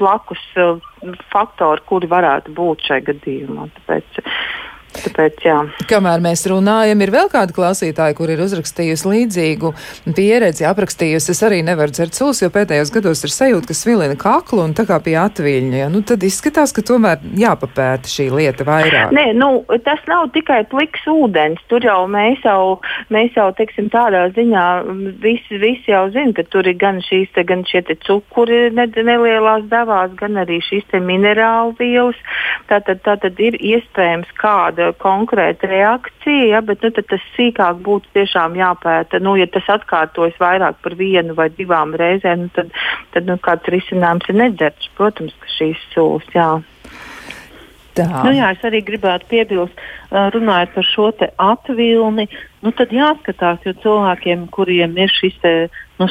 blakus 0.00 0.42
uh, 0.60 0.78
faktori, 1.32 1.84
kuri 1.88 2.10
varētu 2.10 2.54
būt 2.56 2.86
šajā 2.88 3.06
gadījumā. 3.10 3.68
Tāpēc, 3.80 4.22
Tāpēc, 5.04 5.42
jā. 5.44 5.56
Kamēr 5.90 6.22
mēs 6.24 6.46
runājam, 6.50 7.02
ir 7.04 7.12
vēl 7.14 7.30
kāda 7.32 7.54
klausītāja, 7.56 8.16
kur 8.18 8.32
ir 8.32 8.42
uzrakstījusi 8.44 9.10
līdzīgu 9.12 9.72
pieredzi, 10.16 10.66
aprakstījusi. 10.68 11.32
Es 11.34 11.42
arī 11.46 11.62
nevaru 11.66 11.94
dzert 11.94 12.16
sūs, 12.16 12.42
jo 12.44 12.50
pēdējos 12.54 12.92
gados 12.94 13.24
ir 13.26 13.34
sajūta, 13.34 13.70
ka 13.70 13.76
svilina 13.76 14.16
kaklu 14.20 14.64
un 14.64 14.74
tā 14.76 14.86
kā 14.88 14.98
pie 15.04 15.16
atviļņa. 15.20 15.76
Ja? 15.82 15.88
Nu, 15.92 16.02
tad 16.06 16.24
izskatās, 16.26 16.74
ka 16.76 16.84
tomēr 16.86 17.22
jāpapēta 17.38 18.10
šī 18.10 18.28
lieta 18.34 18.66
vairāk. 18.66 19.14
Nē, 19.16 19.28
nu, 19.38 19.50
tas 19.86 20.02
nav 20.10 20.30
tikai 20.36 20.62
pliks 20.70 21.06
ūdens. 21.10 21.62
Tur 21.70 21.84
jau 21.86 22.02
mēs 22.10 22.44
jau, 22.46 22.78
mēs 23.12 23.36
jau 23.36 23.48
teiksim, 23.56 23.90
tādā 23.92 24.26
ziņā 24.36 24.66
visi, 25.22 25.60
visi 25.62 25.92
jau 25.92 26.06
zina, 26.14 26.34
ka 26.36 26.46
tur 26.50 26.68
ir 26.68 26.78
gan 26.80 27.00
šīs 27.04 27.32
te, 27.34 27.44
gan 27.46 27.64
šie 27.68 27.82
cukuri 28.06 28.70
ne, 28.74 28.86
nelielās 28.96 29.66
devās, 29.70 30.14
gan 30.18 30.38
arī 30.42 30.60
šīs 30.64 30.88
minerālu 31.02 31.74
vielas. 31.78 32.18
Tātad, 32.70 33.02
tātad 33.06 33.38
ir 33.42 33.58
iespējams 33.60 34.30
kāda 34.40 34.85
konkrēta 35.02 35.68
reakcija, 35.70 36.46
ja, 36.52 36.60
bet 36.64 36.84
nu, 36.84 36.92
tas 36.96 37.24
sīkāk 37.34 37.82
būtu 37.86 38.12
tiešām 38.16 38.56
jāpēta. 38.58 39.20
Nu, 39.24 39.36
ja 39.40 39.48
tas 39.50 39.68
atkārtojas 39.78 40.38
vairāk 40.40 40.80
par 40.84 40.96
vienu 40.98 41.36
vai 41.38 41.48
divām 41.54 41.94
reizēm, 41.98 42.46
nu, 42.46 42.54
tad, 42.56 42.72
tad 43.16 43.28
nu, 43.30 43.38
kāds 43.42 43.72
risinājums 43.72 44.30
ir 44.30 44.40
nedzerts. 44.42 44.90
Protams, 44.98 45.36
ka 45.42 45.52
šīs 45.58 45.84
sūs. 45.94 46.30
Jā. 46.36 46.50
Tā. 47.96 48.06
Nu, 48.26 48.32
jā, 48.36 48.50
es 48.52 48.64
arī 48.66 48.82
gribētu 48.84 49.28
piebilst, 49.30 49.78
runājot 50.12 50.74
par 50.74 50.84
šo 50.84 51.06
atvilni, 51.40 52.26
nu, 52.60 52.72
tad 52.76 52.92
jāskatās, 52.92 53.62
jo 53.64 53.72
cilvēkiem, 53.80 54.48
kuriem 54.52 54.98
ir 55.00 55.12
šis 55.16 55.38
te, 55.40 55.52
nu, 55.98 56.06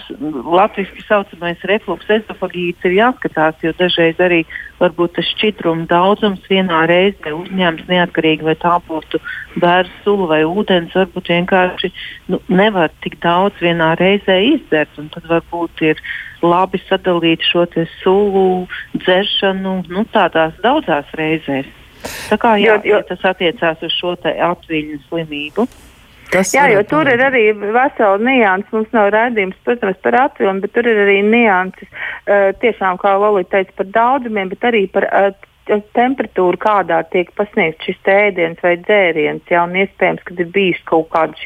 latviešu 0.55 1.03
saucamais 1.07 1.61
reflux 1.69 2.09
ezofagīts, 2.09 2.86
ir 2.88 2.97
jāskatās, 2.97 3.57
jo 3.63 3.73
dažreiz 3.77 4.19
arī 4.23 4.41
varbūt 4.79 5.15
tas 5.17 5.29
šķidruma 5.36 5.86
daudzums 5.91 6.43
vienā 6.49 6.83
reizē 6.89 7.33
uzņēmts 7.36 7.89
neatkarīgi 7.91 8.47
vai 8.47 8.55
tā 8.61 8.75
būtu 8.88 9.21
bērnu 9.61 10.01
sula 10.03 10.29
vai 10.33 10.41
ūdens, 10.47 10.95
varbūt 10.97 11.31
vienkārši 11.36 11.91
nu, 12.33 12.41
nevar 12.49 12.93
tik 13.05 13.19
daudz 13.23 13.61
vienā 13.61 13.93
reizē 14.01 14.39
izdzert, 14.55 14.97
un 15.01 15.09
tad 15.13 15.29
varbūt 15.31 15.86
ir 15.91 16.01
labi 16.45 16.81
sadalīt 16.89 17.45
šo 17.45 17.65
sulu 18.01 18.67
dzeršanu 18.97 19.81
nu, 19.89 20.05
tādās 20.13 20.57
daudzās 20.65 21.09
reizēs. 21.17 21.69
Tā 22.29 22.38
kā 22.41 22.53
jā, 22.61 22.75
jo, 22.77 22.91
jo, 22.91 23.01
ja 23.01 23.07
tas 23.07 23.23
attiecās 23.33 23.81
uz 23.86 23.93
šo 23.95 24.13
atviļņu 24.23 25.01
slimību. 25.07 25.65
Tas 26.34 26.53
Jā, 26.55 26.65
jo 26.73 26.82
tur 26.89 27.07
ir 27.09 27.21
arī 27.21 27.43
vesela 27.53 28.17
nianses. 28.21 28.71
Mums 28.73 28.93
nav 28.95 29.11
raidījums, 29.13 29.57
protams, 29.67 29.99
par 30.03 30.17
atvilni, 30.23 30.63
bet 30.63 30.73
tur 30.76 30.88
ir 30.89 31.01
arī 31.05 31.19
nianses. 31.26 31.89
Uh, 32.26 32.49
tiešām, 32.63 32.99
kā 33.01 33.13
Lorija 33.21 33.51
teica, 33.53 33.76
par 33.82 33.91
daudzumiem, 33.97 34.49
bet 34.53 34.65
arī 34.71 34.86
par 34.91 35.07
uh, 35.11 35.30
temperatūra, 35.66 36.59
kādā 36.61 36.99
tiek 37.11 37.32
pasniegts 37.38 37.88
šis 37.88 38.09
ēdiens 38.11 38.61
vai 38.63 38.76
dzēriens. 38.84 39.45
Jā, 39.49 39.63
un 39.66 39.76
iespējams, 39.82 40.24
ka 40.26 40.36
ir 40.38 40.49
bijis 40.53 40.82
kaut 40.89 41.09
kāds 41.13 41.41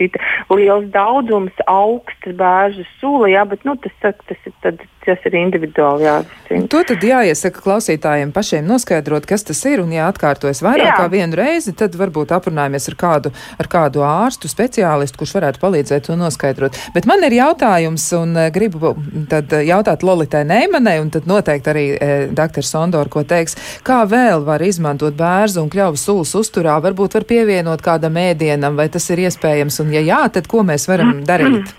liels 0.49 0.89
daudzums, 0.93 1.55
augsts 1.69 2.35
bērnu 2.39 2.85
sula, 2.99 3.29
jā, 3.31 3.45
bet 3.49 3.63
nu, 3.67 3.75
tas, 3.79 3.95
tas, 4.01 4.39
ir, 4.45 4.55
tad, 4.63 4.83
tas 5.05 5.27
ir 5.29 5.37
individuāli 5.39 6.07
jārisina. 6.07 6.67
To 6.71 6.81
tad 6.87 7.05
jāiesaka 7.05 7.63
klausītājiem 7.63 8.33
pašiem 8.35 8.67
noskaidrot, 8.67 9.27
kas 9.29 9.47
tas 9.47 9.61
ir, 9.69 9.83
un 9.83 9.93
ja 9.95 10.09
atkārtojas 10.11 10.63
vairāk 10.65 10.91
jā. 10.91 10.97
kā 10.99 11.07
vienu 11.13 11.39
reizi, 11.39 11.75
tad 11.77 11.95
varbūt 11.99 12.33
aprunājamies 12.35 12.89
ar 12.91 12.97
kādu, 12.99 13.33
ar 13.61 13.71
kādu 13.71 14.03
ārstu, 14.05 14.51
speciālistu, 14.51 15.21
kurš 15.21 15.35
varētu 15.39 15.63
palīdzēt 15.63 16.09
to 16.09 16.19
noskaidrot. 16.19 16.77
Bet 16.95 17.07
man 17.09 17.23
ir 17.27 17.37
jautājums, 17.39 18.09
un 18.19 18.35
eh, 18.35 18.51
gribu 18.55 18.95
tad 19.31 19.53
jautāt 19.65 20.03
Lolitai 20.03 20.43
Neimanai, 20.49 20.97
un 21.01 21.11
tad 21.13 21.27
noteikti 21.29 21.71
arī 21.71 21.85
e, 21.93 22.11
dr. 22.35 22.65
Sondor, 22.65 23.09
ko 23.11 23.23
teiks, 23.27 23.55
kā 23.85 24.01
vēl 24.09 24.43
var 24.47 24.63
izmantot 24.65 25.15
bērnu 25.17 25.65
un 25.65 25.69
kļavu 25.73 25.99
sulas 25.99 26.33
uzturā? 26.37 26.79
Varbūt 26.83 27.17
var 27.17 27.27
pievienot 27.29 27.83
kādam 27.85 28.17
ēdienam, 28.19 28.75
vai 28.79 28.89
tas 28.89 29.05
ir 29.13 29.23
iespējams, 29.27 29.79
un 29.83 29.93
ja 29.95 30.01
jā, 30.05 30.23
tad 30.33 30.49
ko 30.51 30.63
mēs 30.67 30.89
varam 30.89 31.21
darīt? 31.29 31.71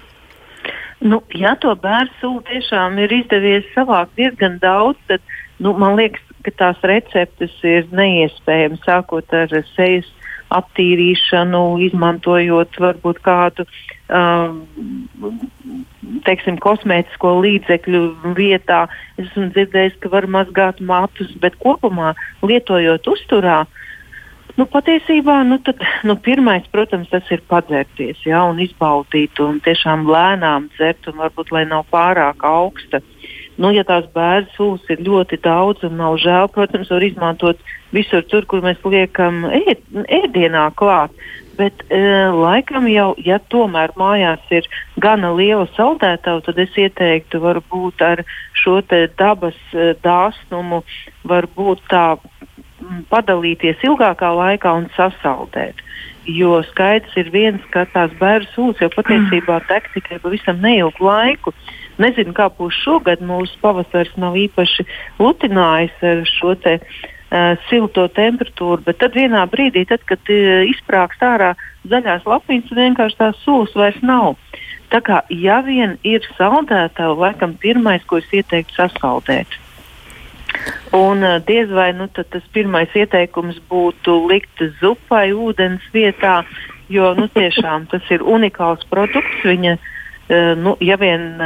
Nu, 1.00 1.22
ja 1.32 1.54
to 1.56 1.72
bērnu 1.80 2.12
sulu 2.20 2.42
tiešām 2.48 2.98
ir 3.00 3.12
izdevies 3.22 3.68
savākt 3.74 4.18
diezgan 4.20 4.58
daudz, 4.60 4.98
tad 5.08 5.22
nu, 5.58 5.72
man 5.80 5.96
liekas, 5.96 6.24
ka 6.44 6.52
tās 6.56 6.82
receptes 6.84 7.54
ir 7.64 7.88
neiespējamas 7.92 8.84
sākot 8.84 9.32
ar 9.36 9.54
sejas 9.74 10.08
aptīrīšanu, 10.52 11.62
izmantojot 11.86 12.78
varbūt 12.82 13.20
kādu 13.24 13.66
teiksim, 16.26 16.58
kosmētisko 16.62 17.34
līdzekļu 17.44 18.00
vietā. 18.38 18.84
Es 19.16 19.28
esmu 19.28 19.50
dzirdējis, 19.54 19.98
ka 20.02 20.12
var 20.12 20.26
mazgāt 20.30 20.80
matus, 20.82 21.30
bet 21.42 21.58
kopumā 21.62 22.14
lietojot 22.42 23.06
uzturā. 23.10 23.62
Nu, 24.58 24.66
patiesībā 24.68 25.38
nu, 25.46 25.60
tad, 25.64 25.80
nu, 26.04 26.16
pirmais, 26.20 26.66
protams, 26.72 27.08
tas 27.12 27.28
ir 27.32 27.42
padzerties 27.48 28.18
ja, 28.26 28.42
un 28.50 28.58
izbaudīt, 28.60 29.38
un 29.40 29.60
tiešām 29.64 30.08
lēnām 30.10 30.68
dzert, 30.74 31.06
un 31.08 31.22
varbūt 31.22 31.54
lai 31.54 31.64
nav 31.70 31.86
pārāk 31.92 32.44
augsta. 32.44 33.00
Nu, 33.60 33.74
ja 33.76 33.84
tās 33.84 34.06
bērnu 34.14 34.48
sūs 34.54 34.86
ir 34.88 35.02
ļoti 35.04 35.40
daudz 35.44 35.84
un 35.84 35.98
nav 36.00 36.16
žēl, 36.22 36.48
protams, 36.54 36.88
var 36.88 37.04
izmantot 37.04 37.60
visur 37.92 38.24
tur, 38.30 38.46
kur 38.48 38.64
mēs 38.64 38.80
liekam 38.86 39.44
ēd, 39.50 39.84
ēdienā 40.20 40.70
klāt 40.80 41.12
bet 41.60 41.82
uh, 41.92 42.32
laikam 42.40 42.88
jau, 42.88 43.10
ja 43.20 43.38
tomēr 43.52 43.92
mājās 44.00 44.42
ir 44.54 44.68
gana 45.02 45.32
liela 45.36 45.66
saldētava, 45.76 46.42
tad 46.46 46.60
es 46.62 46.76
ieteiktu 46.78 47.42
varbūt 47.42 48.04
ar 48.04 48.24
šo 48.56 48.78
dabas 49.18 49.58
uh, 49.74 49.92
dāsnumu 50.04 50.82
varbūt 51.28 51.84
tā 51.92 52.04
padalīties 53.12 53.82
ilgākā 53.84 54.30
laikā 54.36 54.72
un 54.78 54.88
sasaldēt. 54.96 55.82
Jo 56.30 56.60
skaidrs 56.70 57.16
ir 57.20 57.30
viens, 57.32 57.62
ka 57.74 57.84
tās 57.92 58.12
bērnu 58.20 58.48
sūds 58.54 58.80
jau 58.84 58.90
patiesībā 58.94 59.60
tek 59.68 59.88
tikai 59.94 60.20
pavisam 60.22 60.60
neilgu 60.64 61.04
laiku. 61.04 61.52
Nezinu, 61.98 62.34
kā 62.36 62.48
būs 62.54 62.76
šogad. 62.84 63.22
Mūsu 63.24 63.56
pavasaris 63.62 64.12
nav 64.20 64.36
īpaši 64.38 64.86
lutinājis 65.20 66.04
ar 66.06 66.22
šo 66.28 66.54
te 66.62 66.76
uh, 66.80 67.56
silto 67.68 68.06
temperatūru, 68.16 68.82
bet 68.86 69.00
tad 69.02 69.16
vienā 69.18 69.44
brīdī, 69.50 69.86
tad, 69.88 70.04
kad 70.08 70.32
uh, 70.32 70.64
izsprāgst 70.70 71.22
ārā 71.24 71.54
zaļās 71.90 72.26
lapiņas, 72.28 72.76
vienkārši 72.76 73.20
tās 73.20 73.40
sulas 73.44 73.74
vairs 73.76 74.00
nav. 74.04 74.36
Tā 74.90 75.02
kā 75.06 75.20
ja 75.30 75.60
vien 75.62 75.98
ir 76.02 76.24
saldētava, 76.38 77.14
laikam 77.26 77.54
pirmais, 77.60 78.02
ko 78.06 78.18
es 78.18 78.30
ieteiktu, 78.34 78.74
sasaldēt. 78.78 79.60
Un 80.96 81.22
uh, 81.22 81.38
diez 81.46 81.70
vai 81.70 81.92
nu, 81.94 82.08
tas 82.10 82.46
pirmais 82.54 82.90
ieteikums 82.98 83.60
būtu 83.70 84.16
likt 84.30 84.64
zupai 84.80 85.30
ūdens 85.36 85.84
vietā, 85.94 86.40
jo 86.90 87.14
nu, 87.14 87.28
tiešām 87.30 87.86
tas 87.92 88.08
ir 88.10 88.24
unikāls 88.26 88.82
produkts. 88.90 89.44
Viņa 89.46 89.78
Uh, 89.78 89.96
nu, 90.62 90.76
ja 90.84 90.94
vien 91.00 91.40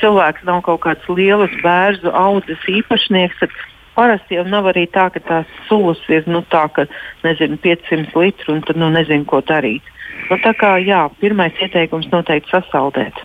cilvēks 0.00 0.46
nav 0.48 0.64
kaut 0.66 0.82
kāds 0.82 1.08
liels 1.08 1.52
bērnu 1.62 2.10
audzes 2.10 2.64
īpašnieks, 2.70 3.38
tad 3.42 3.54
parasti 3.96 4.36
jau 4.36 4.44
nav 4.48 4.68
arī 4.72 4.86
tā, 4.92 5.08
ka 5.14 5.22
tās 5.28 5.52
sulas 5.68 6.00
ir 6.12 6.26
nu, 6.30 6.42
tā, 6.52 6.66
ka, 6.74 6.86
nezinu, 7.24 7.58
500 7.62 8.12
litru 8.18 8.56
un 8.56 8.64
tad 8.66 8.80
nu, 8.80 8.90
nezinu, 8.92 9.24
ko 9.30 9.40
darīt. 9.46 9.86
Nu, 10.28 10.38
tā 10.42 10.52
kā 10.58 10.76
jā, 10.82 11.06
pirmais 11.20 11.56
ieteikums 11.62 12.10
noteikti 12.12 12.52
sasaldēt. 12.52 13.22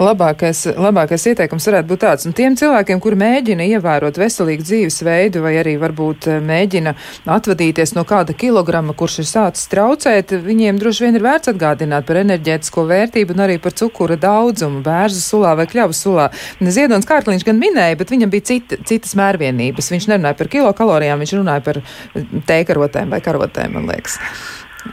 Labākais, 0.00 0.62
labākais 0.76 1.24
ieteikums 1.30 1.66
varētu 1.68 1.90
būt 1.90 2.02
tāds, 2.04 2.26
un 2.28 2.34
tiem 2.36 2.56
cilvēkiem, 2.58 3.00
kuri 3.02 3.18
mēģina 3.20 3.66
ievērot 3.76 4.18
veselīgu 4.20 4.64
dzīvesveidu, 4.66 5.42
vai 5.44 5.54
arī 5.60 5.76
varbūt 5.80 6.28
eh, 6.30 6.40
mēģina 6.44 6.94
atvadīties 7.36 7.94
no 7.96 8.04
kāda 8.08 8.36
kilograma, 8.36 8.94
kurš 8.96 9.20
ir 9.22 9.28
sācis 9.30 9.70
traucēt, 9.72 10.34
viņiem 10.46 10.80
droši 10.80 11.06
vien 11.06 11.18
ir 11.18 11.24
vērts 11.26 11.52
atgādināt 11.52 12.08
par 12.08 12.20
enerģētisko 12.22 12.86
vērtību 12.90 13.36
un 13.36 13.44
arī 13.46 13.58
par 13.62 13.76
cukura 13.76 14.18
daudzumu 14.20 14.82
bērzu 14.86 15.22
sulā 15.22 15.54
vai 15.58 15.68
kļavu 15.70 15.96
sulā. 15.96 16.28
Ziedons 16.60 17.08
Kārkliņš 17.08 17.46
gan 17.46 17.60
minēja, 17.60 17.98
bet 18.00 18.12
viņam 18.12 18.32
bija 18.32 18.50
cita, 18.52 18.80
citas 18.86 19.16
mērvienības. 19.18 19.92
Viņš 19.94 20.10
nerunāja 20.12 20.38
par 20.38 20.52
kilokalorijām, 20.52 21.24
viņš 21.24 21.34
runāja 21.40 21.66
par 21.66 21.82
tēkarotēm 22.48 23.12
vai 23.12 23.24
karotēm, 23.24 23.76
man 23.78 23.90
liekas. 23.92 24.20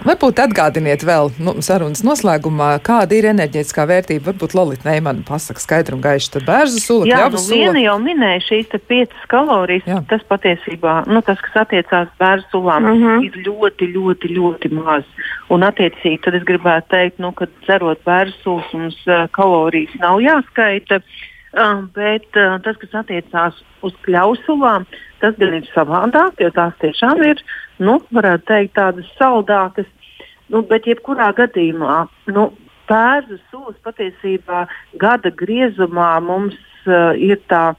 Varbūt 0.03 0.39
atgādiniet 0.43 1.03
vēl 1.05 1.29
nu, 1.43 1.53
sarunas 1.65 2.01
noslēgumā, 2.05 2.69
kāda 2.85 3.17
ir 3.17 3.27
enerģētiskā 3.31 3.85
vērtība. 3.89 4.31
Varbūt 4.31 4.55
Lolita 4.57 4.89
Neimana 4.89 5.23
pasaka 5.27 5.61
skaidru 5.63 5.97
un 5.97 6.03
gaišu. 6.03 6.31
Tad 6.35 6.47
bērzu 6.47 6.81
sula, 6.83 7.09
Jā, 7.09 7.27
nu, 7.33 7.41
viena 7.49 7.83
jau 7.83 7.97
minēja 8.03 8.41
šīs 8.47 8.73
piecas 8.89 9.27
kalorijas. 9.31 9.85
Jā. 9.89 9.99
Tas 10.09 10.25
patiesībā, 10.29 10.95
nu, 11.11 11.21
tas, 11.25 11.41
kas 11.45 11.59
attiecās 11.65 12.09
bērnu 12.19 12.47
sulām, 12.51 12.83
Mhm. 12.83 12.93
uh 12.93 13.09
-huh. 13.09 13.25
ir 13.25 13.35
ļoti, 13.47 13.91
ļoti, 13.95 14.33
ļoti 14.37 14.73
maz. 14.73 15.03
Un 15.49 15.61
attiecīgi, 15.61 16.21
tad 16.23 16.35
es 16.35 16.43
gribētu 16.43 16.87
teikt, 16.89 17.19
nu, 17.19 17.31
ka 17.31 17.45
dzerot 17.65 18.03
bērnu 18.05 18.33
sulas 18.43 18.73
mums 18.73 18.97
uh, 19.07 19.27
kalorijas 19.31 19.93
nav 19.99 20.19
jāskaita. 20.19 20.95
Uh, 20.97 21.32
bet 21.93 22.25
uh, 22.39 22.57
tas, 22.65 22.77
kas 22.81 22.95
attiecās 23.03 23.59
uz 23.85 23.93
kļausulām, 24.05 24.87
tas 25.21 25.35
gan 25.37 25.53
ir 25.59 25.67
savādāk, 25.73 26.41
jo 26.41 26.49
tās 26.55 26.73
tiešām 26.81 27.21
ir, 27.27 27.41
nu, 27.79 27.99
varētu 28.13 28.47
teikt, 28.49 28.75
tādas 28.79 29.09
saldākas. 29.19 29.89
Nu, 30.49 30.63
bet 30.67 30.87
jebkurā 30.89 31.31
gadījumā 31.37 32.03
nu, 32.33 32.49
pērzu 32.89 33.39
sulas 33.51 33.77
patiesībā 33.85 34.65
gada 35.01 35.31
griezumā 35.31 36.17
mums 36.25 36.57
uh, 36.89 37.13
ir 37.17 37.41
tā. 37.49 37.73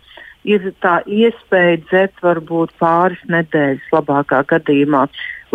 Ir 0.44 0.60
tā 0.84 0.98
iespēja 1.08 1.78
dzert 1.86 2.18
varbūt 2.20 2.74
pāris 2.76 3.20
nedēļas, 3.32 3.86
labākā 3.94 4.42
gadījumā. 4.50 5.06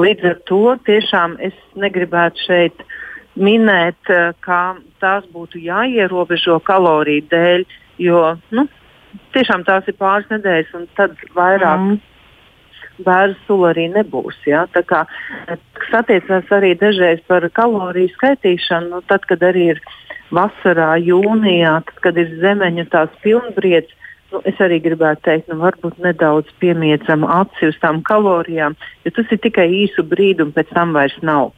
Līdz 0.01 0.23
ar 0.25 0.39
to 0.49 0.63
tiešām 0.87 1.35
es 1.45 1.53
negribētu 1.77 2.41
šeit 2.47 2.81
minēt, 3.37 3.99
uh, 4.09 4.31
ka 4.41 4.79
tās 4.97 5.27
būtu 5.29 5.61
jāierobežo 5.61 6.57
kaloriju 6.65 7.27
dēļ, 7.29 7.67
jo 7.99 8.21
nu, 8.55 8.65
tiešām 9.35 9.65
tās 9.67 9.87
ir 9.89 9.97
pāris 9.99 10.29
nedēļas, 10.31 10.71
un 10.77 10.87
tad 10.97 11.15
vairāk 11.35 11.83
mm. 11.83 11.99
bērnu 13.05 13.37
sula 13.45 13.71
arī 13.73 13.87
nebūs. 13.93 14.39
Ja? 14.47 14.65
Tā 14.73 14.83
kā, 14.87 15.03
kas 15.79 15.95
attiecās 16.01 16.51
arī 16.55 16.73
dažreiz 16.79 17.23
par 17.27 17.47
kaloriju 17.53 18.13
skaitīšanu, 18.15 18.93
nu, 18.95 19.05
tad, 19.11 19.27
kad 19.29 19.43
arī 19.45 19.71
ir 19.75 19.81
vasarā, 20.35 20.93
jūnijā, 21.01 21.79
tad, 21.87 22.03
kad 22.05 22.19
ir 22.21 22.35
zemeņa 22.41 22.89
tās 22.93 23.15
pilnbriedz, 23.23 23.95
nu, 24.33 24.43
es 24.49 24.59
arī 24.61 24.77
gribētu 24.85 25.25
teikt, 25.25 25.49
nu, 25.49 25.59
varbūt 25.63 25.97
nedaudz 26.05 26.51
piemiedzam 26.61 27.25
aci 27.25 27.71
uz 27.71 27.79
tām 27.81 28.03
kalorijām, 28.05 28.77
jo 29.05 29.15
tas 29.15 29.33
ir 29.33 29.41
tikai 29.41 29.65
īsu 29.85 30.05
brīdi 30.05 30.45
un 30.45 30.53
pēc 30.53 30.69
tam 30.75 30.93
vairs 30.97 31.17
nav. 31.25 31.51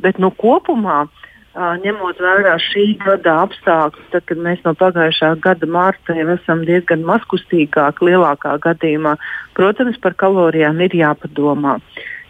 Bet 0.00 0.20
nu, 0.20 0.32
kopumā 0.32 1.04
Uh, 1.04 1.29
ņemot 1.56 2.20
vērā 2.22 2.54
šī 2.62 2.84
gada 3.02 3.40
apstākļus, 3.44 4.10
tad, 4.12 4.24
kad 4.28 4.38
mēs 4.38 4.60
no 4.64 4.74
pagājušā 4.78 5.34
gada 5.42 5.66
mārta 5.66 6.14
jau 6.14 6.28
esam 6.36 6.62
diezgan 6.64 7.02
mazkustīgāki, 7.02 8.06
lielākā 8.06 8.56
gadījumā, 8.62 9.16
protams, 9.54 9.98
par 9.98 10.14
kalorijām 10.14 10.80
ir 10.80 10.94
jāpadomā. 10.94 11.80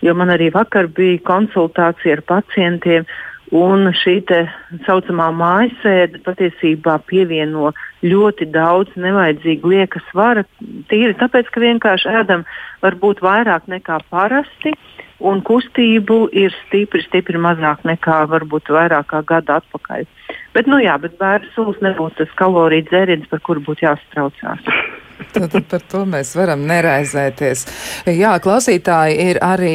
Jo 0.01 0.15
man 0.17 0.33
arī 0.33 0.49
vakar 0.55 0.89
bija 0.89 1.21
konsultācija 1.21 2.17
ar 2.17 2.23
pacientiem, 2.25 3.05
un 3.53 3.91
šī 3.93 4.21
tā 4.25 4.45
saucamā 4.87 5.29
mājasēde 5.35 6.23
patiesībā 6.25 6.97
pievieno 7.11 7.75
ļoti 8.07 8.47
daudz 8.55 8.95
nevajadzīgu 8.97 9.75
lieka 9.75 10.01
svara. 10.09 10.47
Tīri 10.89 11.19
tāpēc, 11.19 11.51
ka 11.51 11.61
vienkārši 11.61 12.15
ēdam 12.23 12.47
varbūt 12.81 13.21
vairāk 13.27 13.67
nekā 13.69 13.99
parasti 14.09 14.73
un 15.21 15.43
kustību 15.47 16.31
ir 16.37 16.55
stipri, 16.65 17.03
stipri 17.07 17.41
mazāk 17.41 17.85
nekā 17.89 18.23
varbūt 18.31 18.73
vairāk 18.73 19.11
kā 19.13 19.23
gada 19.27 19.61
atpakaļ. 19.61 20.09
Bet, 20.55 20.71
nu 20.71 20.81
jā, 20.83 20.97
bet 21.03 21.19
bērnu 21.21 21.53
sūs 21.55 21.83
nebūs 21.85 22.17
tas 22.19 22.33
kaloriju 22.41 22.89
dzēriens, 22.89 23.29
par 23.31 23.43
kuru 23.47 23.63
būtu 23.69 23.87
jāstraucās. 23.87 24.73
Tad 25.35 25.55
par 25.69 25.83
to 25.91 26.03
mēs 26.09 26.33
varam 26.39 26.63
neraizēties. 26.69 27.65
Jā, 28.11 28.33
klausītāji 28.43 29.17
ir 29.31 29.41
arī, 29.45 29.75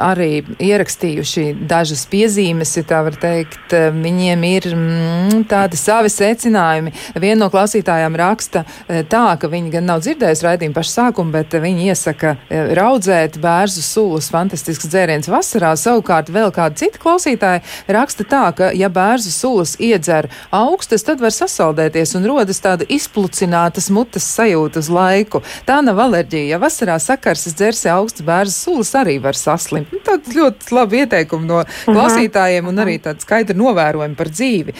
arī 0.00 0.30
ierakstījuši 0.60 1.44
dažas 1.70 2.04
piezīmes, 2.10 2.74
ja 2.78 2.84
tā 2.88 3.02
var 3.06 3.16
teikt. 3.20 3.74
Viņiem 4.00 4.44
ir 4.48 4.68
mm, 4.74 5.44
tādi 5.50 5.78
savi 5.80 6.10
secinājumi. 6.12 6.92
Viena 7.20 7.44
no 7.44 7.50
klausītājām 7.52 8.16
raksta 8.18 8.64
eh, 8.64 9.02
tā, 9.08 9.24
ka 9.40 9.50
viņi 9.50 9.72
gan 9.76 9.88
nav 9.88 10.02
dzirdējusi 10.04 10.46
raidījumu 10.46 10.76
pašu 10.76 10.94
sākumu, 10.96 11.34
bet 11.34 11.56
viņi 11.62 11.90
iesaka 11.92 12.34
eh, 12.36 12.72
raudzēt 12.78 13.38
bērzu 13.42 13.84
sulas 13.84 14.30
fantastisks 14.32 14.90
dzēriens 14.90 15.30
vasarā. 15.30 15.72
Savukārt 15.80 16.32
vēl 16.34 16.52
kāda 16.54 16.76
cita 16.82 17.00
klausītāja 17.02 17.62
raksta 17.88 18.26
tā, 18.28 18.44
ka 18.56 18.70
ja 18.76 18.90
bērzu 18.92 19.32
sulas 19.34 19.76
iedzer 19.80 20.30
augstas, 20.54 21.06
tad 21.06 21.22
var 21.22 21.34
sasaldēties 21.34 22.16
un 22.18 22.28
rodas 22.28 22.60
tāda 22.64 22.86
izplucinātas 22.90 23.90
mutes 23.94 24.26
sajūta 24.36 24.79
uz 24.80 24.90
laiku. 24.92 25.42
Tā 25.68 25.80
nav 25.84 26.00
alerģija. 26.06 26.54
Ja 26.54 26.60
vasarā 26.62 26.96
sakarsis 27.02 27.56
dzersi 27.58 27.90
augsts 27.92 28.24
bērnu 28.26 28.54
sulas, 28.54 28.92
arī 28.98 29.18
var 29.22 29.38
saslimt. 29.38 29.92
Nu, 29.92 30.02
tāds 30.06 30.34
ļoti 30.36 30.74
labi 30.76 31.04
ieteikumi 31.04 31.48
no 31.48 31.62
klausītājiem 31.86 32.70
un 32.70 32.82
arī 32.82 32.98
tāda 33.02 33.22
skaidra 33.24 33.56
novērojuma 33.58 34.18
par 34.18 34.32
dzīvi. 34.32 34.76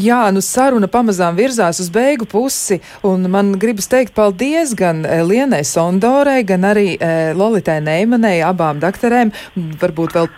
Jā, 0.00 0.20
nu 0.34 0.42
saruna 0.44 0.90
pamazām 0.90 1.38
virzās 1.38 1.80
uz 1.82 1.88
beigu 1.92 2.28
pusi, 2.30 2.80
un 3.06 3.26
man 3.32 3.54
gribas 3.60 3.88
teikt 3.90 4.14
paldies 4.16 4.74
gan 4.78 5.02
eh, 5.06 5.24
Lienai 5.26 5.62
Sondorai, 5.66 6.42
gan 6.46 6.68
arī 6.68 6.94
eh, 6.96 7.32
Lolitai 7.36 7.80
Neimanai, 7.84 8.38
abām 8.46 8.82
doktorēm. 8.82 9.32
Varbūt 9.80 10.16
vēl 10.18 10.30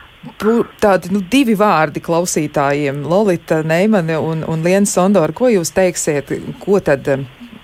tādi 0.83 1.11
nu, 1.13 1.23
divi 1.31 1.55
vārdi 1.59 2.03
klausītājiem, 2.03 3.03
Lolita 3.09 3.63
Neimane 3.67 4.19
un, 4.19 4.45
un 4.49 4.63
Liena 4.65 4.87
Sondora. 4.87 5.35
Ko 5.35 5.51
jūs 5.51 5.75
teiksiet, 5.75 6.33
ko 6.63 6.81
tad? 6.81 7.09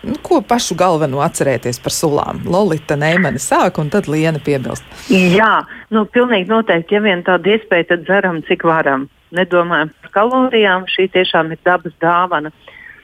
Nu, 0.02 0.14
ko 0.22 0.38
pašu 0.46 0.76
galveno 0.78 1.18
atcerēties 1.24 1.80
par 1.82 1.94
sulām? 1.94 2.42
Lolita 2.46 2.96
Neimane 2.98 3.40
sāk, 3.42 3.80
un 3.82 3.90
tad 3.90 4.06
Liena 4.06 4.38
piebilst. 4.38 4.86
Jā, 5.10 5.64
nu, 5.94 6.04
pilnīgi 6.06 6.50
noteikti, 6.50 6.94
ja 6.94 7.02
vien 7.02 7.24
tāda 7.26 7.56
iespēja, 7.56 7.90
tad 7.92 8.04
dzeram, 8.06 8.42
cik 8.46 8.62
varam. 8.68 9.08
Nedomājam 9.34 9.90
par 10.00 10.12
kalorijām, 10.14 10.86
šī 10.88 11.08
tiešām 11.16 11.50
ir 11.52 11.60
dabas 11.66 11.96
dāvana. 12.00 12.54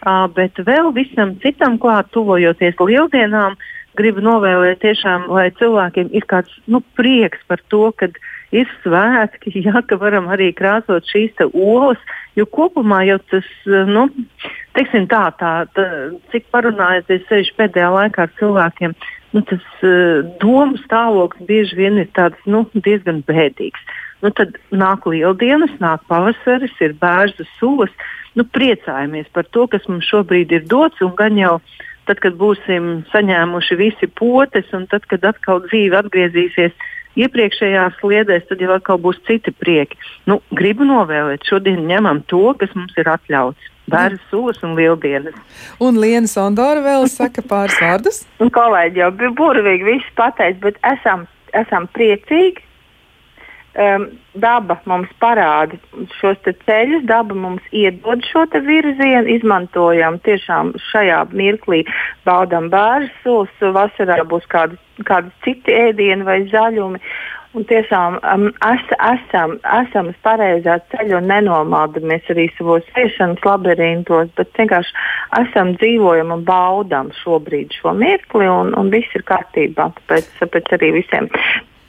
Uh, 0.05 0.27
bet 0.37 0.59
vēl 0.61 0.93
visam 0.95 1.35
citam 1.43 1.79
klāt, 1.81 2.11
tuvojoties 2.15 2.79
lieldienām, 2.79 3.57
gribu 3.99 4.23
novēlēt 4.25 4.83
tiešām, 4.85 5.27
lai 5.33 5.49
cilvēkiem 5.59 6.13
ir 6.15 6.27
kāds 6.31 6.53
nu, 6.71 6.83
prieks 6.99 7.43
par 7.49 7.63
to, 7.73 7.89
ka 7.99 8.11
ir 8.55 8.71
svētki, 8.83 9.53
jā, 9.67 9.83
ka 9.89 9.99
varam 10.01 10.31
arī 10.33 10.53
krāsot 10.57 11.07
šīs 11.11 11.43
olas, 11.51 12.01
jo 12.39 12.47
kopumā 12.47 13.03
jau 13.09 13.19
tas, 13.33 13.51
nu, 13.67 14.07
teiksim 14.79 15.09
tā, 15.11 15.27
tā, 15.41 15.57
tā 15.77 15.89
cik 16.33 16.49
parunājoties 16.55 17.27
sevišķi 17.29 17.59
pēdējā 17.61 17.91
laikā 17.99 18.27
ar 18.27 18.35
cilvēkiem, 18.41 18.97
nu, 19.35 19.45
tas 19.51 19.69
uh, 19.83 20.25
domu 20.43 20.79
stāvoklis 20.85 21.49
bieži 21.49 21.79
vien 21.79 22.01
ir 22.03 22.11
tāds, 22.17 22.41
nu, 22.47 22.65
diezgan 22.75 23.23
bēdīgs. 23.27 23.95
Nu, 24.25 24.31
tad 24.33 24.55
nāk 24.73 25.05
lieldienas, 25.11 25.75
nāk 25.83 26.07
pavasaris, 26.09 26.73
ir 26.81 26.95
bērnu 26.97 27.45
sulas. 27.59 27.93
Nu, 28.35 28.47
priecājamies 28.49 29.29
par 29.35 29.45
to, 29.53 29.67
kas 29.71 29.85
mums 29.91 30.09
šobrīd 30.09 30.55
ir 30.55 30.65
dots, 30.71 31.03
un 31.05 31.13
gan 31.19 31.37
jau 31.39 31.59
tad, 32.09 32.21
kad 32.25 32.39
būsim 32.41 33.05
saņēmuši 33.13 33.77
visi 33.81 34.09
potes, 34.21 34.71
un 34.77 34.89
tad, 34.91 35.05
kad 35.11 35.25
atkal 35.29 35.63
dzīve 35.67 36.01
atgriezīsies 36.01 36.73
iepriekšējās 37.21 38.01
sliedēs, 38.01 38.47
tad 38.49 38.63
jau 38.63 38.73
atkal 38.75 38.99
būs 39.03 39.21
citi 39.29 39.53
prieki. 39.55 39.99
Nu, 40.31 40.41
gribu 40.57 40.87
novēlēt, 40.89 41.47
šodien 41.49 41.85
ņemam 41.89 42.25
to, 42.31 42.47
kas 42.61 42.75
mums 42.79 42.95
ir 43.01 43.11
atļauts. 43.11 43.71
Bērnu 43.91 44.17
sulas 44.31 44.63
un 44.65 44.73
lieldienas. 44.79 45.35
Un 45.85 45.99
Liena 46.01 46.29
Sondora 46.31 46.81
vēl 46.81 47.05
saka 47.13 47.43
pāris 47.45 47.77
vārdus. 47.83 48.23
Un 48.41 48.49
kolēģi 48.55 49.03
jau 49.03 49.11
bija 49.19 49.35
burvīgi 49.37 49.85
viss 49.91 50.15
pateicis, 50.17 50.63
bet 50.63 50.79
esam, 50.89 51.27
esam 51.53 51.85
priecīgi, 51.93 52.65
um, 53.75 54.07
daba 54.41 54.79
mums 54.91 55.11
parāda 55.23 55.79
šos 56.19 56.41
ceļus, 56.67 57.05
daba 57.09 57.35
mums 57.35 57.63
iedod 57.73 58.25
šo 58.31 58.47
virzienu, 58.55 59.29
izmantojam 59.37 60.19
tiešām 60.27 60.75
šajā 60.91 61.21
mirklī, 61.33 61.85
baudām 62.27 62.71
bērnu 62.73 63.11
sulas, 63.23 63.55
vasarā 63.79 64.23
būs 64.29 64.47
kādi, 64.51 64.79
kādi 65.05 65.33
citi 65.47 65.79
ēdieni 65.87 66.27
vai 66.27 66.43
zaļumi. 66.51 67.01
Un 67.55 67.63
tiešām 67.71 68.17
um, 68.19 68.49
es, 68.67 68.89
esam, 68.99 69.53
esam 69.63 70.09
uz 70.11 70.17
pareizā 70.27 70.81
ceļa 70.91 71.21
un 71.21 71.29
nenomaldamies 71.31 72.27
arī 72.35 72.49
savos 72.57 72.89
iešanas 72.99 73.45
labirintos, 73.47 74.33
bet 74.35 74.51
vienkārši 74.59 74.97
esam 75.39 75.71
dzīvojam 75.77 76.33
un 76.35 76.43
baudām 76.49 77.13
šobrīd 77.21 77.77
šo 77.79 77.95
mirkli 77.95 78.51
un, 78.51 78.75
un 78.75 78.91
viss 78.91 79.15
ir 79.15 79.23
kārtībā. 79.31 79.87
Tāpēc, 80.01 80.33
tāpēc 80.41 80.75
arī 80.75 80.91
visiem 80.99 81.31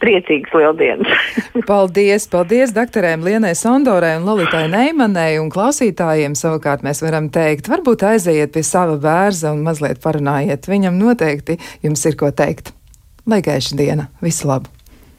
priecīgas 0.01 0.53
lieldienas. 0.55 1.27
paldies, 1.71 2.27
paldies 2.31 2.73
doktorēm 2.75 3.25
Lienai 3.25 3.55
Sondorai 3.57 4.15
un 4.19 4.27
Lolitai 4.29 4.65
Neimanai 4.71 5.35
un 5.41 5.51
klausītājiem 5.53 6.37
savukārt 6.39 6.85
mēs 6.85 7.03
varam 7.05 7.29
teikt, 7.33 7.69
varbūt 7.71 8.07
aiziet 8.11 8.55
pie 8.55 8.63
sava 8.65 8.97
bērza 9.01 9.53
un 9.55 9.65
mazliet 9.65 10.01
parunājiet. 10.03 10.69
Viņam 10.71 10.99
noteikti 11.01 11.59
jums 11.85 12.05
ir 12.05 12.19
ko 12.19 12.31
teikt. 12.35 12.73
Lai 13.25 13.41
gaiša 13.45 13.77
diena, 13.79 14.09
visu 14.21 14.51
labu! 14.51 14.69